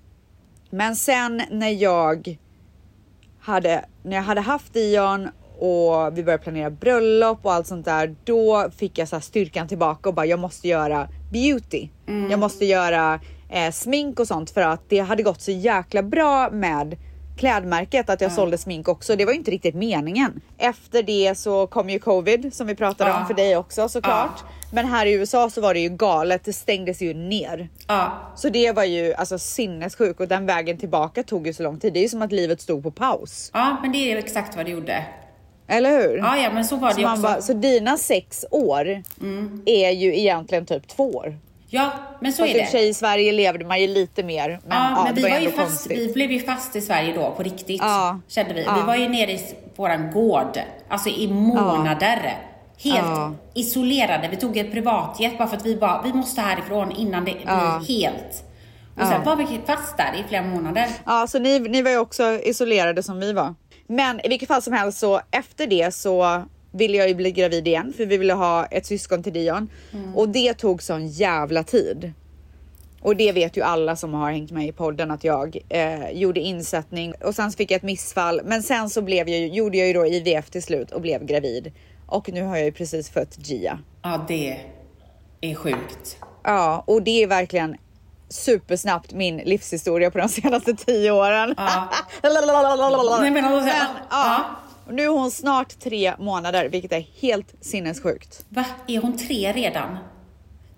men 0.70 0.96
sen 0.96 1.42
när 1.52 1.70
jag 1.70 2.38
hade, 3.42 3.86
när 4.04 4.16
jag 4.16 4.24
hade 4.24 4.42
haft 4.42 4.74
Dion 4.74 5.30
och 5.60 6.18
vi 6.18 6.24
började 6.24 6.44
planera 6.44 6.70
bröllop 6.70 7.40
och 7.42 7.54
allt 7.54 7.68
sånt 7.68 7.86
där, 7.86 8.16
då 8.24 8.70
fick 8.78 8.98
jag 8.98 9.08
så 9.08 9.20
styrkan 9.20 9.68
tillbaka 9.68 10.10
och 10.10 10.16
bara 10.16 10.26
jag 10.26 10.40
måste 10.40 10.68
göra 10.68 11.08
beauty. 11.32 11.90
Jag 12.30 12.40
måste 12.40 12.66
göra 12.66 13.20
eh, 13.50 13.72
smink 13.72 14.20
och 14.20 14.28
sånt 14.28 14.52
för 14.52 14.62
att 14.62 14.90
det 14.90 15.00
hade 15.00 15.24
gått 15.24 15.42
så 15.42 15.52
jäkla 15.52 16.04
bra 16.04 16.50
med 16.50 16.98
klädmärket 17.42 18.10
att 18.10 18.22
jag 18.22 18.32
sålde 18.32 18.58
smink 18.58 18.88
också. 18.88 19.16
Det 19.16 19.26
var 19.26 19.34
ju 19.34 19.38
inte 19.38 19.52
riktigt 19.52 19.76
meningen. 19.76 20.42
Efter 20.58 21.04
det 21.04 21.38
så 21.38 21.68
kom 21.68 21.90
ju 21.90 22.00
covid 22.00 22.54
som 22.54 22.68
vi 22.68 22.76
pratade 22.76 23.12
om 23.14 23.28
för 23.28 23.34
dig 23.34 23.58
också 23.58 23.90
såklart. 23.90 24.44
Men 24.74 24.86
här 24.86 25.06
i 25.06 25.14
USA 25.14 25.50
så 25.50 25.62
var 25.62 25.74
det 25.74 25.80
ju 25.80 25.90
galet. 25.90 26.44
Det 26.46 26.54
stängdes 26.54 27.02
ju 27.02 27.14
ner. 27.14 27.70
Ja. 27.88 28.34
Så 28.36 28.50
det 28.50 28.72
var 28.72 28.84
ju 28.84 29.14
alltså 29.14 29.40
sinnessjukt 29.40 30.20
och 30.20 30.28
den 30.28 30.46
vägen 30.46 30.78
tillbaka 30.78 31.24
tog 31.24 31.48
ju 31.48 31.54
så 31.54 31.64
lång 31.64 31.80
tid. 31.80 31.94
Det 31.94 32.00
är 32.00 32.02
ju 32.02 32.10
som 32.10 32.22
att 32.22 32.32
livet 32.32 32.62
stod 32.62 32.84
på 32.84 32.92
paus. 32.92 33.52
ja, 33.54 33.78
men 33.82 33.92
det 33.92 33.98
är 34.12 34.18
exakt 34.18 34.56
vad 34.56 34.66
det 34.66 34.72
gjorde. 34.72 35.06
Eller 35.68 35.92
hur? 35.92 36.18
Ja, 36.18 36.38
ja, 36.38 36.52
men 36.54 36.66
så 36.66 36.76
var 36.76 36.92
så, 36.92 36.98
det 36.98 37.04
man 37.04 37.12
också. 37.12 37.24
bara, 37.24 37.42
så 37.42 37.54
dina 37.54 37.98
sex 37.98 38.46
år 38.52 39.04
är 39.66 39.90
ju 39.90 40.20
egentligen 40.20 40.66
typ 40.66 40.88
två 40.88 41.12
år. 41.12 41.38
Ja, 41.74 41.92
men 42.20 42.34
så 42.34 42.44
Fast 42.44 42.56
är 42.56 42.80
det. 42.80 42.88
i 42.88 42.94
Sverige 42.94 43.32
levde 43.32 43.66
man 43.66 43.82
ju 43.82 43.88
lite 43.88 44.24
mer. 44.24 44.50
Men, 44.50 44.78
Ja, 44.78 44.94
ja, 44.96 45.04
men 45.04 45.16
vi, 45.16 45.22
var 45.22 45.30
var 45.30 45.38
ju 45.40 45.52
fast, 45.52 45.58
konstigt. 45.68 46.00
vi 46.00 46.14
blev 46.14 46.32
ju 46.32 46.40
fast 46.40 46.76
i 46.76 46.82
Sverige 46.82 47.14
då 47.14 47.32
på 47.38 47.44
riktigt, 47.44 47.82
Ja. 47.82 48.20
kände 48.28 48.54
vi. 48.54 48.64
Ja. 48.64 48.76
Vi 48.76 48.82
var 48.82 48.96
ju 48.96 49.10
nere 49.10 49.32
i 49.32 49.56
våran 49.76 50.12
gård, 50.12 50.60
alltså 50.90 51.10
i 51.10 51.28
månader. 51.28 52.38
Helt 52.84 53.38
isolerade. 53.54 54.28
Vi 54.32 54.38
tog 54.38 54.58
ett 54.58 54.72
privatjet 54.72 55.38
bara 55.38 55.48
för 55.48 55.58
att 55.58 55.66
vi 55.66 55.76
bara, 55.76 56.02
vi 56.02 56.14
måste 56.14 56.42
härifrån 56.42 56.92
innan 56.92 57.26
det 57.26 57.32
blir 57.34 57.88
helt. 58.02 58.44
Och 59.02 59.08
sen 59.08 59.24
var 59.24 59.36
vi 59.36 59.60
fast 59.66 59.98
där 59.98 60.14
i 60.20 60.24
flera 60.30 60.44
månader. 60.44 60.88
Ja, 61.06 61.28
så 61.28 61.40
ni, 61.40 61.60
ni 61.60 61.82
var 61.82 61.92
ju 61.92 61.98
också 61.98 62.24
isolerade 62.44 63.04
som 63.04 63.20
vi 63.20 63.34
var. 63.34 63.56
Men 63.88 64.26
i 64.26 64.30
vilket 64.30 64.48
fall 64.48 64.62
som 64.62 64.74
helst 64.74 65.00
så 65.00 65.22
efter 65.32 65.68
det 65.68 65.94
så 65.96 66.44
ville 66.72 66.98
jag 66.98 67.08
ju 67.08 67.16
bli 67.16 67.32
gravid 67.32 67.68
igen 67.68 67.94
för 67.98 68.06
vi 68.06 68.18
ville 68.18 68.34
ha 68.34 68.66
ett 68.66 68.86
syskon 68.86 69.24
till 69.24 69.34
Dion 69.34 69.70
och 70.16 70.30
det 70.30 70.54
tog 70.54 70.84
sån 70.84 71.08
jävla 71.08 71.64
tid. 71.64 72.14
Och 73.02 73.16
det 73.16 73.32
vet 73.32 73.58
ju 73.58 73.62
alla 73.62 73.96
som 73.96 74.14
har 74.14 74.32
hängt 74.32 74.52
med 74.52 74.68
i 74.68 74.72
podden 74.72 75.12
att 75.12 75.24
jag 75.24 75.58
eh, 75.70 76.10
gjorde 76.12 76.40
insättning 76.40 77.14
och 77.24 77.36
sen 77.36 77.52
fick 77.52 77.72
jag 77.72 77.76
ett 77.78 77.84
missfall. 77.84 78.42
Men 78.46 78.64
sen 78.64 78.90
så 78.90 79.02
blev 79.02 79.30
jag, 79.30 79.48
gjorde 79.48 79.78
jag 79.78 79.88
ju 79.88 79.94
då 79.94 80.06
IVF 80.06 80.50
till 80.50 80.64
slut 80.64 80.92
och 80.92 81.02
blev 81.02 81.26
gravid. 81.26 81.72
Och 82.08 82.30
nu 82.34 82.42
har 82.44 82.58
jag 82.58 82.66
ju 82.66 82.72
precis 82.72 83.10
fött 83.10 83.38
Gia. 83.50 83.80
Ja, 84.02 84.26
det 84.28 84.58
är 85.42 85.56
sjukt. 85.56 86.18
Ja, 86.44 86.84
och 86.88 87.02
det 87.02 87.24
är 87.24 87.28
verkligen 87.28 87.76
supersnabbt 88.30 89.14
min 89.14 89.38
livshistoria 89.38 90.12
på 90.12 90.18
de 90.18 90.30
senaste 90.42 90.74
tio 90.74 91.12
åren. 91.12 91.54
Ja. 91.58 91.90
Nej, 93.22 93.32
men 93.32 93.44
ja. 93.68 93.88
ja. 94.10 94.46
Och 94.92 94.96
Nu 94.96 95.04
är 95.04 95.08
hon 95.08 95.32
snart 95.32 95.80
tre 95.80 96.14
månader, 96.20 96.70
vilket 96.70 96.92
är 96.92 97.06
helt 97.22 97.56
sinnessjukt. 97.62 98.46
Va? 98.50 98.66
Är 98.88 99.02
hon 99.02 99.18
tre 99.18 99.54
redan? 99.54 99.98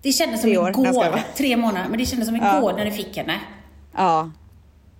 Det 0.02 0.12
kändes 0.12 0.40
som 0.40 0.50
år. 0.50 0.70
Igår. 0.70 1.20
Tre 1.36 1.56
månader. 1.56 1.86
Men 1.88 1.98
det 1.98 2.06
kändes 2.06 2.28
som 2.28 2.36
igår 2.36 2.72
när 2.76 2.84
du 2.84 2.90
fick 2.90 3.16
henne. 3.16 3.40
Ja, 3.94 4.30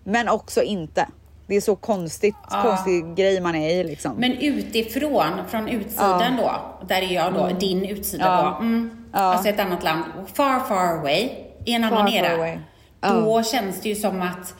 men 0.04 0.28
också 0.28 0.62
inte. 0.62 1.08
Det 1.46 1.54
är 1.54 1.60
så 1.60 1.76
konstigt, 1.76 2.34
konstig 2.62 3.14
grej 3.16 3.40
man 3.40 3.54
är 3.54 3.70
i 3.70 3.84
liksom. 3.84 4.16
Men 4.16 4.32
utifrån, 4.32 5.30
från 5.48 5.68
utsidan 5.68 6.36
då, 6.36 6.52
där 6.88 7.02
är 7.02 7.14
jag 7.14 7.34
då, 7.34 7.48
din 7.48 7.84
utsida 7.84 8.24
Ja. 8.24 8.56
då, 8.58 8.64
mm, 8.64 9.04
alltså 9.12 9.48
ett 9.48 9.60
annat 9.60 9.84
land, 9.84 10.04
far 10.34 10.60
far 10.60 10.98
away, 10.98 11.28
i 11.64 11.72
en 11.74 11.84
annan 11.84 12.08
era. 12.08 12.58
Då 13.00 13.42
känns 13.42 13.80
det 13.80 13.88
ju 13.88 13.94
som 13.94 14.22
att, 14.22 14.54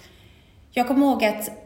jag 0.70 0.86
kommer 0.88 1.06
ihåg 1.06 1.24
att 1.24 1.63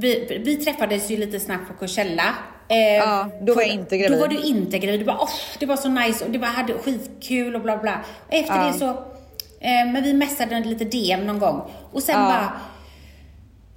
vi, 0.00 0.40
vi 0.44 0.56
träffades 0.56 1.10
ju 1.10 1.16
lite 1.16 1.40
snabbt 1.40 1.68
på 1.68 1.74
Coachella. 1.74 2.34
Eh, 2.68 2.76
Ja, 2.78 3.28
då 3.42 3.54
var 3.54 3.62
jag 3.62 3.70
inte 3.70 3.98
gravid. 3.98 4.18
Då 4.18 4.20
var 4.20 4.28
du 4.28 4.40
inte 4.40 4.78
gravid. 4.78 5.00
Du 5.00 5.04
bara, 5.04 5.16
oh, 5.18 5.30
det 5.58 5.66
var 5.66 5.76
så 5.76 5.88
nice 5.88 6.24
och 6.24 6.30
det 6.30 6.38
var, 6.38 6.48
hade 6.48 6.72
skitkul 6.72 7.54
och 7.54 7.60
bla 7.62 7.76
bla. 7.76 8.00
Och 8.28 8.34
efter 8.34 8.56
Ja. 8.56 8.66
det 8.66 8.72
så, 8.72 8.88
eh, 9.60 9.92
men 9.92 10.02
vi 10.02 10.14
messade 10.14 10.60
lite 10.60 10.84
DM 10.84 11.26
någon 11.26 11.38
gång. 11.38 11.62
Och 11.92 12.02
sen 12.02 12.14
Ja. 12.20 12.26
bara, 12.28 12.52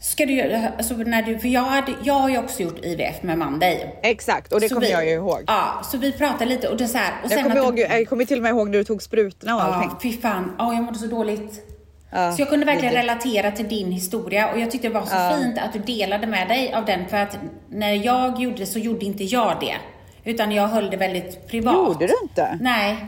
Ska 0.03 0.25
du 0.25 0.41
alltså 0.77 0.93
när 0.93 1.21
du, 1.21 1.39
för 1.39 1.47
jag, 1.47 1.61
hade, 1.61 1.93
jag 2.03 2.13
har 2.13 2.29
ju 2.29 2.37
också 2.37 2.63
gjort 2.63 2.85
IVF 2.85 3.23
med 3.23 3.37
Monday. 3.37 3.95
Exakt, 4.03 4.53
och 4.53 4.59
det 4.61 4.69
kommer 4.69 4.87
jag 4.89 5.05
ju 5.05 5.11
ihåg. 5.11 5.43
Ja, 5.47 5.81
så 5.91 5.97
vi 5.97 6.11
pratade 6.11 6.45
lite 6.45 6.67
och 6.69 6.77
det 6.77 6.87
så 6.87 6.97
här, 6.97 7.13
och 7.23 7.29
sen 7.29 7.37
Jag 7.39 7.47
kommer, 7.47 7.59
att 7.59 7.65
ihåg, 7.65 7.75
du, 7.75 7.81
jag 7.81 8.09
kommer 8.09 8.25
till 8.25 8.37
och 8.37 8.43
med 8.43 8.49
ihåg 8.49 8.69
när 8.69 8.77
du 8.77 8.83
tog 8.83 9.01
sprutorna 9.01 9.55
och 9.55 9.61
Ja, 9.61 9.65
allting. 9.65 10.11
fy 10.11 10.21
fan. 10.21 10.51
Ja, 10.57 10.73
jag 10.73 10.83
mådde 10.83 10.99
så 10.99 11.05
dåligt. 11.07 11.65
Ja, 12.13 12.31
så 12.31 12.41
jag 12.41 12.49
kunde 12.49 12.65
verkligen 12.65 12.93
vidrigt. 12.93 13.09
relatera 13.09 13.51
till 13.51 13.67
din 13.67 13.91
historia 13.91 14.51
och 14.51 14.59
jag 14.59 14.71
tyckte 14.71 14.87
det 14.87 14.93
var 14.93 15.05
så 15.05 15.37
fint 15.37 15.57
att 15.57 15.73
du 15.73 15.79
delade 15.79 16.27
med 16.27 16.47
dig 16.47 16.73
av 16.73 16.85
den 16.85 17.07
för 17.07 17.17
att 17.17 17.37
när 17.69 17.93
jag 17.93 18.41
gjorde 18.41 18.57
det 18.57 18.65
så 18.65 18.79
gjorde 18.79 19.05
inte 19.05 19.23
jag 19.23 19.57
det. 19.59 19.75
Utan 20.23 20.51
jag 20.51 20.67
höll 20.67 20.89
det 20.89 20.97
väldigt 20.97 21.47
privat. 21.47 21.73
Gjorde 21.73 22.07
du 22.07 22.13
inte? 22.23 22.57
Nej. 22.61 23.05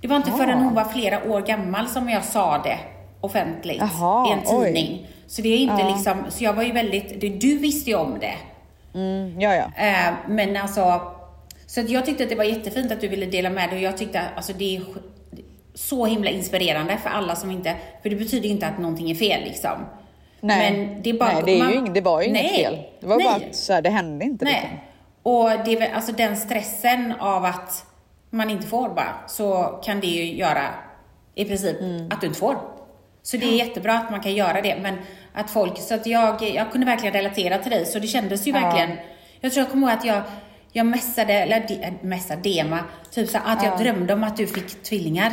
Det 0.00 0.08
var 0.08 0.16
inte 0.16 0.30
förrän 0.30 0.58
hon 0.58 0.74
var 0.74 0.84
flera 0.84 1.32
år 1.32 1.40
gammal 1.40 1.88
som 1.88 2.08
jag 2.08 2.24
sa 2.24 2.58
det 2.58 2.78
offentligt 3.20 3.82
Jaha, 3.98 4.28
i 4.28 4.32
en 4.32 4.38
oj. 4.46 4.64
tidning. 4.64 5.06
Så 5.26 5.42
det 5.42 5.48
är 5.48 5.58
inte 5.58 5.88
liksom, 5.88 6.24
så 6.28 6.44
jag 6.44 6.52
var 6.52 6.62
ju 6.62 6.72
väldigt, 6.72 7.20
du, 7.20 7.28
du 7.28 7.58
visste 7.58 7.90
ju 7.90 7.96
om 7.96 8.18
det. 8.20 8.34
Mm, 8.94 9.40
ja, 9.40 9.54
ja. 9.54 9.84
Eh, 9.84 10.14
men 10.28 10.56
alltså, 10.56 11.00
så 11.66 11.80
jag 11.88 12.06
tyckte 12.06 12.22
att 12.22 12.30
det 12.30 12.36
var 12.36 12.44
jättefint 12.44 12.92
att 12.92 13.00
du 13.00 13.08
ville 13.08 13.26
dela 13.26 13.50
med 13.50 13.68
dig 13.70 13.78
och 13.78 13.84
jag 13.84 13.98
tyckte 13.98 14.20
att 14.20 14.26
alltså, 14.36 14.52
det 14.52 14.76
är 14.76 14.82
så 15.80 16.06
himla 16.06 16.30
inspirerande 16.30 16.96
för 16.96 17.10
alla 17.10 17.36
som 17.36 17.50
inte, 17.50 17.74
för 18.02 18.10
det 18.10 18.16
betyder 18.16 18.48
inte 18.48 18.66
att 18.66 18.78
någonting 18.78 19.10
är 19.10 19.14
fel 19.14 19.40
liksom. 19.44 19.86
Nej, 20.40 20.72
Men 20.72 21.02
det 21.02 21.10
är 21.10 21.14
bara, 21.14 21.32
Nej, 21.32 21.42
det, 21.46 21.54
är 21.54 21.58
man- 21.58 21.86
ju 21.86 21.92
det 21.92 22.00
var 22.00 22.20
ju 22.20 22.26
inget 22.28 22.42
Nej, 22.42 22.54
fel. 22.64 22.78
Det 23.00 23.06
var 23.06 23.16
nej, 23.16 23.26
bara 23.26 23.36
att 23.36 23.54
så 23.56 23.72
här, 23.72 23.82
det 23.82 23.90
hände 23.90 24.24
inte. 24.24 24.44
Liksom. 24.44 24.62
Nej. 24.70 24.84
Och 25.22 25.50
det 25.64 25.72
är 25.72 25.78
väl, 25.80 25.90
alltså 25.94 26.12
den 26.12 26.36
stressen 26.36 27.14
av 27.20 27.44
att 27.44 27.84
man 28.30 28.50
inte 28.50 28.66
får 28.66 28.88
bara, 28.88 29.14
så 29.28 29.80
kan 29.84 30.00
det 30.00 30.06
ju 30.06 30.34
göra 30.36 30.62
i 31.34 31.44
princip 31.44 31.80
Mm. 31.80 32.08
att 32.10 32.20
du 32.20 32.26
inte 32.26 32.38
får. 32.38 32.56
Så 33.22 33.36
det 33.36 33.46
är 33.46 33.56
jättebra 33.66 33.92
att 33.98 34.10
man 34.10 34.20
kan 34.20 34.34
göra 34.34 34.60
det, 34.60 34.76
men 34.82 34.94
att 35.34 35.50
folk, 35.50 35.78
så 35.78 35.94
att 35.94 36.06
jag, 36.06 36.42
jag 36.42 36.72
kunde 36.72 36.86
verkligen 36.86 37.12
relatera 37.14 37.58
till 37.58 37.70
dig, 37.70 37.86
så 37.86 37.98
det 37.98 38.06
kändes 38.06 38.46
ju 38.46 38.52
verkligen, 38.52 38.90
jag 39.40 39.52
tror 39.52 39.64
jag 39.64 39.70
kommer 39.72 39.86
ihåg 39.90 39.98
att 39.98 40.04
jag, 40.04 40.22
jag 40.72 40.86
messade, 40.86 41.32
eller 41.34 41.64
de- 41.68 41.74
äh, 41.82 41.92
messade, 42.02 42.42
dema, 42.42 42.78
typ 43.10 43.28
så 43.28 43.38
att 43.44 43.62
jag 43.64 43.78
drömde 43.78 44.14
om 44.14 44.24
att 44.24 44.36
du 44.36 44.46
fick 44.46 44.82
tvillingar. 44.82 45.32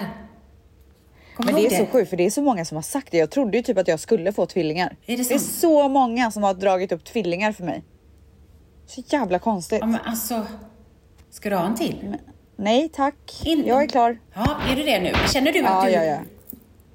Kommer 1.37 1.51
Men 1.53 1.61
det 1.61 1.67
är 1.75 1.79
så 1.79 1.85
sjukt 1.85 2.09
för 2.09 2.17
det 2.17 2.25
är 2.25 2.29
så 2.29 2.41
många 2.41 2.65
som 2.65 2.75
har 2.75 2.81
sagt 2.81 3.11
det. 3.11 3.17
Jag 3.17 3.29
trodde 3.29 3.57
ju 3.57 3.63
typ 3.63 3.77
att 3.77 3.87
jag 3.87 3.99
skulle 3.99 4.33
få 4.33 4.45
tvillingar. 4.45 4.95
Är 5.05 5.17
det 5.17 5.23
det 5.29 5.35
är 5.35 5.39
sant? 5.39 5.41
så 5.51 5.89
många 5.89 6.31
som 6.31 6.43
har 6.43 6.53
dragit 6.53 6.91
upp 6.91 7.03
tvillingar 7.03 7.51
för 7.51 7.63
mig. 7.63 7.83
Så 8.87 9.03
jävla 9.07 9.39
konstigt. 9.39 9.79
Ja 9.81 9.85
men 9.85 9.99
alltså, 10.05 10.45
ska 11.29 11.49
du 11.49 11.55
ha 11.55 11.65
en 11.65 11.75
till? 11.75 12.15
Nej 12.55 12.89
tack, 12.89 13.41
In- 13.45 13.63
jag 13.67 13.83
är 13.83 13.87
klar. 13.87 14.17
Ja, 14.33 14.57
är 14.71 14.75
du 14.75 14.83
det 14.83 14.99
nu? 14.99 15.11
Känner 15.33 15.51
du 15.53 15.59
att 15.59 15.65
Ja, 15.65 15.83
du... 15.85 15.91
ja, 15.91 16.03
ja. 16.03 16.17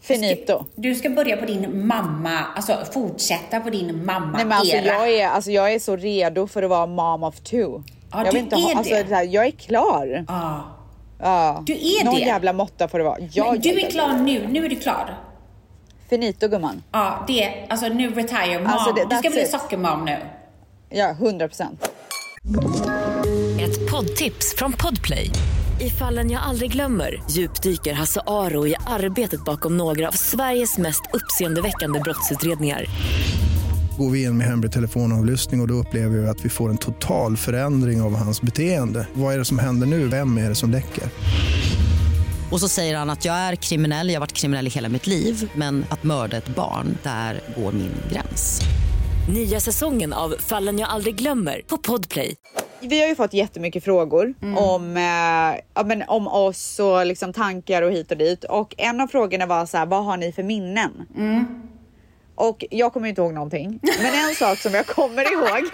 Finito. 0.00 0.64
Du 0.74 0.94
ska 0.94 1.10
börja 1.10 1.36
på 1.36 1.46
din 1.46 1.86
mamma, 1.86 2.38
alltså 2.56 2.78
fortsätta 2.92 3.60
på 3.60 3.70
din 3.70 4.04
mamma 4.04 4.36
Nej 4.36 4.44
men 4.44 4.58
alltså 4.58 4.76
era. 4.76 4.84
jag, 4.86 5.10
är, 5.10 5.28
alltså 5.28 5.50
jag 5.50 5.72
är 5.74 5.78
så 5.78 5.96
redo 5.96 6.46
för 6.46 6.62
att 6.62 6.70
vara 6.70 6.86
mom 6.86 7.22
of 7.22 7.40
two. 7.40 7.56
Ja, 7.56 7.82
jag 8.10 8.24
du 8.26 8.30
vill 8.30 8.40
inte 8.42 8.56
är 8.56 8.60
ha, 8.60 8.78
alltså, 8.78 8.94
det. 8.94 9.14
här, 9.14 9.22
jag 9.24 9.46
är 9.46 9.50
klar. 9.50 10.24
Ja. 10.28 10.62
Ja. 11.22 11.62
Du 11.66 11.72
är 11.72 12.04
Någon 12.04 12.14
det. 12.14 12.20
jävla 12.20 12.52
måtta 12.52 12.88
får 12.88 12.98
det 12.98 13.04
vara. 13.04 13.18
Ja, 13.32 13.52
Men 13.52 13.60
du 13.60 13.80
är 13.80 13.90
klar 13.90 14.12
nu, 14.12 14.46
nu 14.48 14.64
är 14.64 14.68
du 14.68 14.76
klar. 14.76 15.18
Finito 16.10 16.48
gumman. 16.48 16.82
Ja, 16.92 17.24
det 17.26 17.42
är, 17.44 17.66
alltså 17.68 17.88
nu 17.88 18.10
retire 18.14 18.58
mom. 18.58 18.66
Alltså, 18.66 18.92
det- 18.92 19.06
du 19.10 19.16
ska 19.16 19.30
bli 19.30 19.46
sockermom 19.46 20.04
nu. 20.04 20.16
Ja, 20.90 21.10
100 21.10 21.48
procent. 21.48 21.88
Ett 23.60 23.90
poddtips 23.90 24.54
från 24.56 24.72
Podplay. 24.72 25.30
I 25.80 25.90
fallen 25.90 26.30
jag 26.30 26.42
aldrig 26.42 26.72
glömmer 26.72 27.22
djupdyker 27.30 27.92
Hasse 27.92 28.20
Aro 28.26 28.66
i 28.66 28.74
arbetet 28.86 29.44
bakom 29.44 29.76
några 29.76 30.08
av 30.08 30.12
Sveriges 30.12 30.78
mest 30.78 31.02
uppseendeväckande 31.12 32.00
brottsutredningar. 32.00 32.84
Går 33.98 34.10
vi 34.10 34.22
in 34.22 34.36
med 34.38 34.46
hemlig 34.46 34.72
telefonavlyssning 34.72 35.60
och, 35.60 35.64
och 35.64 35.68
då 35.68 35.74
upplever 35.74 36.18
vi 36.18 36.28
att 36.28 36.44
vi 36.44 36.48
får 36.48 36.70
en 36.70 36.78
total 36.78 37.36
förändring 37.36 38.02
av 38.02 38.16
hans 38.16 38.42
beteende. 38.42 39.06
Vad 39.14 39.34
är 39.34 39.38
det 39.38 39.44
som 39.44 39.58
händer 39.58 39.86
nu? 39.86 40.08
Vem 40.08 40.38
är 40.38 40.48
det 40.48 40.54
som 40.54 40.70
läcker? 40.70 41.04
Och 42.52 42.60
så 42.60 42.68
säger 42.68 42.96
han 42.96 43.10
att 43.10 43.24
jag 43.24 43.34
är 43.34 43.56
kriminell, 43.56 44.08
jag 44.08 44.14
har 44.14 44.20
varit 44.20 44.32
kriminell 44.32 44.66
i 44.66 44.70
hela 44.70 44.88
mitt 44.88 45.06
liv 45.06 45.50
men 45.54 45.84
att 45.88 46.02
mörda 46.02 46.36
ett 46.36 46.48
barn, 46.48 46.98
där 47.02 47.40
går 47.56 47.72
min 47.72 47.92
gräns. 48.12 48.60
Nya 49.34 49.60
säsongen 49.60 50.12
av 50.12 50.34
Fallen 50.38 50.78
jag 50.78 50.88
aldrig 50.88 51.14
glömmer 51.14 51.62
på 51.66 51.78
Podplay. 51.78 52.34
Vi 52.80 53.00
har 53.00 53.08
ju 53.08 53.14
fått 53.14 53.32
jättemycket 53.32 53.84
frågor 53.84 54.34
om, 54.56 54.96
eh, 54.96 55.60
ja, 55.74 55.84
men 55.84 56.02
om 56.08 56.28
oss 56.28 56.78
och 56.78 57.06
liksom 57.06 57.32
tankar 57.32 57.82
och 57.82 57.92
hit 57.92 58.10
och 58.10 58.16
dit. 58.16 58.44
Och 58.44 58.74
en 58.78 59.00
av 59.00 59.06
frågorna 59.06 59.46
var 59.46 59.66
så 59.66 59.76
här, 59.76 59.86
vad 59.86 60.04
har 60.04 60.16
ni 60.16 60.32
för 60.32 60.42
minnen? 60.42 60.90
Och 62.48 62.64
jag 62.70 62.92
kommer 62.92 63.08
inte 63.08 63.20
ihåg 63.20 63.32
någonting. 63.34 63.80
Men 63.82 64.28
en 64.28 64.34
sak 64.34 64.58
som 64.58 64.74
jag 64.74 64.86
kommer 64.86 65.32
ihåg. 65.32 65.70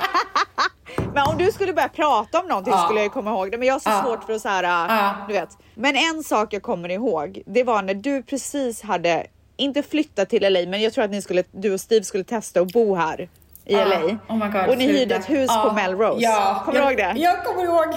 men 1.14 1.26
om 1.26 1.38
du 1.38 1.52
skulle 1.52 1.72
börja 1.72 1.88
prata 1.88 2.40
om 2.40 2.46
någonting 2.48 2.72
Ja. 2.76 2.84
skulle 2.84 3.00
jag 3.00 3.12
komma 3.12 3.30
ihåg 3.30 3.50
det. 3.50 3.58
Men 3.58 3.68
jag 3.68 3.74
har 3.74 3.80
så 3.80 3.90
Ja. 3.90 4.02
svårt 4.02 4.24
för 4.24 4.32
att 4.32 4.42
så 4.42 4.48
här, 4.48 4.62
Ja. 4.88 5.14
du 5.28 5.34
vet. 5.34 5.48
Men 5.74 5.96
en 5.96 6.22
sak 6.22 6.52
jag 6.52 6.62
kommer 6.62 6.88
ihåg, 6.88 7.42
det 7.46 7.64
var 7.64 7.82
när 7.82 7.94
du 7.94 8.22
precis 8.22 8.82
hade, 8.82 9.26
inte 9.56 9.82
flyttat 9.82 10.28
till 10.28 10.52
LA, 10.52 10.60
men 10.66 10.82
jag 10.82 10.92
tror 10.92 11.04
att 11.04 11.10
ni 11.10 11.22
skulle, 11.22 11.44
du 11.50 11.72
och 11.72 11.80
Steve 11.80 12.04
skulle 12.04 12.24
testa 12.24 12.60
att 12.60 12.72
bo 12.72 12.94
här 12.94 13.28
i. 13.64 13.74
LA. 13.74 14.18
Oh 14.28 14.52
God, 14.52 14.68
och 14.68 14.78
ni 14.78 14.86
hyrde 14.86 15.14
ett 15.14 15.30
hus 15.30 15.50
på 15.64 15.72
Melrose. 15.72 16.22
Ja. 16.22 16.62
Kommer 16.64 16.78
du 16.78 16.84
jag, 16.84 16.92
ihåg 16.92 16.98
det? 17.16 17.22
Jag 17.22 17.44
kommer 17.44 17.64
ihåg. 17.64 17.94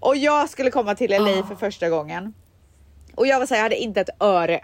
Och 0.00 0.16
jag 0.16 0.50
skulle 0.50 0.70
komma 0.70 0.94
till 0.94 1.10
LA 1.10 1.42
för 1.48 1.54
första 1.54 1.88
gången. 1.88 2.34
Och 3.14 3.26
jag 3.26 3.38
var 3.38 3.46
säga, 3.46 3.58
jag 3.58 3.62
hade 3.62 3.76
inte 3.76 4.00
ett 4.00 4.10
öre. 4.20 4.60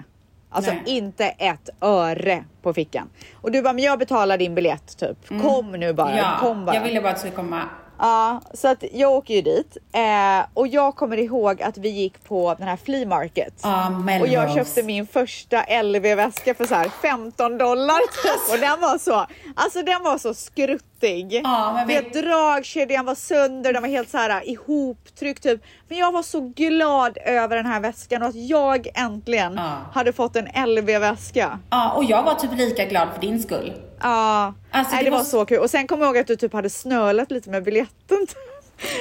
Alltså 0.50 0.70
Nej. 0.70 0.82
inte 0.86 1.24
ett 1.24 1.68
öre 1.80 2.44
på 2.62 2.74
fickan. 2.74 3.08
Och 3.34 3.50
du 3.52 3.62
bara, 3.62 3.72
men 3.72 3.84
jag 3.84 3.98
betalar 3.98 4.38
din 4.38 4.54
biljett 4.54 4.98
typ. 4.98 5.28
Kom 5.42 5.72
nu 5.72 5.92
bara, 5.92 6.16
Ja, 6.16 6.36
kom 6.40 6.64
bara. 6.64 6.76
jag 6.76 6.82
ville 6.82 7.00
bara 7.00 7.08
att 7.10 7.16
du 7.16 7.20
skulle 7.20 7.34
komma. 7.36 7.62
Ja, 7.98 8.40
så 8.54 8.68
att 8.68 8.84
jag 8.92 9.12
åker 9.12 9.34
ju 9.34 9.42
dit. 9.42 9.76
Eh, 9.92 10.46
och 10.54 10.68
jag 10.68 10.96
kommer 10.96 11.16
ihåg 11.16 11.62
att 11.62 11.78
vi 11.78 11.88
gick 11.88 12.24
på 12.24 12.54
den 12.58 12.68
här 12.68 12.76
flea 12.84 13.06
market. 13.06 13.64
Melrose. 14.04 14.20
Och 14.20 14.28
jag 14.28 14.54
köpte 14.54 14.82
min 14.82 15.06
första 15.06 15.64
LV-väska 15.82 16.54
för 16.54 16.64
så 16.66 16.74
här 16.74 16.88
15 17.02 17.58
dollar 17.58 17.98
typ. 18.22 18.52
Och 18.54 18.58
den 18.60 18.80
var 18.80 18.98
så, 18.98 19.26
alltså 19.54 19.82
den 19.82 20.02
var 20.02 20.18
så 20.18 20.34
skruttig. 20.34 21.40
Ja, 21.44 21.84
men 21.86 22.22
dragkedjan 22.22 23.04
var 23.04 23.14
sönder, 23.14 23.72
den 23.72 23.82
var 23.82 23.88
helt 23.88 24.10
så 24.10 24.18
här 24.18 24.48
ihoptryckt 24.48 25.42
typ. 25.42 25.62
Men 25.88 25.98
jag 25.98 26.12
var 26.12 26.22
så 26.22 26.40
glad 26.40 27.18
över 27.24 27.56
den 27.56 27.66
här 27.66 27.80
väskan 27.80 28.22
och 28.22 28.28
att 28.28 28.34
jag 28.34 28.88
äntligen 28.94 29.60
hade 29.92 30.12
fått 30.12 30.36
en 30.36 30.48
LV-väska. 30.74 31.58
Ja, 31.70 31.92
och 31.92 32.04
jag 32.04 32.22
var 32.22 32.34
typ 32.34 32.50
lika 32.56 32.84
glad 32.84 33.08
för 33.14 33.20
din 33.20 33.42
skull. 33.42 33.72
Ja, 34.02 34.54
Alltså, 34.70 34.94
Nej, 34.94 35.04
det 35.04 35.10
det, 35.10 35.10
var 35.10 35.18
var 35.18 35.24
så 35.24 35.44
kul. 35.44 35.58
Och 35.58 35.70
sen 35.70 35.86
kommer 35.86 36.04
jag 36.04 36.08
ihåg 36.14 36.18
att 36.20 36.26
du 36.26 36.36
typ 36.36 36.52
hade 36.52 36.70
snölat 36.70 37.30
lite 37.30 37.50
med 37.50 37.64
biljetten. 37.64 38.26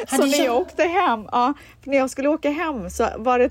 Så 0.09 0.17
när 0.17 0.37
jag- 0.37 0.45
jag 0.45 0.55
åkte 0.55 0.83
hem, 0.83 1.27
ja, 1.31 1.53
för 1.83 1.89
när 1.91 1.97
jag 1.97 2.09
skulle 2.09 2.29
åka 2.29 2.49
hem 2.51 2.89
så 2.89 3.07
var 3.17 3.39
det... 3.39 3.49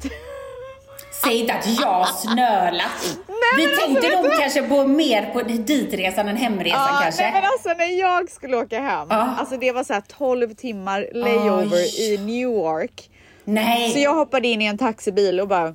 Säg 1.25 1.41
inte 1.41 1.55
att 1.55 1.67
jag 1.81 2.09
snölat. 2.09 3.17
Vi 3.57 3.67
men 3.67 3.77
tänkte 3.79 4.07
alltså, 4.07 4.23
nog 4.23 4.31
du- 4.31 4.37
kanske 4.39 4.63
på 4.63 4.85
mer 4.87 5.31
på 5.33 5.43
ditresan 5.43 6.29
än 6.29 6.37
hemresan 6.37 6.81
Ja, 6.95 7.01
kanske. 7.03 7.23
nej, 7.23 7.33
men 7.33 7.45
alltså 7.45 7.69
när 7.69 8.01
jag 8.01 8.31
skulle 8.31 8.57
åka 8.57 8.81
hem, 8.81 9.07
Ja. 9.11 9.35
alltså 9.39 9.57
det 9.57 9.73
var 9.73 9.85
så 9.85 9.93
här 9.93 10.01
12 10.19 10.55
timmar 10.55 11.09
layover 11.15 11.77
Oj. 11.77 12.13
i 12.13 12.19
Newark. 12.19 13.11
Nej. 13.45 13.91
Så 13.91 13.99
jag 13.99 14.15
hoppade 14.15 14.49
in 14.49 14.63
i 14.63 14.65
en 14.65 14.79
taxibil 14.79 15.41
och 15.41 15.49
bara 15.49 15.75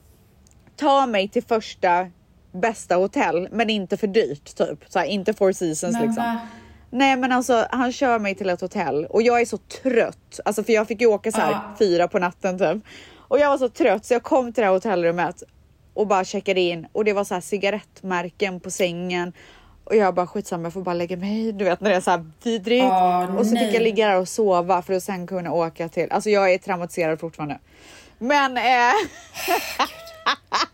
ta 0.79 1.05
mig 1.05 1.29
till 1.29 1.43
första 1.43 2.07
bästa 2.51 2.95
hotell, 2.95 3.47
men 3.51 3.69
inte 3.69 3.97
för 3.97 4.07
dyrt 4.07 4.55
typ. 4.55 4.79
Så 4.89 4.99
här, 4.99 5.05
inte 5.05 5.33
four 5.33 5.51
seasons 5.51 5.93
Men 5.93 6.05
liksom. 6.05 6.37
Nej 6.89 7.15
men 7.17 7.31
alltså 7.31 7.67
han 7.71 7.91
kör 7.91 8.19
mig 8.19 8.35
till 8.35 8.49
ett 8.49 8.61
hotell 8.61 9.05
och 9.05 9.21
jag 9.21 9.41
är 9.41 9.45
så 9.45 9.57
trött. 9.57 10.39
Alltså 10.45 10.63
för 10.63 10.73
jag 10.73 10.87
fick 10.87 11.01
ju 11.01 11.07
åka 11.07 11.31
så 11.31 11.41
här 11.41 11.51
Ja. 11.51 11.75
fyra 11.79 12.07
på 12.07 12.19
natten 12.19 12.59
typ. 12.59 12.83
Och 13.17 13.39
jag 13.39 13.49
var 13.49 13.57
så 13.57 13.69
trött 13.69 14.05
så 14.05 14.13
jag 14.13 14.23
kom 14.23 14.53
till 14.53 14.61
det 14.61 14.67
här 14.67 14.73
hotellrummet 14.73 15.43
och 15.93 16.07
bara 16.07 16.23
checkade 16.23 16.61
in 16.61 16.87
och 16.91 17.05
det 17.05 17.13
var 17.13 17.23
så 17.23 17.33
här 17.33 17.41
cigarettmärken 17.41 18.59
på 18.59 18.71
sängen. 18.71 19.33
Och 19.83 19.95
jag 19.95 20.15
bara 20.15 20.27
skitsamma 20.27 20.63
jag 20.63 20.73
får 20.73 20.81
bara 20.81 20.95
lägga 20.95 21.17
mig 21.17 21.51
du 21.51 21.65
vet 21.65 21.81
när 21.81 21.89
det 21.89 21.95
är 21.95 22.01
så 22.01 22.11
här 22.11 22.25
vidrigt. 22.43 22.85
Åh, 22.85 23.35
och 23.35 23.45
så 23.45 23.51
fick 23.51 23.61
nej. 23.61 23.73
jag 23.73 23.83
ligga 23.83 24.07
där 24.07 24.19
och 24.19 24.27
sova 24.29 24.81
för 24.81 24.93
att 24.93 25.03
sen 25.03 25.27
kunna 25.27 25.51
åka 25.53 25.89
till. 25.89 26.11
Alltså 26.11 26.29
jag 26.29 26.53
är 26.53 26.57
traumatiserad 26.57 27.19
fortfarande. 27.19 27.59
Men, 28.19 28.57
eh, 28.57 28.63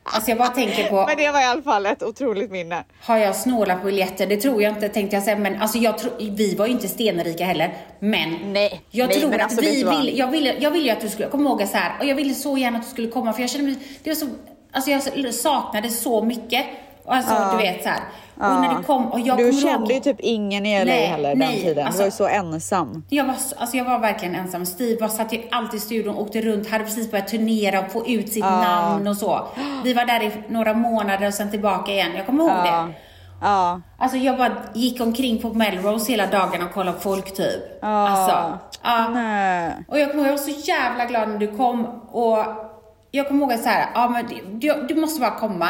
Alltså 0.04 0.32
jag 0.32 0.38
bara 0.38 0.48
tänker 0.50 0.90
på, 0.90 1.06
men 1.08 1.18
det 1.18 1.32
var 1.32 1.42
i 1.42 1.44
alla 1.44 1.62
fall 1.62 1.86
ett 1.86 2.04
otroligt 2.04 2.52
minne. 2.52 2.84
har 3.02 3.18
jag 3.18 3.36
snålat 3.36 3.80
på 3.82 3.86
biljetter? 3.86 4.28
Det 4.28 4.38
tror 4.38 4.62
jag 4.64 4.74
inte 4.74 4.90
tänkte 4.90 5.16
jag 5.16 5.24
säga. 5.24 5.38
Men 5.38 5.62
alltså 5.62 5.78
jag 5.78 5.98
tror, 5.98 6.12
vi 6.20 6.56
var 6.56 6.66
ju 6.66 6.72
inte 6.72 6.88
stenrika 6.88 7.46
heller. 7.46 7.74
Men 8.00 8.54
Nej, 8.54 8.82
jag 8.92 9.08
nej, 9.10 9.20
tror 9.20 9.30
men 9.30 9.40
att 9.40 9.44
alltså, 9.46 9.62
vi 9.62 9.76
du 9.76 9.84
vad? 9.84 9.98
vill, 9.98 10.18
jag 10.18 10.28
ville, 10.32 10.56
jag 10.60 10.72
ville 10.72 10.86
ju 10.86 10.92
att 10.92 11.02
du 11.02 11.10
skulle, 11.10 11.24
jag 11.26 11.32
kommer 11.32 11.50
ihåg 11.50 11.68
så 11.68 11.78
här, 11.78 11.92
och 12.00 12.06
jag 12.06 12.16
ville 12.16 12.34
så 12.34 12.58
gärna 12.58 12.78
att 12.78 12.84
du 12.84 12.90
skulle 12.90 13.08
komma 13.08 13.34
för 13.34 13.42
jag 13.42 13.50
kände 13.50 13.68
mig, 13.72 13.78
det 14.04 14.10
var 14.10 14.16
så, 14.16 14.28
alltså 14.72 14.92
jag 15.16 15.34
saknade 15.34 15.90
så 15.90 16.24
mycket. 16.24 16.66
Och 17.04 17.16
Alltså 17.16 17.50
du 17.52 17.58
vet 17.64 17.84
så 17.84 17.90
här. 17.90 18.00
Och 18.40 18.62
när 18.62 18.78
det 18.78 18.84
kom, 18.84 19.06
och 19.12 19.20
jag 19.20 19.38
du 19.38 19.52
kände 19.52 19.94
ihåg, 19.94 20.06
ju 20.06 20.14
typ 20.14 20.20
ingen 20.20 20.66
i 20.66 20.80
LA 20.80 20.86
Nej, 20.86 21.06
heller 21.06 21.30
den 21.30 21.40
nej, 21.40 21.62
tiden. 21.62 21.86
alltså- 21.86 21.98
du 22.00 22.04
var 22.04 22.08
ju 22.08 22.12
så 22.12 22.28
ensam. 22.28 23.04
Jag 23.10 23.26
var, 23.26 23.34
så- 23.34 23.56
alltså 23.58 23.78
jag 23.78 23.86
var 23.86 24.00
verkligen 24.00 24.36
ensam. 24.36 24.66
Steve 24.66 25.02
var, 25.02 25.08
satt 25.08 25.34
ju 25.34 25.42
alltid 25.52 25.78
i 25.78 25.82
studion, 25.82 26.16
åkte 26.18 26.42
runt, 26.42 26.70
hade 26.70 26.84
precis 26.84 27.12
börjat 27.12 27.28
turnera 27.28 27.80
och 27.80 27.92
få 27.92 28.08
ut 28.08 28.32
sitt 28.34 28.44
namn 28.44 29.08
och 29.08 29.18
så. 29.18 29.48
Vi 29.84 29.94
var 29.94 30.06
där 30.06 30.24
i 30.24 30.32
några 30.50 30.74
månader 30.74 31.28
och 31.28 31.34
sen 31.34 31.52
tillbaka 31.52 31.92
igen. 31.92 32.12
Jag 32.16 32.26
kommer 32.26 32.44
ihåg 32.44 32.64
det. 32.64 32.94
Ja. 33.42 33.82
Alltså 33.98 34.18
jag 34.18 34.38
bara 34.38 34.52
gick 34.74 35.02
omkring 35.02 35.42
på 35.42 35.54
Melrose 35.54 36.12
hela 36.12 36.26
dagarna 36.28 36.66
och 36.66 36.74
kollade 36.74 37.00
folk 37.00 37.34
typ. 37.36 37.84
Alltså, 37.84 38.58
ja. 38.84 39.08
Nej. 39.08 39.74
Och 39.88 40.00
jag 40.00 40.12
kommer 40.12 40.24
ihåg, 40.24 40.34
jag 40.34 40.38
var 40.38 40.46
så 40.54 40.60
jävla 40.70 41.06
glad 41.06 41.30
när 41.30 41.38
du 41.38 41.58
kom 41.58 41.86
och 42.12 42.38
jag 43.12 43.28
kommer 43.28 43.42
ihåg 43.42 43.54
att 43.54 43.64
så 43.64 43.70
här, 43.70 43.90
ja 43.94 44.10
men 44.10 44.26
du, 44.60 44.86
du 44.90 44.96
måste 45.02 45.22
bara 45.22 45.40
komma. 45.40 45.70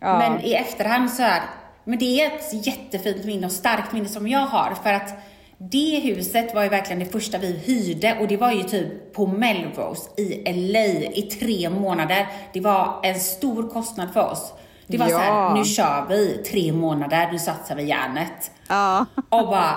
Men 0.00 0.40
i 0.40 0.52
efterhand 0.54 1.10
så 1.12 1.22
här, 1.22 1.42
men 1.86 1.98
det 1.98 2.20
är 2.20 2.26
ett 2.26 2.66
jättefint 2.66 3.24
minne 3.24 3.46
och 3.46 3.52
starkt 3.52 3.92
minne 3.92 4.08
som 4.08 4.28
jag 4.28 4.40
har 4.46 4.74
för 4.82 4.92
att 4.92 5.12
det 5.58 6.00
huset 6.00 6.54
var 6.54 6.62
ju 6.62 6.68
verkligen 6.68 6.98
det 6.98 7.06
första 7.12 7.38
vi 7.38 7.52
hyrde 7.64 8.16
och 8.20 8.28
det 8.28 8.36
var 8.36 8.52
ju 8.52 8.62
typ 8.62 9.12
på 9.14 9.26
Melrose 9.26 10.10
i 10.20 10.52
LA 10.52 10.84
i 11.14 11.22
tre 11.22 11.70
månader. 11.70 12.26
Det 12.52 12.60
var 12.60 13.00
en 13.02 13.20
stor 13.20 13.68
kostnad 13.70 14.12
för 14.12 14.30
oss. 14.30 14.52
Det 14.86 14.98
var 14.98 15.06
så 15.06 15.12
Ja. 15.12 15.18
här, 15.18 15.54
nu 15.54 15.64
kör 15.64 16.06
vi 16.08 16.42
tre 16.50 16.72
månader, 16.72 17.28
nu 17.32 17.38
satsar 17.38 17.74
vi 17.76 17.82
järnet. 17.84 18.50
Ja. 18.68 19.06
Och 19.28 19.46
bara, 19.48 19.74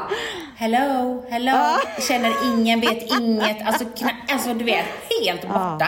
hello, 0.58 1.24
hello, 1.30 1.58
känner 2.08 2.32
ingen, 2.54 2.80
vet 2.80 3.12
inget, 3.20 3.68
alltså, 3.68 3.86
alltså 4.32 4.54
du 4.54 4.66
vet, 4.66 4.86
helt 5.22 5.42
borta. 5.42 5.88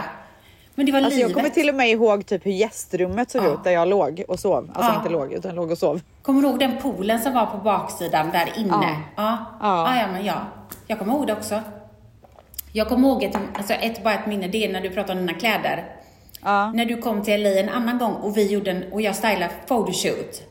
Men 0.75 0.85
det 0.85 0.91
var 0.91 0.99
Alltså 1.01 1.19
jag 1.19 1.27
livet. 1.27 1.35
kommer 1.35 1.49
till 1.49 1.69
och 1.69 1.75
med 1.75 1.89
ihåg 1.89 2.25
typ 2.25 2.45
hur 2.45 2.51
gästrummet 2.51 3.31
såg 3.31 3.45
ut 3.45 3.63
där 3.63 3.71
jag 3.71 3.87
låg 3.87 4.23
och 4.27 4.39
sov. 4.39 4.71
Alltså 4.73 4.91
Ja. 4.93 4.97
inte 4.97 5.09
låg 5.09 5.33
utan 5.33 5.55
låg 5.55 5.71
och 5.71 5.77
sov. 5.77 6.01
Kommer 6.21 6.41
du 6.41 6.47
ihåg 6.47 6.59
den 6.59 6.77
poolen 6.81 7.19
som 7.21 7.33
var 7.33 7.45
på 7.45 7.57
baksidan 7.57 8.29
där 8.31 8.49
inne? 8.57 8.69
Ja. 8.71 8.95
Ja. 9.15 9.37
Ja. 9.61 9.95
Ja, 9.95 10.01
ja, 10.01 10.07
men 10.11 10.25
ja. 10.25 10.33
Jag 10.87 10.99
kommer 10.99 11.13
ihåg 11.13 11.27
det 11.27 11.33
också. 11.33 11.61
Jag 12.73 12.89
kommer 12.89 13.07
ihåg 13.09 13.23
ett, 13.23 13.37
alltså 13.57 13.73
ett, 13.73 14.03
bara 14.03 14.13
ett 14.13 14.27
minne, 14.27 14.47
det 14.47 14.65
är 14.65 14.73
när 14.73 14.81
du 14.81 14.89
pratade 14.89 15.19
om 15.19 15.25
dina 15.27 15.39
kläder. 15.39 15.85
Ja. 16.43 16.71
När 16.71 16.85
du 16.85 16.97
kom 16.97 17.23
till 17.23 17.43
LA 17.43 17.49
en 17.49 17.69
annan 17.69 17.97
gång 17.97 18.13
och 18.13 18.37
vi 18.37 18.51
gjorde 18.51 18.71
en, 18.71 18.83
och 18.93 19.01
jag 19.01 19.15
stylade 19.15 19.49
photoshoot. 19.67 20.41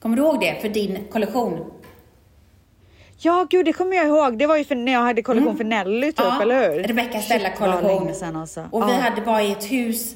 Kommer 0.00 0.16
du 0.16 0.22
ihåg 0.22 0.40
det 0.40 0.58
för 0.60 0.68
din 0.68 0.98
kollektion? 1.12 1.58
Ja 3.24 3.46
gud 3.50 3.64
det 3.66 3.72
kommer 3.72 3.96
jag 3.96 4.06
ihåg. 4.06 4.38
Det 4.38 4.46
var 4.46 4.56
ju 4.56 4.64
för 4.64 4.74
när 4.74 4.92
jag 4.92 5.00
hade 5.00 5.22
kollektion 5.22 5.56
för 5.56 5.64
Nelly 5.64 6.12
typ 6.12 6.20
Mm. 6.20 6.32
Ja, 6.36 6.42
eller 6.42 6.70
hur? 6.74 6.82
Rebecca 6.82 7.20
Stella 7.20 7.50
kollektion. 7.50 8.14
sedan 8.14 8.36
alltså. 8.36 8.64
Och 8.70 8.88
vi 8.88 8.92
Ja. 8.92 8.98
hade 8.98 9.20
bara 9.22 9.42
i 9.42 9.52
ett 9.52 9.64
hus. 9.72 10.14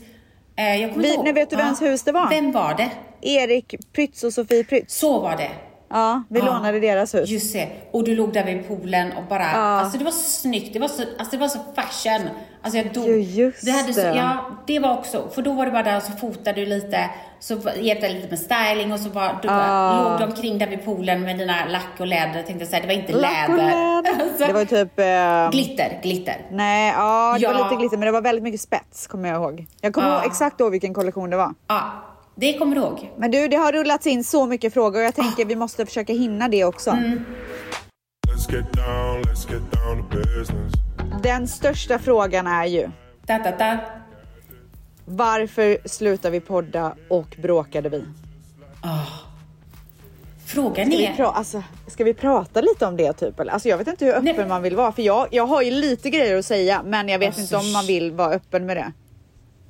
Eh, 0.56 0.76
jag 0.80 0.90
kommer 0.90 1.02
Vi- 1.02 1.08
inte 1.08 1.16
ihåg. 1.16 1.24
nej, 1.24 1.32
vet 1.32 1.50
du 1.50 1.56
vems 1.56 1.82
hus 1.82 2.02
det 2.02 2.12
var? 2.12 2.28
Vem 2.30 2.52
var 2.52 2.74
det? 2.74 2.90
Erik 3.28 3.74
Prytz 3.92 4.24
och 4.24 4.32
Sofie 4.32 4.64
Prytz. 4.64 4.98
Så 4.98 5.18
var 5.20 5.36
det. 5.36 5.50
Ja, 5.90 6.22
vi 6.28 6.38
Ja. 6.38 6.44
lånade 6.46 6.80
deras 6.80 7.14
hus. 7.14 7.28
Just 7.30 7.52
det. 7.52 7.68
Och 7.90 8.04
du 8.04 8.14
låg 8.16 8.32
där 8.32 8.44
vid 8.44 8.68
poolen 8.68 9.12
och 9.12 9.22
bara, 9.28 9.44
alltså 9.46 9.98
det 9.98 10.04
var 10.04 10.10
så 10.12 10.30
snyggt, 10.30 10.72
det 10.72 10.78
var 10.78 10.88
så, 10.88 11.02
alltså 11.18 11.36
det 11.36 11.40
var 11.40 11.48
så 11.48 11.58
fashion. 11.74 12.28
Alltså 12.62 12.78
jag 12.78 12.92
dog. 12.94 13.04
Jo, 13.08 13.14
just 13.16 13.64
vi 13.66 13.70
hade 13.70 13.92
så, 13.92 14.00
det. 14.00 14.14
Ja, 14.16 14.36
det 14.66 14.78
var 14.78 14.98
också, 14.98 15.28
för 15.34 15.42
då 15.42 15.52
var 15.52 15.66
du 15.66 15.72
bara 15.72 15.82
där 15.82 15.96
och 15.96 16.02
så 16.02 16.12
fotade 16.12 16.60
du 16.60 16.66
lite, 16.66 17.10
så 17.40 17.58
hjälpte 17.80 18.08
lite 18.08 18.28
med 18.28 18.38
styling 18.38 18.92
och 18.92 19.00
så 19.00 19.08
var, 19.08 19.38
du 19.42 19.48
bara, 19.48 20.02
låg 20.10 20.18
du 20.20 20.24
omkring 20.24 20.58
där 20.58 20.66
vid 20.66 20.84
poolen 20.84 21.22
med 21.22 21.38
dina 21.38 21.54
lack 21.68 22.00
och 22.00 22.06
läder, 22.06 22.32
tänkte 22.42 22.52
jag 22.58 22.68
säga, 22.68 22.80
det 22.80 22.86
var 22.86 22.94
inte 22.94 23.12
Lack 23.12 23.48
läder. 23.48 23.56
läder. 23.56 24.22
Alltså, 24.22 24.46
Det 24.46 24.52
var 24.52 24.64
typ... 24.64 24.98
Eh, 24.98 25.50
glitter, 25.50 25.98
glitter. 26.02 26.36
nej, 26.50 26.92
ja 26.96 27.36
det 27.40 27.46
var 27.46 27.54
Ja. 27.54 27.64
lite 27.64 27.76
glitter 27.80 27.96
men 27.96 28.06
det 28.06 28.12
var 28.12 28.20
väldigt 28.22 28.44
mycket 28.44 28.60
spets 28.60 29.06
kommer 29.06 29.28
jag 29.28 29.36
ihåg. 29.42 29.66
Jag 29.80 29.92
kommer 29.94 30.08
Ja. 30.08 30.14
ihåg 30.14 30.26
exakt 30.26 30.58
då 30.58 30.68
vilken 30.70 30.94
kollektion 30.94 31.30
det 31.30 31.36
var. 31.36 31.54
Ja, 31.68 31.80
det 32.36 32.58
kommer 32.58 32.76
du 32.76 32.82
ihåg. 32.82 33.10
Men 33.16 33.30
du, 33.30 33.48
det 33.48 33.56
har 33.56 33.72
rullats 33.72 34.06
in 34.06 34.24
så 34.24 34.46
mycket 34.46 34.74
frågor 34.74 34.98
och 35.00 35.04
jag 35.06 35.14
tänker 35.14 35.44
vi 35.44 35.56
måste 35.56 35.86
försöka 35.86 36.12
hinna 36.12 36.48
det 36.48 36.64
också. 36.64 36.90
Mm. 36.90 37.24
Let's 38.28 38.52
get 38.54 38.72
down, 38.72 39.22
let's 39.22 39.52
get 39.52 39.72
down 39.72 40.10
to 40.10 40.16
business. 40.38 40.72
Den 41.22 41.48
största 41.48 41.98
frågan 41.98 42.46
är 42.46 42.64
ju 42.66 42.90
Da, 43.26 43.38
da, 43.38 43.50
da. 43.50 43.78
varför 45.04 45.78
slutar 45.88 46.30
vi 46.30 46.40
podda 46.40 46.94
och 47.10 47.36
bråkade 47.42 47.88
vi? 47.88 48.04
Frågan 50.46 50.86
Ska 50.86 50.96
vi, 50.96 51.04
är, 51.06 51.12
pra- 51.12 51.32
alltså, 51.32 51.62
ska 51.86 52.04
vi 52.04 52.14
prata 52.14 52.60
lite 52.60 52.86
om 52.86 52.96
det 52.96 53.12
typ? 53.12 53.40
Eller? 53.40 53.52
Alltså, 53.52 53.68
jag 53.68 53.78
vet 53.78 53.88
inte 53.88 54.04
hur 54.04 54.12
öppen 54.12 54.24
Nej. 54.36 54.48
man 54.48 54.62
vill 54.62 54.76
vara 54.76 54.92
för 54.92 55.02
jag, 55.02 55.28
jag 55.30 55.46
har 55.46 55.62
ju 55.62 55.70
lite 55.70 56.10
grejer 56.10 56.38
att 56.38 56.44
säga 56.46 56.82
men 56.84 57.08
jag 57.08 57.18
vet 57.18 57.26
Alltså, 57.28 57.40
inte 57.42 57.56
om 57.56 57.72
man 57.72 57.86
vill 57.86 58.12
vara 58.12 58.30
öppen 58.32 58.66
med 58.66 58.76
det. 58.76 58.92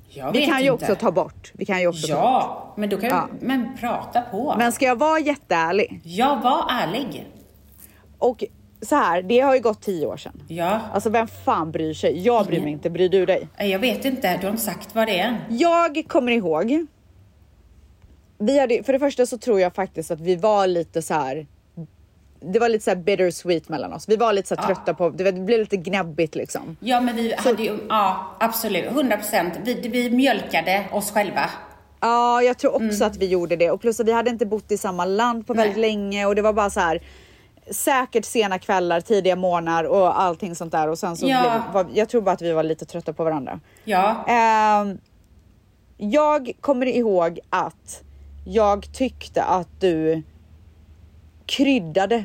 Jag 0.09 0.31
Vi 0.31 0.39
vet 0.39 0.49
kan 0.49 0.63
ju 0.63 0.71
inte. 0.71 0.83
också 0.85 0.95
ta 0.95 1.11
bort. 1.11 1.51
Vi 1.53 1.65
kan 1.65 1.79
ju 1.81 1.87
också. 1.87 2.07
Ja, 2.07 2.73
men 2.77 2.89
då 2.89 2.97
kan 2.97 3.09
Ja. 3.09 3.27
vi, 3.39 3.45
men 3.47 3.77
prata 3.79 4.21
på. 4.21 4.55
Men 4.57 4.71
ska 4.71 4.85
jag 4.85 4.95
vara 4.99 5.19
jätteärlig? 5.19 6.01
Jag 6.03 6.41
var 6.41 6.65
ärlig. 6.71 7.27
Och 8.17 8.43
så 8.81 8.95
här, 8.95 9.21
det 9.21 9.39
har 9.39 9.55
ju 9.55 9.61
gått 9.61 9.81
tio 9.81 10.05
år 10.07 10.17
sedan. 10.17 10.43
Ja. 10.47 10.79
Alltså 10.93 11.09
vem 11.09 11.27
fan 11.27 11.71
bryr 11.71 11.93
sig? 11.93 12.19
Jag 12.19 12.45
bryr 12.45 12.61
mig 12.61 12.71
inte. 12.71 12.89
Bryr 12.89 13.09
du 13.09 13.25
dig? 13.25 13.47
Jag 13.57 13.79
vet 13.79 14.05
inte, 14.05 14.37
du 14.37 14.45
har 14.45 14.51
inte 14.51 14.63
sagt 14.63 14.95
vad 14.95 15.07
det 15.07 15.19
är. 15.19 15.37
Jag 15.49 16.03
kommer 16.07 16.31
ihåg. 16.31 16.85
Vi 18.39 18.59
hade, 18.59 18.83
för 18.83 18.93
det 18.93 18.99
första 18.99 19.25
så 19.25 19.37
tror 19.37 19.59
jag 19.59 19.75
faktiskt 19.75 20.11
att 20.11 20.21
vi 20.21 20.35
var 20.35 20.67
lite 20.67 21.01
så 21.01 21.13
här. 21.13 21.47
Det 22.39 22.59
var 22.59 22.69
lite 22.69 22.83
så 22.83 22.89
här 22.91 22.97
bittersweet 22.97 23.69
mellan 23.69 23.93
oss. 23.93 24.09
Vi 24.09 24.15
var 24.15 24.33
lite 24.33 24.47
så 24.47 24.55
här 24.55 24.65
trötta 24.67 24.93
på, 24.93 25.09
det 25.09 25.31
blev 25.31 25.59
lite 25.59 25.77
gnäbbigt 25.77 26.35
liksom. 26.35 26.77
Ja, 26.79 27.01
men 27.01 27.15
vi 27.15 27.33
hade 27.37 27.63
ju, 27.63 27.77
ja, 27.89 28.35
absolut, 28.39 28.85
100 28.85 29.17
procent. 29.17 29.53
Vi, 29.63 29.73
vi 29.89 30.09
mjölkade 30.09 30.85
oss 30.91 31.11
själva. 31.11 31.49
Ja, 31.99 32.41
jag 32.41 32.57
tror 32.57 32.75
också 32.87 33.05
att 33.05 33.17
vi 33.17 33.25
gjorde 33.27 33.55
det 33.55 33.71
och 33.71 33.81
plus 33.81 33.99
att 33.99 34.07
vi 34.07 34.11
hade 34.11 34.29
inte 34.29 34.45
bott 34.45 34.71
i 34.71 34.77
samma 34.77 35.05
land 35.05 35.47
på 35.47 35.53
väldigt 35.53 35.77
Nej. 35.77 35.81
länge 35.91 36.25
och 36.25 36.35
det 36.35 36.41
var 36.41 36.53
bara 36.53 36.69
så 36.69 36.79
här. 36.79 37.01
Säkert 37.71 38.25
sena 38.25 38.59
kvällar, 38.59 39.01
tidiga 39.01 39.35
morgnar 39.35 39.83
och 39.83 40.21
allting 40.21 40.55
sånt 40.55 40.71
där 40.71 40.87
och 40.89 40.99
sen 40.99 41.17
så 41.17 41.27
Ja. 41.29 41.41
blev, 41.41 41.73
var, 41.73 41.91
jag 41.93 42.09
tror 42.09 42.21
bara 42.21 42.31
att 42.31 42.41
vi 42.41 42.51
var 42.51 42.63
lite 42.63 42.85
trötta 42.85 43.13
på 43.13 43.23
varandra. 43.23 43.59
Ja, 43.83 44.25
Ehm, 44.27 44.97
jag 45.97 46.51
kommer 46.61 46.85
ihåg 46.85 47.39
att 47.49 48.01
jag 48.45 48.93
tyckte 48.93 49.43
att 49.43 49.67
du 49.79 50.23
kryddade 51.47 52.23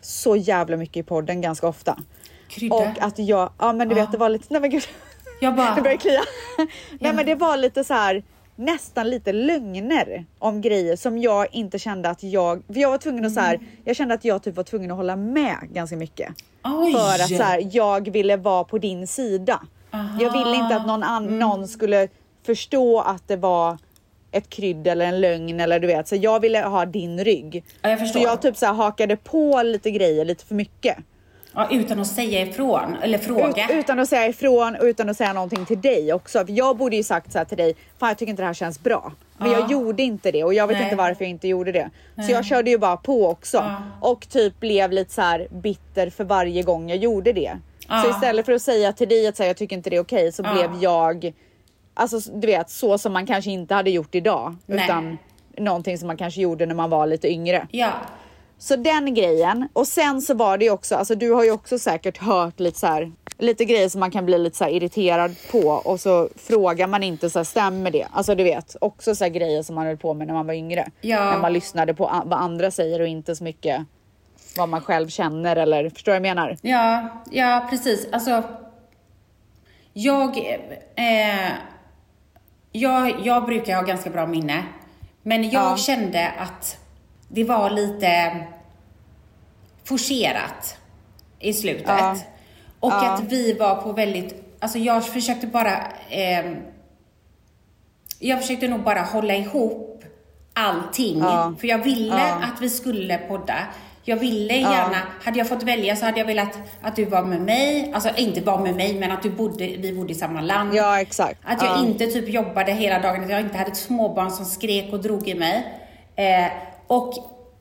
så 0.00 0.36
jävla 0.36 0.76
mycket 0.76 0.96
i 0.96 1.02
podden 1.02 1.40
ganska 1.40 1.66
ofta. 1.68 1.98
krydda. 2.48 2.74
Och 2.76 2.86
att 3.00 3.18
jag, 3.18 3.50
ja 3.58 3.72
men 3.72 3.88
du 3.88 3.94
vet 3.94 4.12
det 4.12 4.18
var 4.18 4.28
lite, 4.28 4.46
nej 4.48 4.60
men 4.60 4.70
gud. 4.70 4.82
Jag 5.40 5.56
bara- 5.56 5.74
Det 5.76 5.82
börjar 5.82 5.96
klia. 5.96 6.20
nej 7.00 7.12
men 7.14 7.26
det 7.26 7.34
var 7.34 7.56
lite 7.56 7.84
så 7.84 7.94
här 7.94 8.22
nästan 8.56 9.10
lite 9.10 9.32
lögner 9.32 10.24
om 10.38 10.60
grejer 10.60 10.96
som 10.96 11.18
jag 11.18 11.46
inte 11.54 11.78
kände 11.78 12.08
att 12.10 12.22
jag, 12.22 12.62
för 12.66 12.80
jag 12.80 12.90
var 12.90 12.98
tvungen 12.98 13.24
att 13.24 13.32
så 13.34 13.40
här, 13.40 13.60
jag 13.84 13.96
kände 13.96 14.14
att 14.14 14.24
jag 14.24 14.42
typ 14.42 14.56
var 14.56 14.64
tvungen 14.64 14.90
att 14.90 14.96
hålla 14.96 15.16
med 15.16 15.56
ganska 15.72 15.96
mycket. 15.96 16.28
Oj. 16.64 16.92
För 16.92 17.14
att 17.14 17.28
så 17.28 17.42
här, 17.42 17.68
jag 17.72 18.08
ville 18.10 18.36
vara 18.36 18.64
på 18.64 18.78
din 18.78 19.06
sida. 19.06 19.60
Jag 20.20 20.32
ville 20.32 20.56
inte 20.56 20.76
att 20.76 20.86
någon, 20.86 21.02
an, 21.02 21.24
Mm. 21.26 21.38
någon 21.38 21.68
skulle 21.68 22.08
förstå 22.46 23.00
att 23.00 23.28
det 23.28 23.36
var 23.36 23.78
ett 24.36 24.50
krydd 24.50 24.86
eller 24.86 25.06
en 25.06 25.20
lögn 25.20 25.60
eller 25.60 25.80
du 25.80 25.86
vet, 25.86 26.08
så 26.08 26.16
jag 26.16 26.40
ville 26.40 26.60
ha 26.60 26.86
din 26.86 27.24
rygg. 27.24 27.64
Ja, 27.82 27.90
jag 27.90 27.98
förstår. 27.98 28.20
Så 28.20 28.26
jag 28.26 28.42
typ 28.42 28.56
så 28.56 28.66
här 28.66 28.72
hakade 28.72 29.16
på 29.16 29.62
lite 29.62 29.90
grejer 29.90 30.24
lite 30.24 30.44
för 30.44 30.54
mycket. 30.54 30.96
Ja, 31.54 31.68
utan 31.70 32.00
att 32.00 32.06
säga 32.06 32.42
ifrån, 32.42 32.96
eller 33.02 33.18
fråga. 33.18 33.64
Ut, 33.64 33.70
utan 33.70 33.98
att 34.00 34.08
säga 34.08 34.26
ifrån 34.26 34.76
och 34.76 34.84
utan 34.84 35.08
att 35.10 35.16
säga 35.16 35.32
någonting 35.32 35.66
till 35.66 35.80
dig 35.80 36.12
också. 36.12 36.46
För 36.46 36.52
jag 36.52 36.76
borde 36.76 36.96
ju 36.96 37.02
sagt 37.02 37.32
så 37.32 37.38
här 37.38 37.44
till 37.44 37.56
dig, 37.58 37.74
fan 37.98 38.08
jag 38.08 38.18
tycker 38.18 38.30
inte 38.30 38.42
det 38.42 38.46
här 38.46 38.54
känns 38.54 38.82
bra. 38.82 39.12
Men 39.38 39.50
Ja. 39.50 39.58
jag 39.58 39.70
gjorde 39.70 40.02
inte 40.02 40.30
det 40.30 40.44
och 40.44 40.54
jag 40.54 40.66
vet 40.66 40.74
Nej. 40.76 40.84
inte 40.84 40.96
varför 40.96 41.24
jag 41.24 41.30
inte 41.30 41.48
gjorde 41.48 41.72
det. 41.72 41.90
Så 42.26 42.32
jag 42.32 42.44
körde 42.44 42.70
ju 42.70 42.78
bara 42.78 42.96
på 42.96 43.26
också. 43.28 43.56
Ja. 43.56 43.82
Och 44.00 44.28
typ 44.28 44.60
blev 44.60 44.92
lite 44.92 45.14
så 45.14 45.20
här 45.20 45.48
bitter 45.50 46.10
för 46.10 46.24
varje 46.24 46.62
gång 46.62 46.88
jag 46.88 46.98
gjorde 46.98 47.32
det. 47.32 47.58
Så 48.02 48.10
istället 48.10 48.46
för 48.46 48.52
att 48.52 48.62
säga 48.62 48.92
till 48.92 49.08
dig 49.08 49.26
att 49.26 49.36
säga 49.36 49.46
jag 49.46 49.56
tycker 49.56 49.76
inte 49.76 49.90
det 49.90 49.96
är 49.96 50.00
okej 50.00 50.32
så 50.32 50.42
Ja. 50.42 50.52
blev 50.52 50.82
jag, 50.82 51.32
alltså 51.94 52.32
du 52.32 52.46
vet 52.46 52.70
så 52.70 52.98
som 52.98 53.12
man 53.12 53.26
kanske 53.26 53.50
inte 53.50 53.74
hade 53.74 53.90
gjort 53.90 54.14
idag. 54.14 54.56
Nej. 54.66 54.84
Utan 54.84 55.18
någonting 55.58 55.98
som 55.98 56.06
man 56.06 56.16
kanske 56.16 56.40
gjorde 56.40 56.66
när 56.66 56.74
man 56.74 56.90
var 56.90 57.06
lite 57.06 57.28
yngre. 57.28 57.66
Ja, 57.70 57.92
Så 58.58 58.76
den 58.76 59.14
grejen. 59.14 59.68
Och 59.72 59.88
sen 59.88 60.20
så 60.22 60.34
var 60.34 60.58
det 60.58 60.64
ju 60.64 60.70
också, 60.70 60.94
alltså 60.96 61.14
du 61.14 61.30
har 61.32 61.44
ju 61.44 61.50
också 61.50 61.78
säkert 61.78 62.18
hört 62.18 62.60
lite 62.60 62.78
så 62.78 62.86
här, 62.86 63.12
lite 63.38 63.64
grejer 63.64 63.88
som 63.88 64.00
man 64.00 64.10
kan 64.10 64.26
bli 64.26 64.38
lite 64.38 64.56
så 64.56 64.68
irriterad 64.68 65.34
på 65.52 65.58
och 65.68 66.00
så 66.00 66.28
frågar 66.36 66.86
man 66.86 67.02
inte 67.02 67.30
så 67.30 67.38
här, 67.38 67.44
stämmer 67.44 67.90
det? 67.90 68.06
Alltså 68.12 68.34
du 68.34 68.44
vet, 68.44 68.76
också 68.80 69.14
så 69.14 69.24
här 69.24 69.30
grejer 69.30 69.62
som 69.62 69.74
man 69.74 69.86
höll 69.86 69.96
på 69.96 70.14
med 70.14 70.26
när 70.26 70.34
man 70.34 70.46
var 70.46 70.54
yngre. 70.54 70.86
Ja. 71.00 71.30
När 71.30 71.38
man 71.38 71.52
lyssnade 71.52 71.94
på 71.94 72.22
vad 72.24 72.40
andra 72.40 72.70
säger 72.70 73.00
och 73.00 73.06
inte 73.06 73.36
så 73.36 73.44
mycket 73.44 73.86
vad 74.56 74.68
man 74.68 74.80
själv 74.80 75.08
känner 75.08 75.56
eller 75.56 75.90
förstår 75.90 76.12
du 76.12 76.18
vad 76.18 76.28
jag 76.28 76.36
menar? 76.36 76.56
ja, 76.62 77.08
ja 77.30 77.66
precis. 77.70 78.08
Alltså, 78.12 78.42
jag, 79.92 80.38
eh, 80.96 81.52
jag, 82.78 83.26
jag 83.26 83.44
brukar 83.46 83.76
ha 83.76 83.82
ganska 83.82 84.10
bra 84.10 84.26
minne. 84.26 84.62
Men 85.22 85.50
jag 85.50 85.72
Ja. 85.72 85.76
kände 85.76 86.28
att 86.38 86.78
det 87.28 87.44
var 87.44 87.70
lite 87.70 88.32
forcerat 89.84 90.76
i 91.38 91.52
slutet. 91.52 91.86
Ja. 91.88 92.16
Och 92.80 92.92
Ja. 92.92 93.10
att 93.14 93.20
vi 93.32 93.52
var 93.52 93.82
på 93.82 93.92
väldigt, 93.92 94.56
alltså 94.60 94.78
jag 94.78 95.06
försökte 95.06 95.46
bara, 95.46 95.76
ehm, 96.10 96.56
jag 98.18 98.40
försökte 98.40 98.68
nog 98.68 98.80
bara 98.82 99.00
hålla 99.00 99.34
ihop 99.34 100.04
allting. 100.52 101.20
För 101.60 101.66
jag 101.66 101.78
ville 101.78 102.32
att 102.34 102.60
vi 102.60 102.70
skulle 102.70 103.18
podda. 103.18 103.54
Jag 104.06 104.16
ville 104.16 104.54
gärna, 104.54 104.96
hade 105.22 105.38
jag 105.38 105.48
fått 105.48 105.62
välja 105.62 105.96
så 105.96 106.04
hade 106.04 106.18
jag 106.18 106.26
velat 106.26 106.58
att 106.82 106.96
du 106.96 107.04
var 107.04 107.22
med 107.22 107.40
mig, 107.40 107.92
alltså 107.94 108.08
inte 108.16 108.40
var 108.40 108.58
med 108.58 108.76
mig 108.76 108.94
men 108.94 109.10
att 109.10 109.22
du 109.22 109.30
bodde, 109.30 109.66
vi 109.66 109.92
bodde 109.92 110.12
i 110.12 110.14
samma 110.14 110.40
land. 110.40 110.74
Ja 110.74 111.00
exakt. 111.00 111.40
Att 111.44 111.62
jag 111.62 111.70
ja. 111.70 111.86
inte 111.86 112.06
typ 112.06 112.28
jobbade 112.28 112.72
hela 112.72 112.98
dagen, 112.98 113.24
att 113.24 113.30
jag 113.30 113.40
inte 113.40 113.58
hade 113.58 113.70
ett 113.70 113.76
småbarn 113.76 114.30
som 114.30 114.44
skrek 114.44 114.92
och 114.92 115.02
drog 115.02 115.28
i 115.28 115.34
mig. 115.34 115.66
Eh, 116.16 116.52
och 116.86 117.14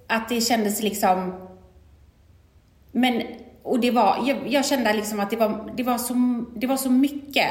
att 0.08 0.30
det 0.30 0.42
kändes 0.42 0.82
liksom... 0.82 1.48
Men, 2.92 3.24
och 3.64 3.80
det 3.80 3.92
var, 3.92 4.18
jag, 4.26 4.38
jag 4.48 4.66
kände 4.66 4.94
liksom 4.94 5.20
att 5.20 5.30
det 5.30 5.36
var, 5.36 5.72
det, 5.76 5.84
var 5.84 5.98
så, 5.98 6.14
det 6.56 6.68
var 6.68 6.78
så 6.78 6.90
mycket 6.90 7.50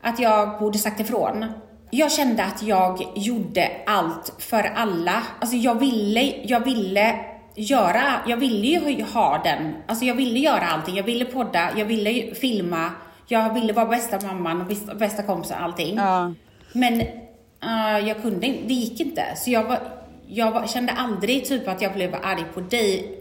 att 0.00 0.18
jag 0.18 0.58
borde 0.58 0.78
sagt 0.78 1.00
ifrån. 1.00 1.46
Jag 1.90 2.12
kände 2.12 2.44
att 2.44 2.62
jag 2.62 3.02
gjorde 3.14 3.70
allt 3.86 4.32
för 4.38 4.72
alla. 4.74 5.22
Alltså 5.40 5.56
jag 5.56 5.74
ville, 5.74 6.34
jag 6.44 6.60
ville 6.60 7.35
göra, 7.56 8.02
jag 8.26 8.36
ville 8.36 8.66
ju 8.66 9.02
ha 9.04 9.40
den, 9.44 9.74
alltså 9.86 10.04
jag 10.04 10.14
ville 10.14 10.38
göra 10.38 10.60
allting. 10.66 10.96
Jag 10.96 11.04
ville 11.04 11.24
podda, 11.24 11.70
jag 11.78 11.84
ville 11.86 12.34
filma, 12.34 12.90
jag 13.28 13.54
ville 13.54 13.72
vara 13.72 13.86
bästa 13.86 14.20
mamman 14.26 14.60
och 14.60 14.66
bästa, 14.66 14.94
bästa 14.94 15.22
kompisen 15.22 15.56
och 15.58 15.64
allting. 15.64 15.96
Ja. 15.96 16.32
Men 16.72 17.00
eh, 17.00 18.08
jag 18.08 18.22
kunde 18.22 18.46
inte, 18.46 18.66
det 18.68 18.74
gick 18.74 19.00
inte. 19.00 19.24
Så 19.36 19.50
jag, 19.50 19.64
var, 19.64 19.78
jag 20.26 20.50
var, 20.52 20.66
kände 20.66 20.92
aldrig 20.92 21.44
typ 21.44 21.68
att 21.68 21.82
jag 21.82 21.92
blev 21.92 22.14
arg 22.14 22.44
på 22.54 22.60
dig 22.60 23.18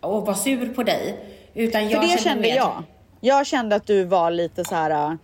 och 0.00 0.26
var 0.26 0.34
sur 0.34 0.74
på 0.74 0.82
dig. 0.82 1.16
Utan 1.54 1.82
För 1.88 1.90
jag 1.90 2.02
det 2.02 2.20
kände 2.20 2.42
mer- 2.42 2.56
jag. 2.56 2.82
Jag 3.20 3.46
kände 3.46 3.76
att 3.76 3.86
du 3.86 4.04
var 4.04 4.30
lite 4.30 4.64
så 4.64 4.74
här. 4.74 4.90
äh, 4.90 5.14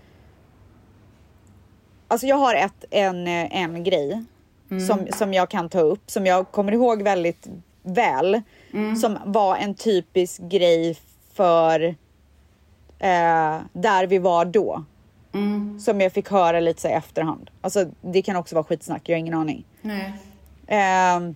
Alltså 2.08 2.26
jag 2.26 2.36
har 2.36 2.54
ett, 2.54 2.84
en, 2.90 3.26
äh, 3.26 3.62
en 3.62 3.84
grej 3.84 4.24
Mm. 4.70 4.86
som, 4.86 5.06
som 5.12 5.34
jag 5.34 5.50
kan 5.50 5.68
ta 5.68 5.80
upp 5.80 6.10
som 6.10 6.26
jag 6.26 6.50
kommer 6.52 6.72
ihåg 6.72 7.02
väldigt 7.02 7.46
väl. 7.86 8.42
Mm. 8.72 8.96
Som 8.96 9.18
var 9.24 9.56
en 9.56 9.74
typisk 9.74 10.40
grej 10.40 10.96
för 11.34 11.84
eh, 12.98 13.58
där 13.72 14.06
vi 14.06 14.18
var 14.18 14.44
då. 14.44 14.84
Mm. 15.34 15.80
Som 15.80 16.00
jag 16.00 16.12
fick 16.12 16.30
höra 16.30 16.60
lite 16.60 16.80
så 16.80 16.88
i 16.88 16.92
efterhand. 16.92 17.50
Alltså 17.60 17.84
det 18.00 18.22
kan 18.22 18.36
också 18.36 18.54
vara 18.54 18.64
skitsnack, 18.64 19.08
jag 19.08 19.14
har 19.14 19.18
ingen 19.18 19.34
aning. 19.34 19.64
Nej. 19.82 20.12
Ehm, 20.66 21.34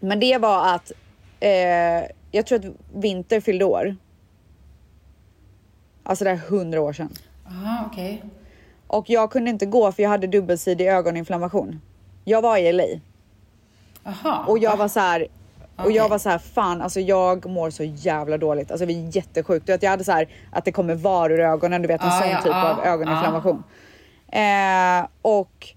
men 0.00 0.20
det 0.20 0.38
var 0.38 0.74
att 0.74 0.92
eh, 1.40 2.10
jag 2.30 2.46
tror 2.46 2.58
att 2.58 2.74
Vinter 2.94 3.40
fyllde 3.40 3.64
år. 3.64 3.96
Alltså 6.02 6.24
det 6.24 6.30
är 6.30 6.36
hundra 6.36 6.80
år 6.80 6.92
sedan. 6.92 7.12
Aha, 7.46 7.84
okej. 7.92 8.22
Och 8.86 9.10
jag 9.10 9.30
kunde 9.30 9.50
inte 9.50 9.66
gå 9.66 9.92
för 9.92 10.02
jag 10.02 10.10
hade 10.10 10.26
dubbelsidig 10.26 10.86
ögoninflammation. 10.86 11.80
Jag 12.24 12.42
var 12.42 12.56
i 12.56 12.72
LA 12.72 12.84
Aha. 14.04 14.44
och 14.48 14.58
jag 14.58 14.76
var 14.76 14.88
så 14.88 15.00
här. 15.00 15.26
Och 15.84 15.92
jag 15.92 16.08
var 16.08 16.18
så 16.18 16.28
här, 16.28 16.38
fan 16.38 16.82
alltså 16.82 17.00
jag 17.00 17.46
mår 17.46 17.70
så 17.70 17.84
jävla 17.84 18.38
dåligt. 18.38 18.70
Alltså 18.70 18.86
det 18.86 18.92
är 18.92 19.16
jättesjukt. 19.16 19.66
Du 19.66 19.72
vet, 19.72 19.82
jag 19.82 19.90
hade 19.90 20.04
så 20.04 20.12
här 20.12 20.28
att 20.52 20.64
det 20.64 20.72
kommer 20.72 20.94
var 20.94 21.30
ur 21.30 21.40
ögonen, 21.40 21.82
du 21.82 21.88
vet 21.88 22.00
en 22.00 22.08
Ah, 22.08 22.20
sån 22.20 22.30
ja, 22.30 22.42
typ 22.42 22.52
ah, 22.52 22.72
av 22.72 22.84
ögoninflammation. 22.84 23.62
Eh, 24.32 25.08
och 25.22 25.68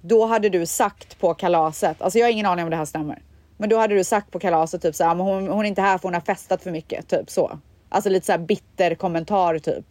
då 0.00 0.26
hade 0.26 0.48
du 0.48 0.66
sagt 0.66 1.20
på 1.20 1.34
kalaset, 1.34 2.02
alltså 2.02 2.18
jag 2.18 2.26
har 2.26 2.30
ingen 2.30 2.46
aning 2.46 2.64
om 2.64 2.70
det 2.70 2.76
här 2.76 2.84
stämmer. 2.84 3.22
Men 3.56 3.68
då 3.68 3.78
hade 3.78 3.94
du 3.94 4.04
sagt 4.04 4.30
på 4.30 4.38
kalaset 4.38 4.82
typ 4.82 4.94
så 4.94 5.04
här, 5.04 5.14
men 5.14 5.26
hon, 5.26 5.48
hon 5.48 5.64
är 5.64 5.68
inte 5.68 5.82
här 5.82 5.98
för 5.98 6.02
hon 6.08 6.14
har 6.14 6.20
festat 6.20 6.62
för 6.62 6.70
mycket, 6.70 7.08
typ 7.08 7.30
så. 7.30 7.58
Alltså 7.88 8.10
lite 8.10 8.26
så 8.26 8.32
här 8.32 8.38
bitter 8.38 8.94
kommentar 8.94 9.58
typ. 9.58 9.84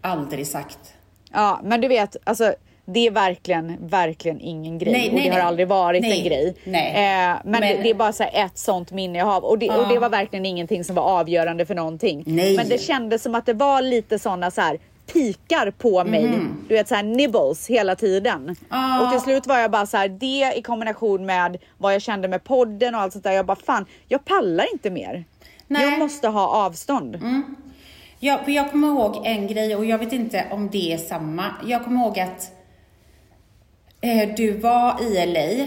Aldrig 0.00 0.46
sagt. 0.46 0.94
Ja, 1.32 1.60
men 1.64 1.80
du 1.80 1.88
vet, 1.88 2.16
alltså 2.24 2.54
det 2.84 3.06
är 3.06 3.10
verkligen, 3.10 3.76
verkligen 3.88 4.40
ingen 4.40 4.78
grej 4.78 4.92
Nej, 4.92 5.08
och 5.08 5.14
nej, 5.14 5.24
det 5.24 5.30
har 5.30 5.38
nej. 5.38 5.46
aldrig 5.46 5.68
varit 5.68 6.04
en 6.04 6.24
grej. 6.24 6.48
Eh, 6.64 6.72
men, 6.72 7.40
Men- 7.44 7.60
Det, 7.60 7.90
är 7.90 7.94
bara 7.94 8.12
så 8.12 8.24
ett 8.32 8.58
sånt 8.58 8.92
minne 8.92 9.18
jag 9.18 9.26
har 9.26 9.44
och 9.44 9.58
det, 9.58 9.70
och 9.70 9.88
det 9.88 9.98
var 9.98 10.08
verkligen 10.08 10.46
ingenting 10.46 10.84
som 10.84 10.94
var 10.94 11.02
avgörande 11.02 11.66
för 11.66 11.74
någonting. 11.74 12.22
Men 12.26 12.68
det 12.68 12.80
kändes 12.80 13.22
som 13.22 13.34
att 13.34 13.46
det 13.46 13.52
var 13.52 13.82
lite 13.82 14.18
såna 14.18 14.50
så 14.50 14.60
här 14.60 14.78
pikar 15.12 15.70
på 15.70 16.04
mig, 16.04 16.30
du 16.68 16.74
vet 16.74 16.88
så 16.88 16.94
här 16.94 17.02
nibbles 17.02 17.70
hela 17.70 17.94
tiden. 17.96 18.56
Ah. 18.68 19.00
Och 19.04 19.10
till 19.10 19.20
slut 19.20 19.46
var 19.46 19.58
jag 19.58 19.70
bara 19.70 19.86
så 19.86 19.96
här, 19.96 20.08
det 20.08 20.52
i 20.58 20.62
kombination 20.62 21.26
med 21.26 21.56
vad 21.78 21.94
jag 21.94 22.02
kände 22.02 22.28
med 22.28 22.44
podden 22.44 22.94
och 22.94 23.00
allt 23.00 23.12
sånt 23.12 23.24
där. 23.24 23.32
Jag 23.32 23.46
bara 23.46 23.56
fan, 23.56 23.86
jag 24.08 24.24
pallar 24.24 24.72
inte 24.72 24.90
mer. 24.90 25.24
Nej. 25.66 25.82
Jag 25.90 25.98
måste 25.98 26.28
ha 26.28 26.46
avstånd. 26.66 27.18
Jag, 28.20 28.44
för 28.44 28.52
jag 28.52 28.70
kommer 28.70 28.88
ihåg 28.88 29.20
en 29.24 29.46
grej 29.46 29.76
och 29.76 29.84
jag 29.84 29.98
vet 29.98 30.12
inte 30.12 30.44
om 30.50 30.68
det 30.72 30.92
är 30.92 30.98
samma. 30.98 31.44
Jag 31.66 31.84
kommer 31.84 32.00
ihåg 32.00 32.20
att 32.20 32.50
du 34.36 34.50
var 34.50 35.02
i 35.02 35.26
LA. 35.26 35.66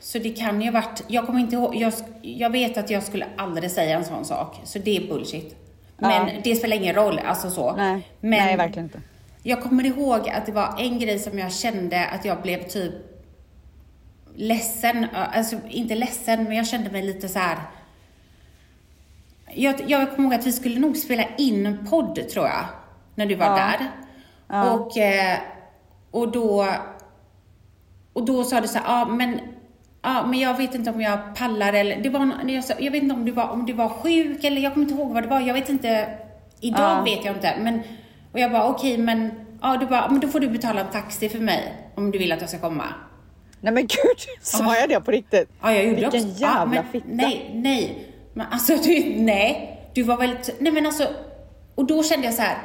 Så 0.00 0.18
det 0.18 0.30
kan 0.30 0.62
ju 0.62 0.70
ha 0.70 0.80
varit, 0.80 1.04
jag 1.08 1.26
kommer 1.26 1.40
inte 1.40 1.54
ihåg, 1.56 1.76
jag, 1.76 1.92
jag 2.22 2.50
vet 2.50 2.76
att 2.78 2.90
jag 2.90 3.02
skulle 3.02 3.26
aldrig 3.36 3.70
säga 3.70 3.96
en 3.96 4.04
sån 4.04 4.24
sak. 4.24 4.60
Så 4.64 4.78
det 4.78 4.96
är 4.96 5.08
bullshit. 5.08 5.56
Men 5.96 6.42
det 6.44 6.56
spelar 6.56 6.76
ingen 6.76 6.94
roll, 6.94 7.18
alltså 7.18 7.50
så. 7.50 7.76
Nej, 7.76 8.08
Men 8.20 8.30
nej 8.30 8.56
verkligen 8.56 8.84
inte. 8.84 9.00
Jag 9.42 9.62
kommer 9.62 9.86
ihåg 9.86 10.28
att 10.28 10.46
det 10.46 10.52
var 10.52 10.74
en 10.78 10.98
grej 10.98 11.18
som 11.18 11.38
jag 11.38 11.52
kände 11.52 12.06
att 12.06 12.24
jag 12.24 12.42
blev 12.42 12.68
typ 12.68 12.92
ledsen, 14.36 15.06
alltså 15.12 15.56
inte 15.68 15.94
ledsen, 15.94 16.44
men 16.44 16.56
jag 16.56 16.66
kände 16.66 16.90
mig 16.90 17.02
lite 17.02 17.28
så 17.28 17.38
här. 17.38 17.58
Jag, 19.54 19.74
jag 19.86 20.10
kommer 20.14 20.28
ihåg 20.28 20.40
att 20.40 20.46
vi 20.46 20.52
skulle 20.52 20.80
nog 20.80 20.96
spela 20.96 21.24
in 21.38 21.86
podd 21.90 22.28
tror 22.28 22.46
jag, 22.46 22.64
när 23.14 23.26
du 23.26 23.34
var 23.34 23.56
där. 23.56 23.90
Och, 24.74 24.98
eh, 24.98 25.38
och 26.10 26.32
då, 26.32 26.66
och 28.14 28.24
då 28.24 28.44
sa 28.44 28.60
du 28.60 28.68
så 28.68 28.78
här, 28.78 28.84
ja 28.86 29.04
men, 29.04 29.40
ja 30.02 30.26
men 30.26 30.38
jag 30.40 30.56
vet 30.56 30.74
inte 30.74 30.90
om 30.90 31.00
jag 31.00 31.18
pallar 31.36 31.72
eller, 31.72 31.96
det 32.02 32.08
var, 32.08 32.30
jag, 32.48 32.64
sa- 32.64 32.74
jag 32.78 32.92
vet 32.92 33.02
inte 33.02 33.14
om 33.14 33.24
du 33.24 33.32
var, 33.32 33.48
om 33.48 33.66
du 33.66 33.72
var 33.72 33.88
sjuk 33.88 34.44
eller 34.44 34.60
jag 34.62 34.74
kommer 34.74 34.86
inte 34.86 35.00
ihåg 35.00 35.12
vad 35.12 35.22
det 35.22 35.28
var, 35.28 35.40
jag 35.40 35.54
vet 35.54 35.68
inte, 35.68 36.08
idag 36.60 36.80
Ja. 36.98 37.02
vet 37.04 37.24
jag 37.24 37.34
inte, 37.34 37.54
men, 37.60 37.80
och 38.32 38.38
jag 38.40 38.52
bara 38.52 38.64
okej 38.68 38.98
men, 38.98 39.30
ja 39.62 39.76
du 39.80 39.86
bara, 39.86 40.08
men 40.10 40.20
då 40.20 40.28
får 40.28 40.40
du 40.40 40.48
betala 40.48 40.80
en 40.80 40.90
taxi 40.92 41.28
för 41.28 41.38
mig 41.38 41.72
om 41.94 42.10
du 42.10 42.18
vill 42.18 42.32
att 42.32 42.40
jag 42.40 42.50
ska 42.50 42.58
komma. 42.58 42.84
Nej 43.60 43.72
men 43.72 43.82
gud, 43.82 44.18
sa 44.42 44.76
jag 44.76 44.88
det 44.88 45.00
på 45.00 45.10
riktigt? 45.10 45.48
Ja, 45.62 45.72
jag 45.72 45.84
gjorde 45.84 45.94
Vilken 46.00 46.24
också. 46.28 46.40
jävla 46.42 46.74
ja, 46.76 46.82
men, 46.82 46.92
fitta. 46.92 47.06
Nej, 47.08 47.50
nej. 47.54 48.06
Men 48.34 48.46
alltså, 48.50 48.76
du, 48.84 49.14
nej. 49.16 49.70
Du 49.94 50.02
var 50.02 50.16
väl... 50.16 50.36
t- 50.36 50.52
Nej, 50.58 50.72
men 50.72 50.86
alltså... 50.86 51.06
Och 51.74 51.84
då 51.86 52.02
kände 52.02 52.24
jag 52.26 52.34
så 52.34 52.42
här. 52.42 52.58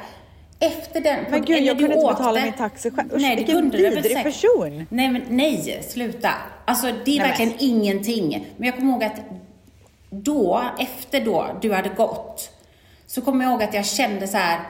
Efter 0.60 1.00
den... 1.00 1.24
Men 1.30 1.44
gud, 1.44 1.62
jag 1.62 1.78
kunde 1.78 1.94
inte 1.94 2.06
åkte- 2.06 2.16
betala 2.16 2.40
min 2.40 2.52
taxi 2.52 2.90
själv. 2.90 3.14
Usch, 3.14 3.20
nej, 3.20 3.36
det 3.36 3.44
vilken 3.44 3.70
vidrig 3.70 4.22
person. 4.22 4.86
Nej, 4.90 5.08
men 5.08 5.22
nej, 5.28 5.82
sluta. 5.88 6.30
Alltså, 6.64 6.86
det 7.04 7.10
är 7.10 7.18
men- 7.18 7.28
verkligen 7.28 7.52
ingenting. 7.58 8.46
Men 8.56 8.66
jag 8.66 8.76
kommer 8.76 8.92
ihåg 8.92 9.04
att 9.04 9.20
då, 10.10 10.62
efter 10.78 11.24
då 11.24 11.46
du 11.62 11.72
hade 11.72 11.88
gått, 11.88 12.50
så 13.06 13.20
kommer 13.22 13.44
jag 13.44 13.52
ihåg 13.52 13.62
att 13.62 13.74
jag 13.74 13.86
kände 13.86 14.28
så 14.28 14.36
här. 14.36 14.60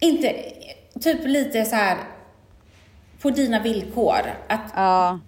Inte... 0.00 0.34
Typ 1.00 1.26
lite 1.26 1.64
så 1.64 1.76
här 1.76 1.96
på 3.22 3.30
dina 3.30 3.60
villkor. 3.62 4.20
Att 4.48 4.72
Ja, 4.74 5.18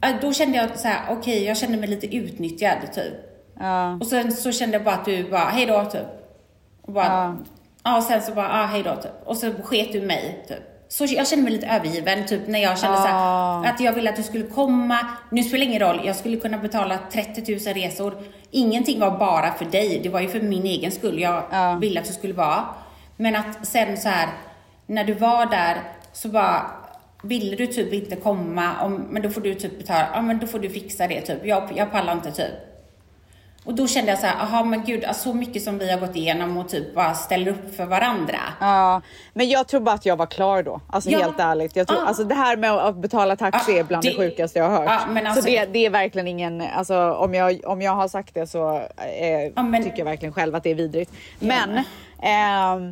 Ja, 0.00 0.08
Då 0.20 0.32
kände 0.32 0.58
jag 0.58 0.78
så 0.78 0.88
här, 0.88 1.00
okej, 1.10 1.44
jag 1.44 1.56
kände 1.56 1.76
mig 1.78 1.88
lite 1.88 2.16
utnyttjad 2.16 2.78
typ. 2.94 3.14
ja. 3.60 3.94
Och 4.00 4.06
sen 4.06 4.32
så 4.32 4.52
kände 4.52 4.76
jag 4.76 4.84
bara 4.84 4.94
att 4.94 5.04
du 5.04 5.30
bara, 5.30 5.44
hej 5.44 5.66
då 5.66 5.84
typ. 5.84 6.06
Och 6.82 6.92
bara, 6.92 7.04
ja. 7.06 7.36
Och 7.96 8.02
sen 8.02 8.22
så 8.22 8.32
bara, 8.32 8.48
ah, 8.48 8.66
hej 8.66 8.82
då 8.82 8.96
typ. 8.96 9.12
Och 9.24 9.36
så 9.36 9.52
sket 9.64 9.92
du 9.92 10.00
mig 10.00 10.44
typ. 10.48 10.58
Så 10.88 11.04
jag 11.04 11.28
kände 11.28 11.44
mig 11.44 11.52
lite 11.52 11.66
övergiven 11.66 12.26
typ 12.26 12.46
när 12.46 12.58
jag 12.58 12.78
kände 12.78 12.96
så 12.96 13.06
här, 13.06 13.66
att 13.66 13.80
jag 13.80 13.92
ville 13.92 14.10
att 14.10 14.16
du 14.16 14.22
skulle 14.22 14.44
komma. 14.44 14.98
Nu 15.30 15.42
spelar 15.42 15.64
det 15.64 15.70
ingen 15.70 15.80
roll, 15.80 16.00
jag 16.04 16.16
skulle 16.16 16.36
kunna 16.36 16.58
betala 16.58 16.98
30 17.12 17.52
000 17.52 17.74
resor. 17.74 18.14
Ingenting 18.50 19.00
var 19.00 19.18
bara 19.18 19.52
för 19.52 19.64
dig, 19.64 20.00
det 20.02 20.08
var 20.08 20.20
ju 20.20 20.28
för 20.28 20.40
min 20.40 20.64
egen 20.64 20.90
skull 20.92 21.20
jag 21.20 21.42
ville 21.80 22.00
att 22.00 22.06
du 22.06 22.12
skulle 22.12 22.34
vara. 22.34 22.64
Men 23.16 23.36
att 23.36 23.66
sen 23.66 23.96
så 23.96 24.08
här, 24.08 24.28
när 24.86 25.04
du 25.04 25.14
var 25.14 25.46
där 25.46 25.82
så 26.12 26.28
bara 26.28 26.70
ville 27.22 27.56
du 27.56 27.66
typ 27.66 27.92
inte 27.92 28.16
komma, 28.16 28.82
om, 28.82 28.94
men 29.10 29.22
då 29.22 29.30
får 29.30 29.40
du 29.40 29.54
typ 29.54 29.78
betala, 29.78 30.08
ja 30.14 30.22
men 30.22 30.38
då 30.38 30.46
får 30.46 30.58
du 30.58 30.70
fixa 30.70 31.06
det 31.06 31.20
typ. 31.20 31.46
Jag, 31.46 31.68
jag 31.76 31.92
pallar 31.92 32.12
inte 32.12 32.32
typ. 32.32 32.54
Och 33.64 33.74
då 33.74 33.86
kände 33.88 34.10
jag 34.10 34.20
så 34.20 34.26
här, 34.26 34.42
aha 34.42 34.64
men 34.64 34.84
gud, 34.84 35.04
alltså, 35.04 35.22
så 35.30 35.34
mycket 35.34 35.62
som 35.62 35.78
vi 35.78 35.90
har 35.92 35.98
gått 36.00 36.16
igenom 36.16 36.56
och 36.56 36.68
typ 36.68 36.94
bara 36.94 37.14
ställer 37.14 37.50
upp 37.50 37.76
för 37.76 37.84
varandra. 37.86 38.38
Ja, 38.60 39.00
men 39.32 39.48
jag 39.48 39.66
tror 39.68 39.80
bara 39.80 39.94
att 39.94 40.06
jag 40.06 40.16
var 40.16 40.26
klar 40.26 40.62
då. 40.62 40.80
Alltså 40.90 41.10
Ja. 41.10 41.18
helt 41.18 41.40
ärligt. 41.40 41.76
Jag 41.76 41.86
tror, 41.86 41.98
Ja. 42.00 42.06
Alltså 42.06 42.24
det 42.24 42.34
här 42.34 42.56
med 42.56 42.70
att 42.72 42.96
betala 42.96 43.36
taxi 43.36 43.72
Ja, 43.72 43.78
är 43.78 43.84
bland 43.84 44.02
det, 44.04 44.10
det- 44.10 44.16
sjukaste 44.16 44.58
jag 44.58 44.68
har 44.70 44.86
hört. 44.86 45.00
Men 45.08 45.26
alltså- 45.26 45.42
så 45.42 45.48
det, 45.48 45.64
det 45.72 45.86
är 45.86 45.90
verkligen 45.90 46.28
ingen, 46.28 46.62
alltså 46.76 47.12
om 47.12 47.34
jag, 47.34 47.60
om 47.64 47.82
jag 47.82 47.92
har 47.92 48.08
sagt 48.08 48.34
det 48.34 48.46
så 48.46 48.76
eh, 49.18 49.52
Ja, 49.56 49.62
men- 49.62 49.84
tycker 49.84 49.98
jag 49.98 50.04
verkligen 50.04 50.32
själv 50.34 50.54
att 50.54 50.62
det 50.62 50.70
är 50.70 50.74
vidrigt. 50.74 51.12
Men 51.38 51.80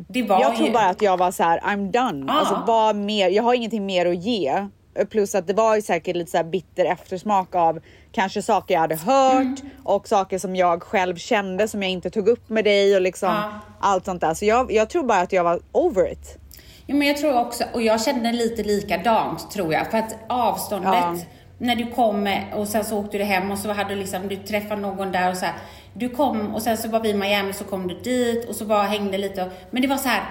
Det 0.07 0.23
var 0.23 0.41
jag 0.41 0.55
tror 0.55 0.69
bara 0.73 0.85
att 0.89 1.01
jag 1.01 1.17
var 1.17 1.31
så 1.31 1.43
här: 1.43 1.59
I'm 1.59 1.91
done. 1.91 2.25
Ja. 2.27 2.39
Alltså 2.39 2.63
vad 2.67 2.95
mer, 2.95 3.29
jag 3.29 3.43
har 3.43 3.53
ingenting 3.53 3.85
mer 3.85 4.05
att 4.05 4.15
ge. 4.23 4.67
Plus 5.09 5.35
att 5.35 5.47
det 5.47 5.53
var 5.53 5.75
ju 5.75 5.81
säkert 5.81 6.15
lite 6.15 6.31
så 6.37 6.43
bitter 6.43 6.85
eftersmak 6.85 7.55
av 7.55 7.79
kanske 8.11 8.41
saker 8.41 8.73
jag 8.73 8.81
hade 8.81 8.95
hört 8.95 9.41
Mm. 9.41 9.55
och 9.83 10.07
saker 10.07 10.37
som 10.39 10.55
jag 10.55 10.83
själv 10.83 11.15
kände 11.15 11.67
som 11.67 11.83
jag 11.83 11.91
inte 11.91 12.09
tog 12.09 12.27
upp 12.27 12.49
med 12.49 12.63
dig 12.65 12.95
och 12.95 13.01
liksom 13.01 13.29
Ja. 13.29 13.51
allt 13.79 14.05
sånt 14.05 14.21
där. 14.21 14.33
Så 14.33 14.45
jag, 14.45 14.71
jag 14.71 14.89
tror 14.89 15.03
bara 15.03 15.19
att 15.19 15.31
jag 15.33 15.43
var 15.43 15.59
over 15.71 16.11
it. 16.11 16.37
Ja, 16.85 16.95
men 16.95 17.07
jag 17.07 17.17
tror 17.17 17.39
också, 17.39 17.63
och 17.73 17.81
jag 17.81 18.01
kände 18.01 18.31
lite 18.31 18.63
likadant 18.63 19.51
tror 19.51 19.73
jag, 19.73 19.91
för 19.91 19.97
att 19.97 20.15
avståndet 20.29 20.93
Ja. 20.93 21.15
när 21.57 21.75
du 21.75 21.91
kom 21.91 22.37
och 22.55 22.67
sen 22.67 22.85
så 22.85 22.97
åkte 22.99 23.17
du 23.17 23.23
hem 23.23 23.51
och 23.51 23.57
så 23.57 23.71
hade 23.71 23.89
du 23.89 23.95
liksom, 23.95 24.27
du 24.27 24.35
träffade 24.35 24.81
någon 24.81 25.11
där 25.11 25.29
och 25.31 25.37
så 25.37 25.45
här, 25.45 25.55
du 25.93 26.09
kom 26.09 26.55
och 26.55 26.61
sen 26.61 26.77
så 26.77 26.87
var 26.89 26.99
vi 26.99 27.09
i 27.09 27.13
Miami 27.13 27.53
så 27.53 27.63
kom 27.63 27.87
du 27.87 27.95
dit 27.99 28.49
och 28.49 28.55
så 28.55 28.65
bara 28.65 28.83
hängde 28.83 29.17
lite 29.17 29.43
och, 29.43 29.49
men 29.71 29.81
det 29.81 29.87
var 29.87 29.97
så 29.97 30.07
här. 30.09 30.23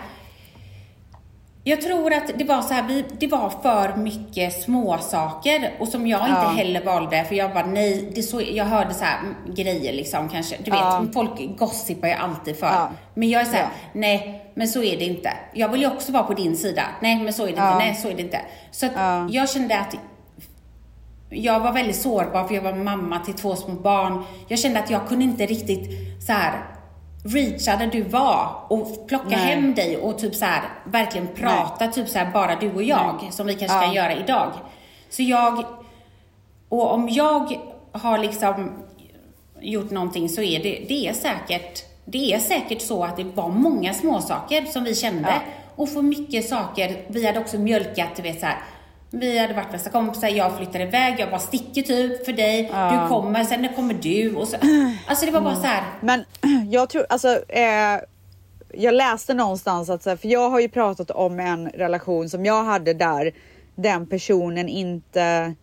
Jag 1.65 1.81
tror 1.83 2.13
att 2.13 2.39
det 2.39 2.45
var 2.45 2.63
så 2.63 2.75
här, 2.75 2.83
vi, 2.89 3.05
det 3.19 3.27
var 3.27 3.51
för 3.63 3.97
mycket 3.97 4.63
små 4.63 4.99
saker 4.99 5.73
och 5.81 5.89
som 5.89 6.07
jag 6.07 6.21
inte 6.21 6.31
Ja. 6.43 6.49
heller 6.49 6.85
valde 6.85 7.25
för 7.25 7.35
jag 7.35 7.53
bara 7.53 7.67
nej, 7.67 8.11
det 8.15 8.23
så, 8.23 8.41
jag 8.53 8.65
hörde 8.65 8.95
så 8.95 9.05
här 9.05 9.19
mm, 9.21 9.35
grejer 9.55 9.93
liksom 9.93 10.29
kanske, 10.29 10.57
du 10.57 10.71
vet, 10.71 10.81
Ja. 10.81 11.05
folk 11.15 11.59
gossipar 11.59 12.09
ju 12.09 12.15
alltid 12.15 12.57
för. 12.59 12.67
Ja. 12.67 12.91
Men 13.15 13.31
jag 13.31 13.41
är 13.43 13.45
så 13.47 13.53
här, 13.57 13.69
nej, 13.93 14.51
men 14.55 14.69
så 14.69 14.83
är 14.83 14.97
det 14.97 15.05
inte. 15.05 15.33
Jag 15.55 15.69
vill 15.69 15.81
ju 15.81 15.87
också 15.87 16.13
vara 16.13 16.23
på 16.23 16.35
din 16.35 16.57
sida. 16.57 16.83
Nej, 17.03 17.17
men 17.23 17.33
så 17.33 17.43
är 17.43 17.47
det 17.47 17.51
inte. 17.53 17.75
Nej, 17.79 17.95
så 17.95 18.09
är 18.09 18.15
det 18.15 18.23
inte. 18.23 18.41
Så 18.71 18.87
att 18.87 18.93
Ja. 18.97 19.29
jag 19.31 19.51
kände 19.51 19.79
att 19.79 19.95
jag 21.31 21.61
var 21.61 21.73
väldigt 21.73 21.97
sårbar 21.97 22.45
för 22.45 22.55
jag 22.55 22.63
var 22.63 22.73
mamma 22.75 23.19
till 23.19 23.35
två 23.35 23.57
små 23.57 23.75
barn. 23.75 24.25
Jag 24.49 24.59
kände 24.59 24.79
att 24.81 24.91
jag 24.91 25.09
kunde 25.09 25.25
inte 25.25 25.47
riktigt 25.47 25.91
så 26.27 26.33
här 26.33 26.53
reacha 27.25 27.77
där 27.77 27.87
du 27.87 28.03
var 28.03 28.57
och 28.69 29.07
plocka 29.09 29.29
Nej. 29.29 29.39
hem 29.39 29.75
dig 29.75 29.97
och 29.97 30.19
typ 30.19 30.35
så 30.35 30.45
här 30.45 30.63
verkligen 30.85 31.29
prata 31.29 31.87
typ 31.87 32.09
så 32.09 32.19
här 32.19 32.31
bara 32.33 32.57
du 32.57 32.73
och 32.73 32.83
jag 32.83 33.29
som 33.31 33.47
vi 33.47 33.55
kanske 33.55 33.79
kan 33.79 33.95
Ja. 33.95 33.95
göra 33.95 34.15
idag. 34.17 34.53
Så 35.11 35.23
jag, 35.23 35.65
och 36.69 36.93
om 36.93 37.09
jag 37.09 37.57
har 37.93 38.19
liksom 38.19 38.73
gjort 39.61 39.91
någonting 39.91 40.29
så 40.29 40.43
är 40.43 40.63
det, 40.63 40.85
det 40.89 41.09
är 41.09 41.13
säkert, 41.13 41.83
det 42.05 42.33
är 42.33 42.39
säkert 42.39 42.83
så 42.83 43.05
att 43.05 43.17
det 43.17 43.25
var 43.25 43.49
många 43.49 43.95
små 43.95 44.21
saker 44.21 44.65
som 44.65 44.85
vi 44.85 44.95
kände. 44.95 45.29
Ja. 45.29 45.41
Och 45.77 45.89
för 45.89 46.03
mycket 46.03 46.49
saker, 46.49 46.97
vi 47.09 47.27
hade 47.27 47.41
också 47.41 47.59
mjölkat, 47.59 48.09
du 48.17 48.23
vet 48.23 48.41
så 48.41 48.47
här. 48.47 48.59
Vi 49.15 49.39
hade 49.39 49.55
varit 49.55 49.73
bästa 49.73 49.91
kompisar, 49.91 50.29
jag 50.29 50.57
flyttade 50.57 50.85
iväg, 50.85 51.15
jag 51.19 51.31
bara 51.31 51.41
sticker 51.41 51.83
typ 51.83 52.25
för 52.25 52.33
dig, 52.33 52.63
du 52.63 53.09
kommer, 53.09 53.45
sen 53.45 53.69
kommer 53.77 53.95
du 53.95 54.35
och 54.35 54.49
så. 54.49 54.57
Alltså 55.07 55.27
det 55.27 55.33
var 55.33 55.41
bara 55.41 55.57
så 55.57 55.67
här. 55.67 55.85
Men 56.01 56.25
jag 56.71 56.89
tror, 56.89 57.07
alltså, 57.09 57.29
eh, 57.49 58.01
jag 58.75 58.95
läste 58.95 59.35
någonstans 59.35 59.91
att, 59.91 60.03
så 60.03 60.11
här, 60.11 60.17
för 60.17 60.29
jag 60.29 60.51
har 60.51 60.61
ju 60.61 60.69
pratat 60.69 61.11
om 61.11 61.41
en 61.41 61.69
relation 61.69 62.29
som 62.29 62.45
jag 62.45 62.65
hade 62.65 62.95
där 62.95 63.33
den 63.75 64.07
personen 64.07 64.69
inte, 64.69 65.55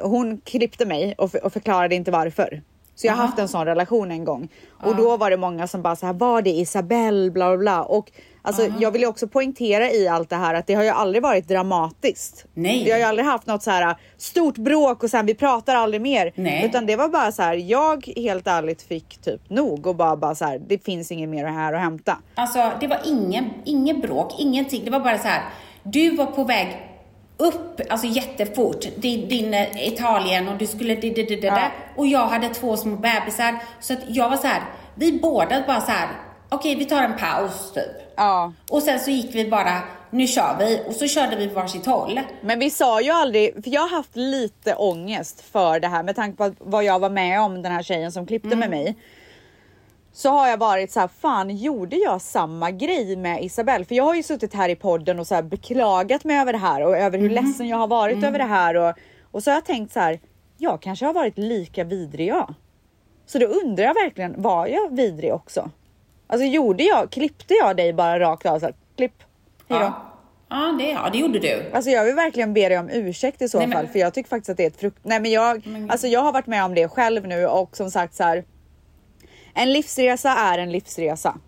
hon 0.00 0.40
klippte 0.40 0.86
mig 0.86 1.14
och, 1.18 1.30
för, 1.30 1.44
och 1.44 1.52
förklarade 1.52 1.94
inte 1.94 2.10
varför. 2.10 2.62
Så 2.94 3.06
jag 3.06 3.12
har 3.12 3.26
haft 3.26 3.38
en 3.38 3.48
sån 3.48 3.66
relation 3.66 4.10
en 4.10 4.24
gång 4.24 4.48
och 4.82 4.96
då 4.96 5.16
var 5.16 5.30
det 5.30 5.36
många 5.36 5.66
som 5.66 5.82
bara 5.82 5.96
så 5.96 6.06
här, 6.06 6.12
var 6.12 6.42
det 6.42 6.50
Isabelle 6.50 7.30
bla 7.30 7.48
bla 7.48 7.58
bla 7.58 7.82
och 7.82 8.12
alltså 8.44 8.66
jag 8.80 8.90
vill 8.90 9.00
ju 9.02 9.06
också 9.08 9.28
poängtera 9.28 9.90
i 9.90 10.08
allt 10.08 10.30
det 10.30 10.36
här 10.36 10.54
att 10.54 10.66
det 10.66 10.74
har 10.74 10.82
ju 10.84 10.88
aldrig 10.90 11.22
varit 11.22 11.48
dramatiskt. 11.48 12.44
Nej. 12.54 12.84
Vi 12.84 12.90
har 12.90 12.98
ju 12.98 13.04
aldrig 13.04 13.26
haft 13.26 13.46
något 13.46 13.62
så 13.62 13.70
här 13.70 13.96
stort 14.16 14.56
bråk 14.58 15.02
och 15.02 15.10
sen 15.10 15.26
vi 15.26 15.34
pratar 15.34 15.74
aldrig 15.76 16.00
mer. 16.00 16.32
Nej. 16.34 16.64
Utan 16.64 16.86
det 16.86 16.96
var 16.96 17.08
bara 17.08 17.32
så 17.32 17.42
här, 17.42 17.54
jag 17.54 18.12
helt 18.16 18.46
ärligt 18.46 18.82
fick 18.82 19.18
typ 19.18 19.50
nog 19.50 19.86
och 19.86 19.96
bara, 19.96 20.16
bara 20.16 20.34
så 20.34 20.44
här, 20.44 20.58
det 20.68 20.84
finns 20.84 21.12
inget 21.12 21.28
mer 21.28 21.44
här 21.44 21.72
att 21.72 21.80
hämta. 21.80 22.16
Alltså 22.34 22.72
det 22.80 22.86
var 22.86 23.00
ingen, 23.04 23.44
ingen 23.64 24.00
bråk, 24.00 24.34
ingenting. 24.38 24.84
Det 24.84 24.90
var 24.90 25.00
bara 25.00 25.18
så 25.18 25.28
här. 25.28 25.42
Du 25.82 26.16
var 26.16 26.26
på 26.26 26.44
väg 26.44 26.90
upp, 27.36 27.80
alltså 27.90 28.06
jättefort, 28.06 28.86
din, 28.96 29.28
din 29.28 29.54
eh, 29.54 29.88
Italien 29.88 30.48
och 30.48 30.58
du 30.58 30.66
skulle 30.66 30.94
det, 30.94 31.10
det, 31.10 31.22
det, 31.22 31.36
det, 31.36 31.46
Ja. 31.46 31.54
där. 31.54 31.70
Och 31.96 32.06
jag 32.06 32.26
hade 32.26 32.48
två 32.48 32.76
små 32.76 32.96
bebisar. 32.96 33.58
Så 33.80 33.92
att 33.92 33.98
jag 34.08 34.30
var 34.30 34.36
så 34.36 34.46
här, 34.46 34.62
vi 34.94 35.12
båda 35.22 35.62
bara 35.66 35.80
så 35.80 35.90
här. 35.90 36.08
Okej 36.54 36.74
vi 36.74 36.84
tar 36.84 37.02
en 37.02 37.16
paus 37.16 37.72
typ. 37.72 38.12
Ja. 38.16 38.52
Och 38.70 38.82
sen 38.82 39.00
så 39.00 39.10
gick 39.10 39.34
vi 39.34 39.50
bara, 39.50 39.82
nu 40.10 40.26
kör 40.26 40.56
vi. 40.58 40.82
Och 40.86 40.94
så 40.94 41.06
körde 41.06 41.36
vi 41.36 41.48
på 41.48 41.54
varsitt 41.54 41.86
håll. 41.86 42.20
Men 42.40 42.58
vi 42.58 42.70
sa 42.70 43.00
ju 43.00 43.10
aldrig, 43.10 43.64
för 43.64 43.70
jag 43.70 43.80
har 43.80 43.88
haft 43.88 44.16
lite 44.16 44.74
ångest 44.74 45.40
för 45.40 45.80
det 45.80 45.88
här 45.88 46.02
med 46.02 46.16
tanke 46.16 46.36
på 46.36 46.54
vad 46.58 46.84
jag 46.84 46.98
var 46.98 47.10
med 47.10 47.40
om 47.40 47.62
den 47.62 47.72
här 47.72 47.82
tjejen 47.82 48.12
som 48.12 48.26
klippte 48.26 48.56
med 48.56 48.70
mig. 48.70 48.96
Så 50.12 50.30
har 50.30 50.48
jag 50.48 50.56
varit 50.56 50.92
så 50.92 51.00
här, 51.00 51.08
fan 51.08 51.56
gjorde 51.56 51.96
jag 51.96 52.22
samma 52.22 52.70
grej 52.70 53.16
med 53.16 53.44
Isabelle? 53.44 53.84
För 53.84 53.94
jag 53.94 54.04
har 54.04 54.14
ju 54.14 54.22
suttit 54.22 54.54
här 54.54 54.68
i 54.68 54.76
podden 54.76 55.18
och 55.18 55.26
så 55.26 55.34
här 55.34 55.42
beklagat 55.42 56.24
mig 56.24 56.38
över 56.38 56.52
det 56.52 56.58
här 56.58 56.82
och 56.86 56.96
över 56.96 57.18
hur 57.18 57.30
ledsen 57.30 57.68
jag 57.68 57.76
har 57.76 57.86
varit 57.86 58.24
över 58.24 58.38
det 58.38 58.44
här 58.44 58.74
och, 58.74 58.94
och 59.30 59.42
så 59.42 59.50
har 59.50 59.54
jag 59.56 59.64
tänkt 59.64 59.92
så 59.92 60.00
här, 60.00 60.20
jag 60.58 60.82
kanske 60.82 61.06
har 61.06 61.12
varit 61.12 61.38
lika 61.38 61.84
vidrig 61.84 62.28
jag. 62.28 62.54
Så 63.26 63.38
då 63.38 63.46
undrar 63.46 63.84
jag 63.84 63.94
verkligen, 63.94 64.42
var 64.42 64.66
jag 64.66 64.96
vidrig 64.96 65.34
också? 65.34 65.70
Alltså 66.34 66.46
gjorde 66.46 66.84
jag, 66.84 67.10
klippte 67.10 67.54
jag 67.54 67.76
dig 67.76 67.92
bara 67.92 68.20
rakt 68.20 68.46
av 68.46 68.58
så 68.58 68.64
här, 68.66 68.74
klipp, 68.96 69.22
hejdå. 69.68 69.84
Ja. 69.84 70.10
Ja, 70.48 70.76
det, 70.78 70.90
ja, 70.90 71.08
det 71.12 71.18
gjorde 71.18 71.38
du. 71.38 71.70
Alltså 71.72 71.90
jag 71.90 72.04
vill 72.04 72.14
verkligen 72.14 72.54
be 72.54 72.68
dig 72.68 72.78
om 72.78 72.90
ursäkt 72.90 73.42
i 73.42 73.48
så 73.48 73.58
Nej, 73.58 73.66
men- 73.66 73.76
fall 73.78 73.86
för 73.88 73.98
jag 73.98 74.14
tycker 74.14 74.30
faktiskt 74.30 74.50
att 74.50 74.56
det 74.56 74.62
är 74.62 74.66
ett 74.66 74.80
frukt... 74.80 74.98
Nej 75.02 75.20
men 75.20 75.30
jag, 75.30 75.62
alltså 75.88 76.06
jag 76.06 76.20
har 76.20 76.32
varit 76.32 76.46
med 76.46 76.64
om 76.64 76.74
det 76.74 76.88
själv 76.88 77.26
nu 77.26 77.46
och 77.46 77.76
som 77.76 77.90
sagt 77.90 78.14
så 78.14 78.22
här. 78.24 78.44
En 79.54 79.72
livsresa 79.72 80.30
är 80.30 80.58
en 80.58 80.72
livsresa. 80.72 81.38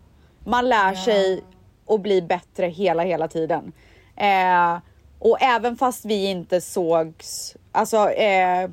Man 0.44 0.68
lär 0.68 0.94
sig 0.94 1.44
att 1.88 2.00
bli 2.00 2.22
bättre 2.22 2.66
hela, 2.66 3.02
hela 3.02 3.28
tiden. 3.28 3.72
Eh, 4.16 4.78
och 5.18 5.42
även 5.42 5.76
fast 5.76 6.04
vi 6.04 6.24
inte 6.26 6.60
sågs, 6.60 7.56
alltså 7.72 8.10
eh, 8.10 8.70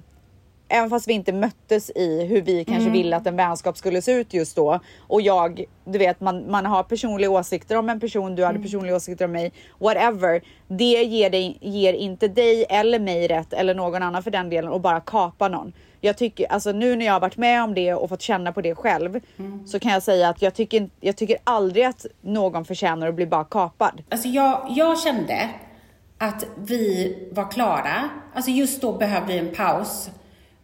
även 0.73 0.89
fast 0.89 1.07
vi 1.07 1.13
inte 1.13 1.33
möttes 1.33 1.89
i 1.89 2.25
hur 2.25 2.41
vi 2.41 2.65
kanske 2.65 2.89
ville 2.89 3.15
att 3.15 3.27
en 3.27 3.35
vänskap 3.35 3.77
skulle 3.77 4.01
se 4.01 4.11
ut 4.11 4.33
just 4.33 4.55
då. 4.55 4.79
Och 4.99 5.21
jag, 5.21 5.63
du 5.85 5.97
vet, 5.97 6.21
man, 6.21 6.51
man 6.51 6.65
har 6.65 6.83
personliga 6.83 7.29
åsikter 7.29 7.77
om 7.77 7.89
en 7.89 7.99
person, 7.99 8.35
du 8.35 8.45
hade 8.45 8.59
personliga 8.59 8.95
åsikter 8.95 9.25
om 9.25 9.31
mig, 9.31 9.53
whatever. 9.79 10.41
Det 10.67 11.03
ger, 11.03 11.29
dig, 11.29 11.57
ger 11.61 11.93
inte 11.93 12.27
dig 12.27 12.65
eller 12.69 12.99
mig 12.99 13.27
rätt, 13.27 13.53
eller 13.53 13.75
någon 13.75 14.03
annan 14.03 14.23
för 14.23 14.31
den 14.31 14.49
delen, 14.49 14.73
att 14.73 14.81
bara 14.81 14.99
kapa 14.99 15.47
någon. 15.47 15.73
Jag 16.01 16.17
tycker, 16.17 16.51
alltså 16.51 16.71
nu 16.71 16.95
när 16.95 17.05
jag 17.05 17.13
har 17.13 17.19
varit 17.19 17.37
med 17.37 17.63
om 17.63 17.73
det 17.73 17.93
och 17.93 18.09
fått 18.09 18.21
känna 18.21 18.51
på 18.51 18.61
det 18.61 18.75
själv, 18.75 19.19
så 19.65 19.79
kan 19.79 19.91
jag 19.91 20.03
säga 20.03 20.29
att 20.29 20.41
jag 20.41 20.53
tycker, 20.53 20.89
jag 20.99 21.15
tycker 21.15 21.37
aldrig 21.43 21.85
att 21.85 22.05
någon 22.21 22.65
förtjänar 22.65 23.07
att 23.07 23.15
bli 23.15 23.25
bara 23.25 23.43
kapad. 23.43 24.03
Alltså 24.09 24.27
jag, 24.27 24.65
jag 24.69 24.99
kände 24.99 25.49
att 26.17 26.45
vi 26.55 27.15
var 27.31 27.51
klara. 27.51 28.09
Alltså 28.33 28.51
just 28.51 28.81
då 28.81 28.93
behövde 28.93 29.33
vi 29.33 29.39
en 29.39 29.55
paus. 29.55 30.09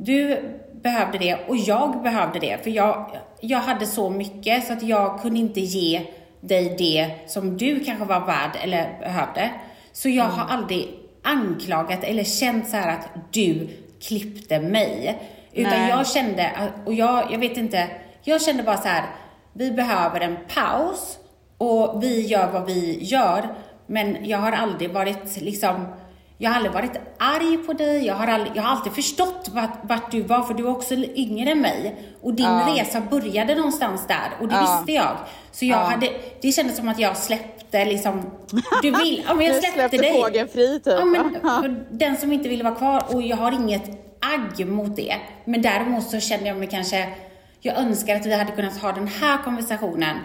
Du 0.02 0.42
behövde 0.82 1.18
det 1.18 1.36
och 1.48 1.58
jag 1.58 2.04
behövde 2.04 2.40
det. 2.40 2.64
För 2.64 2.70
jag, 2.70 3.18
jag 3.42 3.60
hade 3.60 3.86
så 3.86 4.10
mycket 4.10 4.68
så 4.68 4.74
att 4.74 4.84
jag 4.84 5.22
kunde 5.22 5.40
inte 5.40 5.60
ge 5.60 6.02
dig 6.42 6.76
det 6.78 7.30
som 7.32 7.58
du 7.58 7.80
kanske 7.80 8.06
var 8.06 8.20
värd 8.26 8.58
eller 8.64 9.00
behövde. 9.00 9.50
Så 9.92 10.10
jag 10.10 10.24
har 10.24 10.56
aldrig 10.56 10.90
anklagat 11.24 12.04
eller 12.04 12.24
känt 12.24 12.70
så 12.70 12.78
här 12.78 12.98
att 12.98 13.10
du 13.32 13.68
klippte 14.02 14.60
mig. 14.60 15.20
Utan 15.54 15.80
Nej. 15.80 15.90
jag 15.90 16.08
kände, 16.08 16.52
och 16.86 16.94
jag, 16.94 17.32
jag 17.32 17.40
vet 17.40 17.58
inte, 17.58 17.88
jag 18.24 18.42
kände 18.42 18.64
bara 18.64 18.78
så 18.78 18.88
här, 18.88 19.06
vi 19.54 19.72
behöver 19.72 20.20
en 20.20 20.38
paus 20.56 21.18
och 21.58 22.04
vi 22.04 22.28
gör 22.28 22.52
vad 22.52 22.66
vi 22.66 23.04
gör. 23.04 23.56
Men 23.88 24.18
jag 24.26 24.38
har 24.38 24.52
aldrig 24.52 24.94
varit 24.94 25.42
liksom, 25.42 25.86
Jag 26.42 26.50
har 26.50 26.56
aldrig 26.56 26.74
varit 26.74 26.92
arg 27.18 27.58
på 27.58 27.74
dig, 27.74 28.06
jag 28.06 28.16
har, 28.16 28.28
aldrig, 28.28 28.52
jag 28.56 28.64
har 28.64 28.70
alltid 28.70 28.94
förstått 28.94 29.50
vart, 29.54 29.80
vart 29.84 30.12
du 30.12 30.22
var, 30.22 30.42
för 30.42 30.54
du 30.54 30.64
är 30.64 30.70
också 30.70 30.94
yngre 30.94 31.52
än 31.52 31.62
mig. 31.62 31.96
Och 32.22 32.34
din 32.34 32.60
resa 32.60 33.02
började 33.02 33.56
någonstans 33.56 34.08
där, 34.08 34.32
och 34.40 34.48
det 34.48 34.60
visste 34.62 34.92
jag. 34.92 35.18
Så 35.52 35.66
jag 35.66 35.78
hade, 35.78 36.10
det 36.42 36.52
kändes 36.52 36.78
som 36.78 36.88
att 36.90 37.00
jag 37.00 37.18
släppte 37.18 37.86
liksom, 37.86 38.32
du 38.82 38.92
vill, 38.92 39.24
ja 39.28 39.34
men 39.34 39.46
jag 39.46 39.56
släppte, 39.64 39.72
släppte 39.80 39.98
dig. 39.98 40.22
fågeln 40.24 40.48
fri, 40.48 40.80
typ. 40.80 40.94
Ja 41.00 41.06
men, 41.06 41.86
den 41.92 42.18
som 42.18 42.34
inte 42.34 42.50
ville 42.50 42.64
vara 42.64 42.76
kvar, 42.76 43.04
och 43.16 43.22
jag 43.22 43.38
har 43.38 43.52
inget 43.52 43.90
agg 44.20 44.68
mot 44.68 44.96
det. 44.96 45.16
Men 45.46 45.62
däremot 45.62 46.04
så 46.10 46.20
kände 46.20 46.48
jag 46.48 46.58
mig 46.58 46.68
kanske, 46.68 47.10
jag 47.62 47.78
önskar 47.78 48.16
att 48.16 48.26
vi 48.26 48.36
hade 48.36 48.52
kunnat 48.52 48.78
ha 48.78 48.92
den 48.92 49.08
här 49.08 49.44
konversationen 49.44 50.18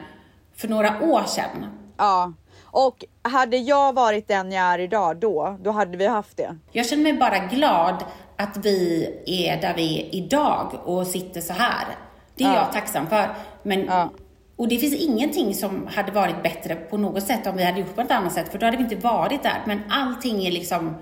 för 0.57 0.69
några 0.69 1.03
år 1.03 1.23
sedan. 1.27 1.67
Ja. 1.97 2.33
Och 2.75 3.05
hade 3.23 3.57
jag 3.57 3.93
varit 3.93 4.29
den 4.29 4.53
jag 4.53 4.65
är 4.65 4.79
idag 4.79 5.17
då, 5.17 5.57
då 5.61 5.71
hade 5.71 5.97
vi 5.97 6.07
haft 6.07 6.37
det. 6.37 6.57
Jag 6.73 6.87
känner 6.87 7.03
mig 7.03 7.13
bara 7.13 7.39
glad 7.39 8.05
att 8.37 8.57
vi 8.57 9.09
är 9.27 9.61
där 9.61 9.75
vi 9.77 10.01
är 10.01 10.15
idag 10.15 10.73
och 10.85 11.07
sitter 11.07 11.41
så 11.41 11.53
här. 11.53 11.87
Det 12.35 12.45
är 12.45 12.55
jag 12.55 12.73
tacksam 12.73 13.07
för. 13.07 13.35
Men, 13.63 13.85
Ja. 13.85 14.11
Och 14.57 14.69
det 14.69 14.79
finns 14.79 14.95
ingenting 14.95 15.55
som 15.55 15.89
hade 15.95 16.13
varit 16.13 16.43
bättre 16.43 16.75
på 16.75 16.97
något 16.97 17.23
sätt 17.23 17.47
om 17.47 17.57
vi 17.57 17.65
hade 17.65 17.81
gjort 17.81 17.95
på 17.95 18.01
ett 18.01 18.11
annat 18.11 18.33
sätt, 18.33 18.49
för 18.49 18.59
då 18.59 18.67
hade 18.67 18.77
vi 18.77 18.83
inte 18.83 18.97
varit 18.97 19.43
där. 19.43 19.63
Men 19.67 19.81
allting 19.91 20.47
är 20.47 20.51
liksom 20.51 20.95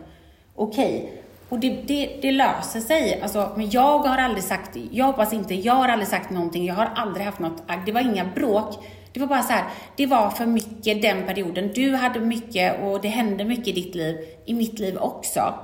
okej. 0.55 1.23
Och 1.49 1.59
det, 1.59 1.69
det, 1.87 2.19
det 2.23 2.33
löser 2.33 2.81
sig. 2.81 3.21
Alltså, 3.23 3.53
men 3.57 3.71
jag 3.71 3.99
har 3.99 4.19
aldrig 4.19 4.45
sagt, 4.45 4.77
jag 4.91 5.05
hoppas 5.05 5.33
inte, 5.33 5.55
jag 5.55 5.75
har 5.75 5.89
aldrig 5.89 6.09
sagt 6.09 6.31
någonting, 6.31 6.65
jag 6.65 6.75
har 6.75 6.91
aldrig 6.95 7.27
haft 7.27 7.39
något 7.39 7.63
agg. 7.67 7.81
Det 7.87 7.93
var 7.93 8.01
inga 8.01 8.25
bråk. 8.25 8.79
Det 9.13 9.21
var 9.21 9.27
bara 9.27 9.43
så 9.43 9.53
här, 9.53 9.65
det 9.97 10.07
var 10.07 10.31
för 10.31 10.47
mycket 10.47 11.03
den 11.03 11.27
perioden. 11.27 11.71
Du 11.75 11.95
hade 11.97 12.21
mycket 12.21 12.83
och 12.83 13.01
det 13.01 13.09
hände 13.09 13.45
mycket 13.45 13.69
i 13.69 13.73
ditt 13.73 13.95
liv, 13.95 14.17
i 14.45 14.55
mitt 14.55 14.79
liv 14.79 14.97
också. 14.99 15.55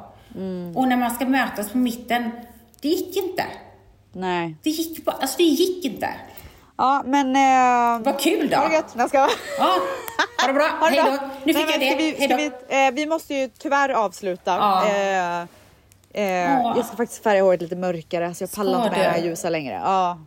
Och 0.74 0.88
när 0.88 0.96
man 0.96 1.10
ska 1.10 1.26
mötas 1.26 1.70
på 1.72 1.78
mitten, 1.78 2.30
det 2.80 2.88
gick 2.88 3.16
inte. 3.16 3.44
Nej. 4.12 4.56
Det 4.62 4.70
gick 4.70 5.04
bara, 5.04 5.16
alltså 5.16 5.36
det 5.38 5.44
gick 5.44 5.84
inte. 5.84 6.08
Ja, 6.76 7.02
men... 7.06 7.36
Eh, 7.36 8.04
Vad 8.04 8.20
kul 8.20 8.48
då! 8.50 8.56
Ha 8.56 8.68
det 8.68 8.74
gött. 8.74 8.94
Jag 8.96 9.08
ska... 9.08 9.18
Ja, 9.58 9.74
ha 10.40 10.46
det 10.46 10.52
bra. 10.52 10.64
Ha 10.80 10.90
det 10.90 11.00
Hej 11.00 11.18
då. 11.20 11.28
Nu 11.44 11.54
fick 11.54 11.66
Nej, 11.66 11.72
jag 11.72 11.80
det. 11.80 11.96
Vi, 12.04 12.14
Hej 12.18 12.28
ska 12.28 12.36
då. 12.36 12.42
vi, 12.68 12.86
eh, 12.86 12.92
vi 12.92 13.06
måste 13.06 13.34
ju 13.34 13.48
tyvärr 13.58 13.88
avsluta. 13.88 14.56
Ja. 14.56 14.88
Eh, 14.88 15.40
eh, 16.12 16.60
jag 16.76 16.86
ska 16.86 16.96
faktiskt 16.96 17.22
färga 17.22 17.42
håret 17.42 17.60
lite 17.62 17.76
mörkare 17.76 18.34
så 18.34 18.42
jag 18.42 18.52
pallar 18.52 18.78
inte 18.84 18.96
med 18.96 19.06
det 19.06 19.10
här 19.10 19.22
ljusa 19.22 19.50
längre. 19.50 19.80
Ja. 19.84 20.18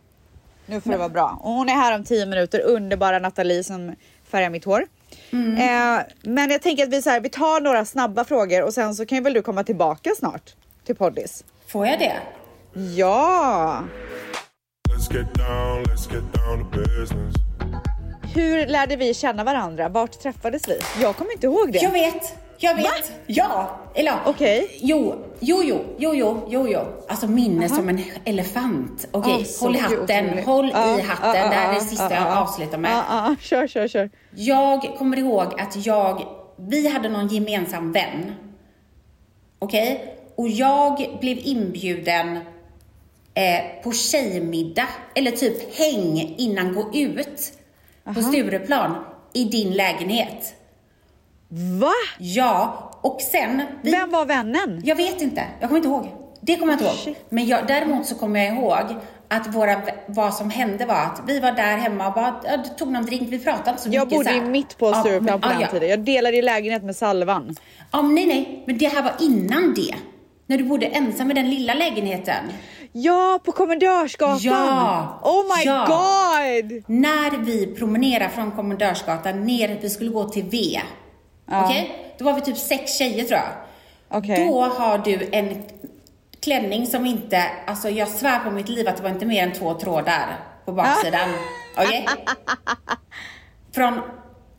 Nu 0.72 0.80
får 0.80 0.90
det 0.90 0.98
vara 0.98 1.08
bra. 1.08 1.38
Och 1.42 1.50
hon 1.50 1.68
är 1.68 1.72
här 1.72 1.94
om 1.94 2.04
tio 2.04 2.26
minuter, 2.26 2.60
underbara 2.60 3.18
Nathalie 3.18 3.64
som 3.64 3.94
färgar 4.30 4.50
mitt 4.50 4.64
hår. 4.64 4.86
Mm. 5.30 5.56
Eh, 5.56 6.02
men 6.22 6.50
jag 6.50 6.62
tänker 6.62 6.84
att 6.84 6.90
vi, 6.90 7.02
så 7.02 7.10
här, 7.10 7.20
vi 7.20 7.28
tar 7.28 7.60
några 7.60 7.84
snabba 7.84 8.24
frågor 8.24 8.62
och 8.62 8.74
sen 8.74 8.94
så 8.94 9.06
kan 9.06 9.18
ju 9.18 9.24
väl 9.24 9.32
du 9.32 9.42
komma 9.42 9.64
tillbaka 9.64 10.10
snart 10.18 10.50
till 10.84 10.96
poddis. 10.96 11.44
Får 11.66 11.86
jag 11.86 11.98
det? 11.98 12.14
Ja! 12.96 13.82
Let's 14.88 15.14
get 15.14 15.34
down, 15.34 15.84
let's 15.84 16.14
get 16.14 16.32
down 16.34 16.70
to 16.70 16.78
business. 16.78 17.34
Hur 18.34 18.66
lärde 18.66 18.96
vi 18.96 19.14
känna 19.14 19.44
varandra? 19.44 19.88
Vart 19.88 20.20
träffades 20.22 20.68
vi? 20.68 20.78
Jag 21.00 21.16
kommer 21.16 21.32
inte 21.32 21.46
ihåg 21.46 21.72
det. 21.72 21.78
Jag 21.78 21.90
vet. 21.90 22.41
Jag 22.62 22.74
vet. 22.74 23.12
Ja. 23.26 23.78
Eller. 23.94 24.18
Okej. 24.26 24.78
Jo, 24.80 25.14
jo, 25.40 25.62
jo, 25.62 25.78
jo, 25.98 26.14
jo, 26.14 26.46
jo, 26.48 26.68
jo. 26.68 26.80
Alltså 27.08 27.26
minne 27.26 27.68
som 27.68 27.88
en 27.88 28.00
elefant. 28.24 29.06
Okej, 29.10 29.38
Ah, 29.40 29.44
så 29.44 29.64
håll 29.64 29.76
i 29.76 29.78
hatten. 29.78 29.98
otroligt. 30.26 30.44
Håll 30.44 30.72
Ah, 30.74 30.98
i 30.98 31.02
hatten. 31.02 31.30
ah, 31.30 31.32
det 31.32 31.38
här 31.38 31.68
är 31.68 31.70
ah, 31.70 31.74
det 31.74 31.80
sista 31.84 32.06
ah, 32.06 32.14
jag 32.14 32.26
ah. 32.26 32.40
avslutar 32.40 32.78
med. 32.78 32.90
Ja, 32.90 33.04
ja, 33.08 33.36
kör, 33.40 33.66
kör, 33.66 33.88
kör. 33.88 34.10
Jag 34.34 34.80
kommer 34.98 35.16
ihåg 35.18 35.60
att 35.60 35.86
jag, 35.86 36.26
vi 36.56 36.88
hade 36.88 37.08
någon 37.08 37.28
gemensam 37.28 37.92
vän. 37.92 38.32
Okej? 39.58 40.14
Och 40.36 40.48
jag 40.48 41.18
blev 41.20 41.38
inbjuden 41.42 42.36
eh, 43.34 43.82
på 43.84 43.92
tjejmiddag, 43.92 44.88
eller 45.14 45.30
typ 45.30 45.78
häng 45.78 46.34
innan 46.38 46.74
gå 46.74 46.90
ut 46.94 47.52
på 48.14 48.22
Stureplan 48.22 49.04
i 49.32 49.44
din 49.44 49.72
lägenhet. 49.72 50.54
Va? 51.80 51.92
Ja, 52.18 52.90
och 53.02 53.20
sen... 53.20 53.62
Vi, 53.82 53.90
Vem 53.90 54.10
var 54.10 54.24
vännen? 54.26 54.82
Jag 54.84 54.96
vet 54.96 55.22
inte, 55.22 55.44
jag 55.60 55.68
kommer 55.68 55.78
inte 55.78 55.88
ihåg. 55.88 56.08
Det 56.40 56.56
kommer 56.56 56.72
jag 56.72 56.80
inte 56.80 56.84
ihåg. 56.84 56.94
Shit. 56.98 57.24
Men 57.28 57.46
jag, 57.46 57.66
däremot 57.66 58.06
så 58.06 58.14
kommer 58.14 58.44
jag 58.44 58.54
ihåg 58.56 58.78
att 59.28 59.54
våra, 59.54 59.76
vad 60.06 60.34
som 60.34 60.50
hände 60.50 60.86
var 60.86 60.94
att 60.94 61.22
vi 61.26 61.40
var 61.40 61.52
där 61.52 61.76
hemma 61.76 62.08
och 62.08 62.14
bara, 62.14 62.34
ja, 62.44 62.58
tog 62.78 62.88
någon 62.92 63.04
drink, 63.06 63.22
vi 63.32 63.38
pratade 63.38 63.70
inte 63.70 63.82
så 63.82 63.88
Jag 63.92 64.04
mycket. 64.06 64.18
bodde 64.18 64.28
så 64.30 64.34
ju 64.36 64.50
mitt 64.50 64.78
på 64.78 64.86
Ja, 64.90 64.94
Stureplan 64.94 65.24
men- 65.24 65.40
på 65.40 65.48
ja, 65.48 65.52
den 65.52 65.60
ja. 65.60 65.66
tiden. 65.68 65.88
Jag 65.88 66.00
delade 66.00 66.36
ju 66.36 66.42
lägenhet 66.42 66.84
med 66.84 66.96
Salvan. 66.96 67.56
Ja, 67.92 68.02
men 68.02 68.14
nej, 68.14 68.26
nej, 68.26 68.64
men 68.66 68.78
det 68.78 68.88
här 68.88 69.02
var 69.02 69.12
innan 69.20 69.74
det. 69.74 69.94
När 70.46 70.58
du 70.58 70.64
bodde 70.64 70.86
ensam 70.86 71.30
i 71.30 71.34
den 71.34 71.50
lilla 71.50 71.74
lägenheten. 71.74 72.44
Ja, 72.92 73.40
på 73.44 73.52
Kommendörsgatan! 73.52 74.38
Ja, 74.40 75.20
Oh 75.22 75.42
my 75.58 75.64
ja. 75.64 75.84
god! 75.88 76.82
När 76.86 77.44
vi 77.44 77.66
promenerade 77.66 78.30
från 78.30 78.50
Kommendörsgatan 78.50 79.44
ner, 79.46 79.78
vi 79.82 79.90
skulle 79.90 80.10
gå 80.10 80.24
till 80.28 80.44
V. 80.44 80.80
Okej? 81.52 82.14
Då 82.18 82.24
var 82.24 82.32
vi 82.32 82.40
typ 82.40 82.56
sex 82.58 82.98
tjejer 82.98 83.24
tror 83.24 83.40
jag. 83.40 83.48
Okej. 84.18 84.48
Då 84.48 84.60
har 84.64 84.98
du 84.98 85.28
en 85.32 85.62
klänning 86.42 86.86
som 86.86 87.06
inte, 87.06 87.44
alltså 87.66 87.88
jag 87.90 88.08
svär 88.08 88.38
på 88.38 88.50
mitt 88.50 88.68
liv 88.68 88.88
att 88.88 88.96
det 88.96 89.02
var 89.02 89.10
inte 89.10 89.26
mer 89.26 89.42
än 89.42 89.52
två 89.52 89.74
trådar 89.74 90.40
på 90.64 90.72
baksidan. 90.72 91.28
Okej? 91.78 92.06
Från 93.74 94.00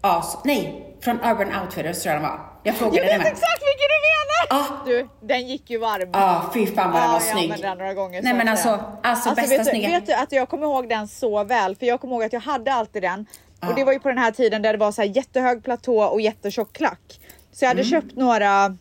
AS, 0.01 0.37
nej, 0.43 0.95
från 1.01 1.15
Urban 1.15 1.61
Outfitters 1.61 2.03
tror 2.03 2.13
jag 2.13 2.21
den 2.23 2.29
var. 2.29 2.39
Jag 2.63 2.75
frågade 2.75 2.97
Jag 2.97 3.17
vet 3.17 3.27
exakt 3.27 3.61
vilken 3.61 3.87
du 3.93 3.99
menar! 4.03 4.23
Ja. 4.49 4.77
Du, 4.85 5.27
den 5.27 5.47
gick 5.47 5.69
ju 5.69 5.77
varm. 5.77 6.09
Ja, 6.13 6.51
fy 6.53 6.67
fan 6.67 6.91
vad 6.91 7.01
den 7.01 7.09
var 7.11 7.19
Ja, 7.19 7.25
jag 7.25 7.37
snygg. 7.37 7.43
använde 7.43 7.67
den 7.67 7.77
några 7.77 7.93
gånger. 7.93 8.21
Nej 8.21 8.33
men 8.33 8.47
alltså, 8.47 8.63
säga. 8.69 8.83
alltså, 9.03 9.35
bästa 9.35 9.49
vet, 9.57 9.65
du, 9.65 9.69
snygga. 9.71 9.89
vet 9.89 10.05
du 10.05 10.13
att 10.13 10.31
jag 10.31 10.49
kommer 10.49 10.63
ihåg 10.67 10.89
den 10.89 11.07
så 11.07 11.43
väl? 11.43 11.75
För 11.75 11.85
jag 11.85 12.01
kommer 12.01 12.13
ihåg 12.15 12.23
att 12.23 12.33
jag 12.33 12.39
hade 12.39 12.73
alltid 12.73 13.01
den. 13.01 13.25
Ja. 13.63 13.69
Och 13.69 13.75
det 13.75 13.83
var 13.83 13.93
ju 13.93 13.99
på 13.99 14.07
den 14.09 14.17
här 14.17 14.31
tiden 14.31 14.61
där 14.61 14.71
det 14.73 14.79
var 14.79 14.91
så 14.91 15.01
här 15.01 15.09
jättehög 15.09 15.63
platå 15.63 16.03
och 16.03 16.21
jättetjock 16.21 16.73
klack. 16.73 17.19
Så 17.51 17.65
jag 17.65 17.69
hade 17.69 17.83
köpt 17.83 18.15
några 18.15 18.77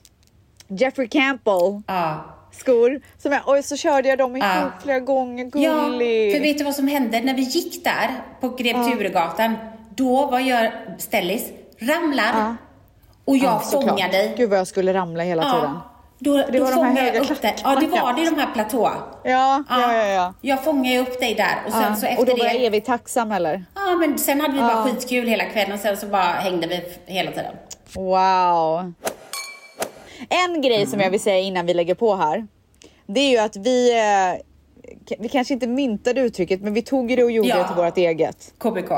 Jeffrey 0.68 1.08
Campbell 1.08 1.82
Ja. 1.86 2.24
skor. 2.52 3.00
Som 3.18 3.32
jag, 3.32 3.48
och 3.48 3.64
så 3.64 3.76
körde 3.76 4.08
jag 4.08 4.18
dem 4.18 4.36
ihop 4.36 4.48
Ja. 4.62 4.70
flera 4.82 5.00
gånger. 5.00 5.50
Ja, 5.54 5.84
Gullig. 5.84 6.34
för 6.34 6.40
vet 6.42 6.58
du 6.58 6.64
vad 6.64 6.74
som 6.74 6.88
hände? 6.88 7.20
När 7.20 7.34
vi 7.34 7.42
gick 7.42 7.84
där 7.84 8.10
på 8.40 8.48
Grev 8.48 8.74
Turegatan, 8.74 9.54
då, 9.94 10.26
vad 10.26 10.42
gör 10.42 10.72
Stellis? 10.98 11.44
Ramlar. 11.78 12.32
Ja. 12.34 12.56
Och 13.24 13.36
jag 13.36 13.44
Ja, 13.52 13.58
fångar 13.60 14.08
dig. 14.08 14.34
Gud 14.36 14.50
vad 14.50 14.58
jag 14.58 14.66
skulle 14.66 14.94
ramla 14.94 15.22
hela 15.22 15.42
tiden. 15.52 15.78
Ja. 16.24 16.32
Då, 16.32 16.36
det 16.52 16.58
då 16.58 16.64
var 16.64 16.70
de 16.70 16.84
här 16.84 17.02
höga 17.02 17.24
jag 17.28 17.36
dig. 17.36 17.54
Ja, 17.64 17.76
det 17.80 17.86
var 17.86 18.12
det, 18.12 18.30
de 18.30 18.40
här 18.40 18.52
platå. 18.54 18.90
Ja, 19.24 19.64
ja, 19.68 19.94
ja. 19.94 20.06
ja. 20.06 20.34
Jag 20.40 20.64
fångar 20.64 20.92
ju 20.92 20.98
upp 20.98 21.20
dig 21.20 21.34
där 21.34 21.62
och 21.66 21.72
sen 21.72 21.82
ja. 21.82 21.94
så 21.96 22.06
och 22.06 22.12
efter 22.12 22.26
då 22.26 22.36
var 22.36 22.44
jag 22.44 22.54
det... 22.54 22.66
evigt 22.66 22.86
tacksam 22.86 23.32
eller? 23.32 23.64
Ja, 23.74 23.96
men 24.00 24.18
sen 24.18 24.40
hade 24.40 24.54
vi 24.54 24.60
bara 24.60 24.84
skitkul 24.84 25.28
hela 25.28 25.44
kvällen 25.44 25.72
och 25.72 25.80
sen 25.80 25.96
så 25.96 26.06
bara 26.06 26.22
hängde 26.22 26.66
vi 26.66 26.82
hela 27.06 27.30
tiden. 27.30 27.54
Wow. 27.94 28.92
En 30.28 30.62
grej 30.62 30.86
som 30.86 31.00
jag 31.00 31.10
vill 31.10 31.20
säga 31.20 31.38
innan 31.38 31.66
vi 31.66 31.74
lägger 31.74 31.94
på 31.94 32.16
här. 32.16 32.46
Det 33.06 33.20
är 33.20 33.30
ju 33.30 33.38
att 33.38 33.56
vi, 33.56 33.98
eh, 33.98 35.16
vi 35.18 35.28
kanske 35.28 35.54
inte 35.54 35.66
myntade 35.66 36.20
uttrycket, 36.20 36.60
men 36.60 36.74
vi 36.74 36.82
tog 36.82 37.08
det 37.08 37.24
och 37.24 37.30
gjorde 37.30 37.48
Ja. 37.48 37.56
det 37.56 37.66
till 37.66 37.76
vårt 37.76 37.98
eget. 37.98 38.54
KBK. 38.58 38.92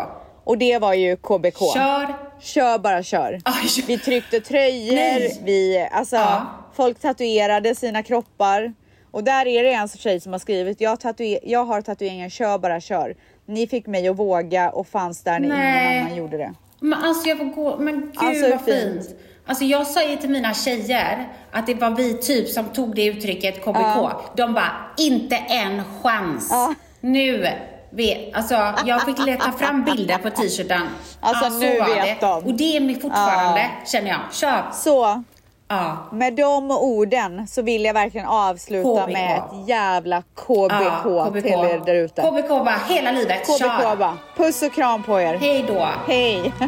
Och 0.44 0.58
det 0.58 0.78
var 0.78 0.94
ju 0.94 1.16
KBK. 1.16 1.58
Kör. 1.74 2.14
Kör 2.40 2.78
bara 2.78 3.02
kör. 3.02 3.40
Aj. 3.44 3.84
Vi 3.86 3.98
tryckte 3.98 4.40
tröjor, 4.40 4.94
Nej. 4.94 5.40
vi, 5.44 5.88
alltså, 5.92 6.16
Ja. 6.16 6.63
Folk 6.74 6.98
tatuerade 7.00 7.74
sina 7.74 8.02
kroppar. 8.02 8.74
Och 9.10 9.24
där 9.24 9.46
är 9.46 9.62
det 9.62 9.72
en 9.72 9.88
tjej 9.88 10.20
som 10.20 10.32
har 10.32 10.38
skrivit, 10.38 10.80
jag, 10.80 10.98
tatuer- 10.98 11.38
jag 11.42 11.64
har 11.64 11.80
tatueringen 11.80 12.30
kör 12.30 12.58
bara 12.58 12.80
kör. 12.80 13.14
Ni 13.46 13.66
fick 13.66 13.86
mig 13.86 14.08
att 14.08 14.16
våga 14.16 14.70
och 14.70 14.86
fanns 14.86 15.22
där 15.22 15.38
när 15.40 15.48
Nej. 15.48 15.86
ingen 15.94 16.04
annan 16.06 16.16
gjorde 16.16 16.36
det. 16.38 16.54
Men 16.80 16.94
alltså 17.04 17.28
jag 17.28 17.38
får 17.38 17.44
gå, 17.44 17.76
men 17.78 18.00
gud 18.00 18.12
Alltså, 18.16 18.50
vad 18.50 18.60
fint. 18.64 19.04
fint. 19.06 19.16
Alltså 19.46 19.64
jag 19.64 19.86
sa 19.86 20.02
ju 20.02 20.16
till 20.16 20.30
mina 20.30 20.54
tjejer 20.54 21.28
att 21.50 21.66
det 21.66 21.74
var 21.74 21.90
vi 21.90 22.14
typ 22.14 22.48
som 22.48 22.64
tog 22.68 22.94
det 22.94 23.04
uttrycket 23.06 23.64
KBK. 23.64 24.10
De 24.36 24.54
bara, 24.54 24.72
inte 24.98 25.36
en 25.36 25.82
chans. 26.02 26.48
Ja. 26.50 26.74
Nu 27.00 27.46
vet, 27.90 28.34
alltså 28.34 28.54
jag 28.86 29.02
fick 29.04 29.18
leta 29.26 29.52
fram 29.52 29.84
bilder 29.84 30.18
på 30.18 30.30
t-shirten. 30.30 30.82
Alltså, 31.20 31.44
Ja, 31.44 31.50
så 31.50 31.58
nu 31.58 31.66
vet 31.94 32.20
det. 32.20 32.26
de. 32.26 32.44
Och 32.44 32.54
det 32.54 32.76
är 32.76 32.80
mig 32.80 33.00
fortfarande, 33.00 33.70
känner 33.86 34.10
jag. 34.10 34.20
Kör. 34.32 34.64
Så, 34.72 35.22
Ja. 35.68 35.96
med 36.12 36.34
de 36.34 36.70
orden 36.70 37.46
så 37.46 37.62
vill 37.62 37.84
jag 37.84 37.94
verkligen 37.94 38.26
avsluta 38.26 39.02
KBK. 39.04 39.12
med 39.12 39.36
ett 39.38 39.68
jävla 39.68 40.22
KBK, 40.22 41.04
Ja, 41.06 41.30
till 41.32 41.46
er 41.46 41.82
där 41.86 41.94
ute. 41.94 42.22
KBK 42.22 42.48
bara, 42.48 42.78
hela 42.88 43.10
livet. 43.10 43.46
KBK 43.46 43.58
Kör. 43.58 43.96
bara. 43.96 44.18
Puss 44.36 44.62
och 44.62 44.72
kram 44.72 45.02
på 45.02 45.20
er. 45.20 45.34
Hej 45.34 45.64
då. 45.68 45.86
Hej! 46.06 46.52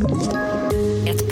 Ett 0.00 0.67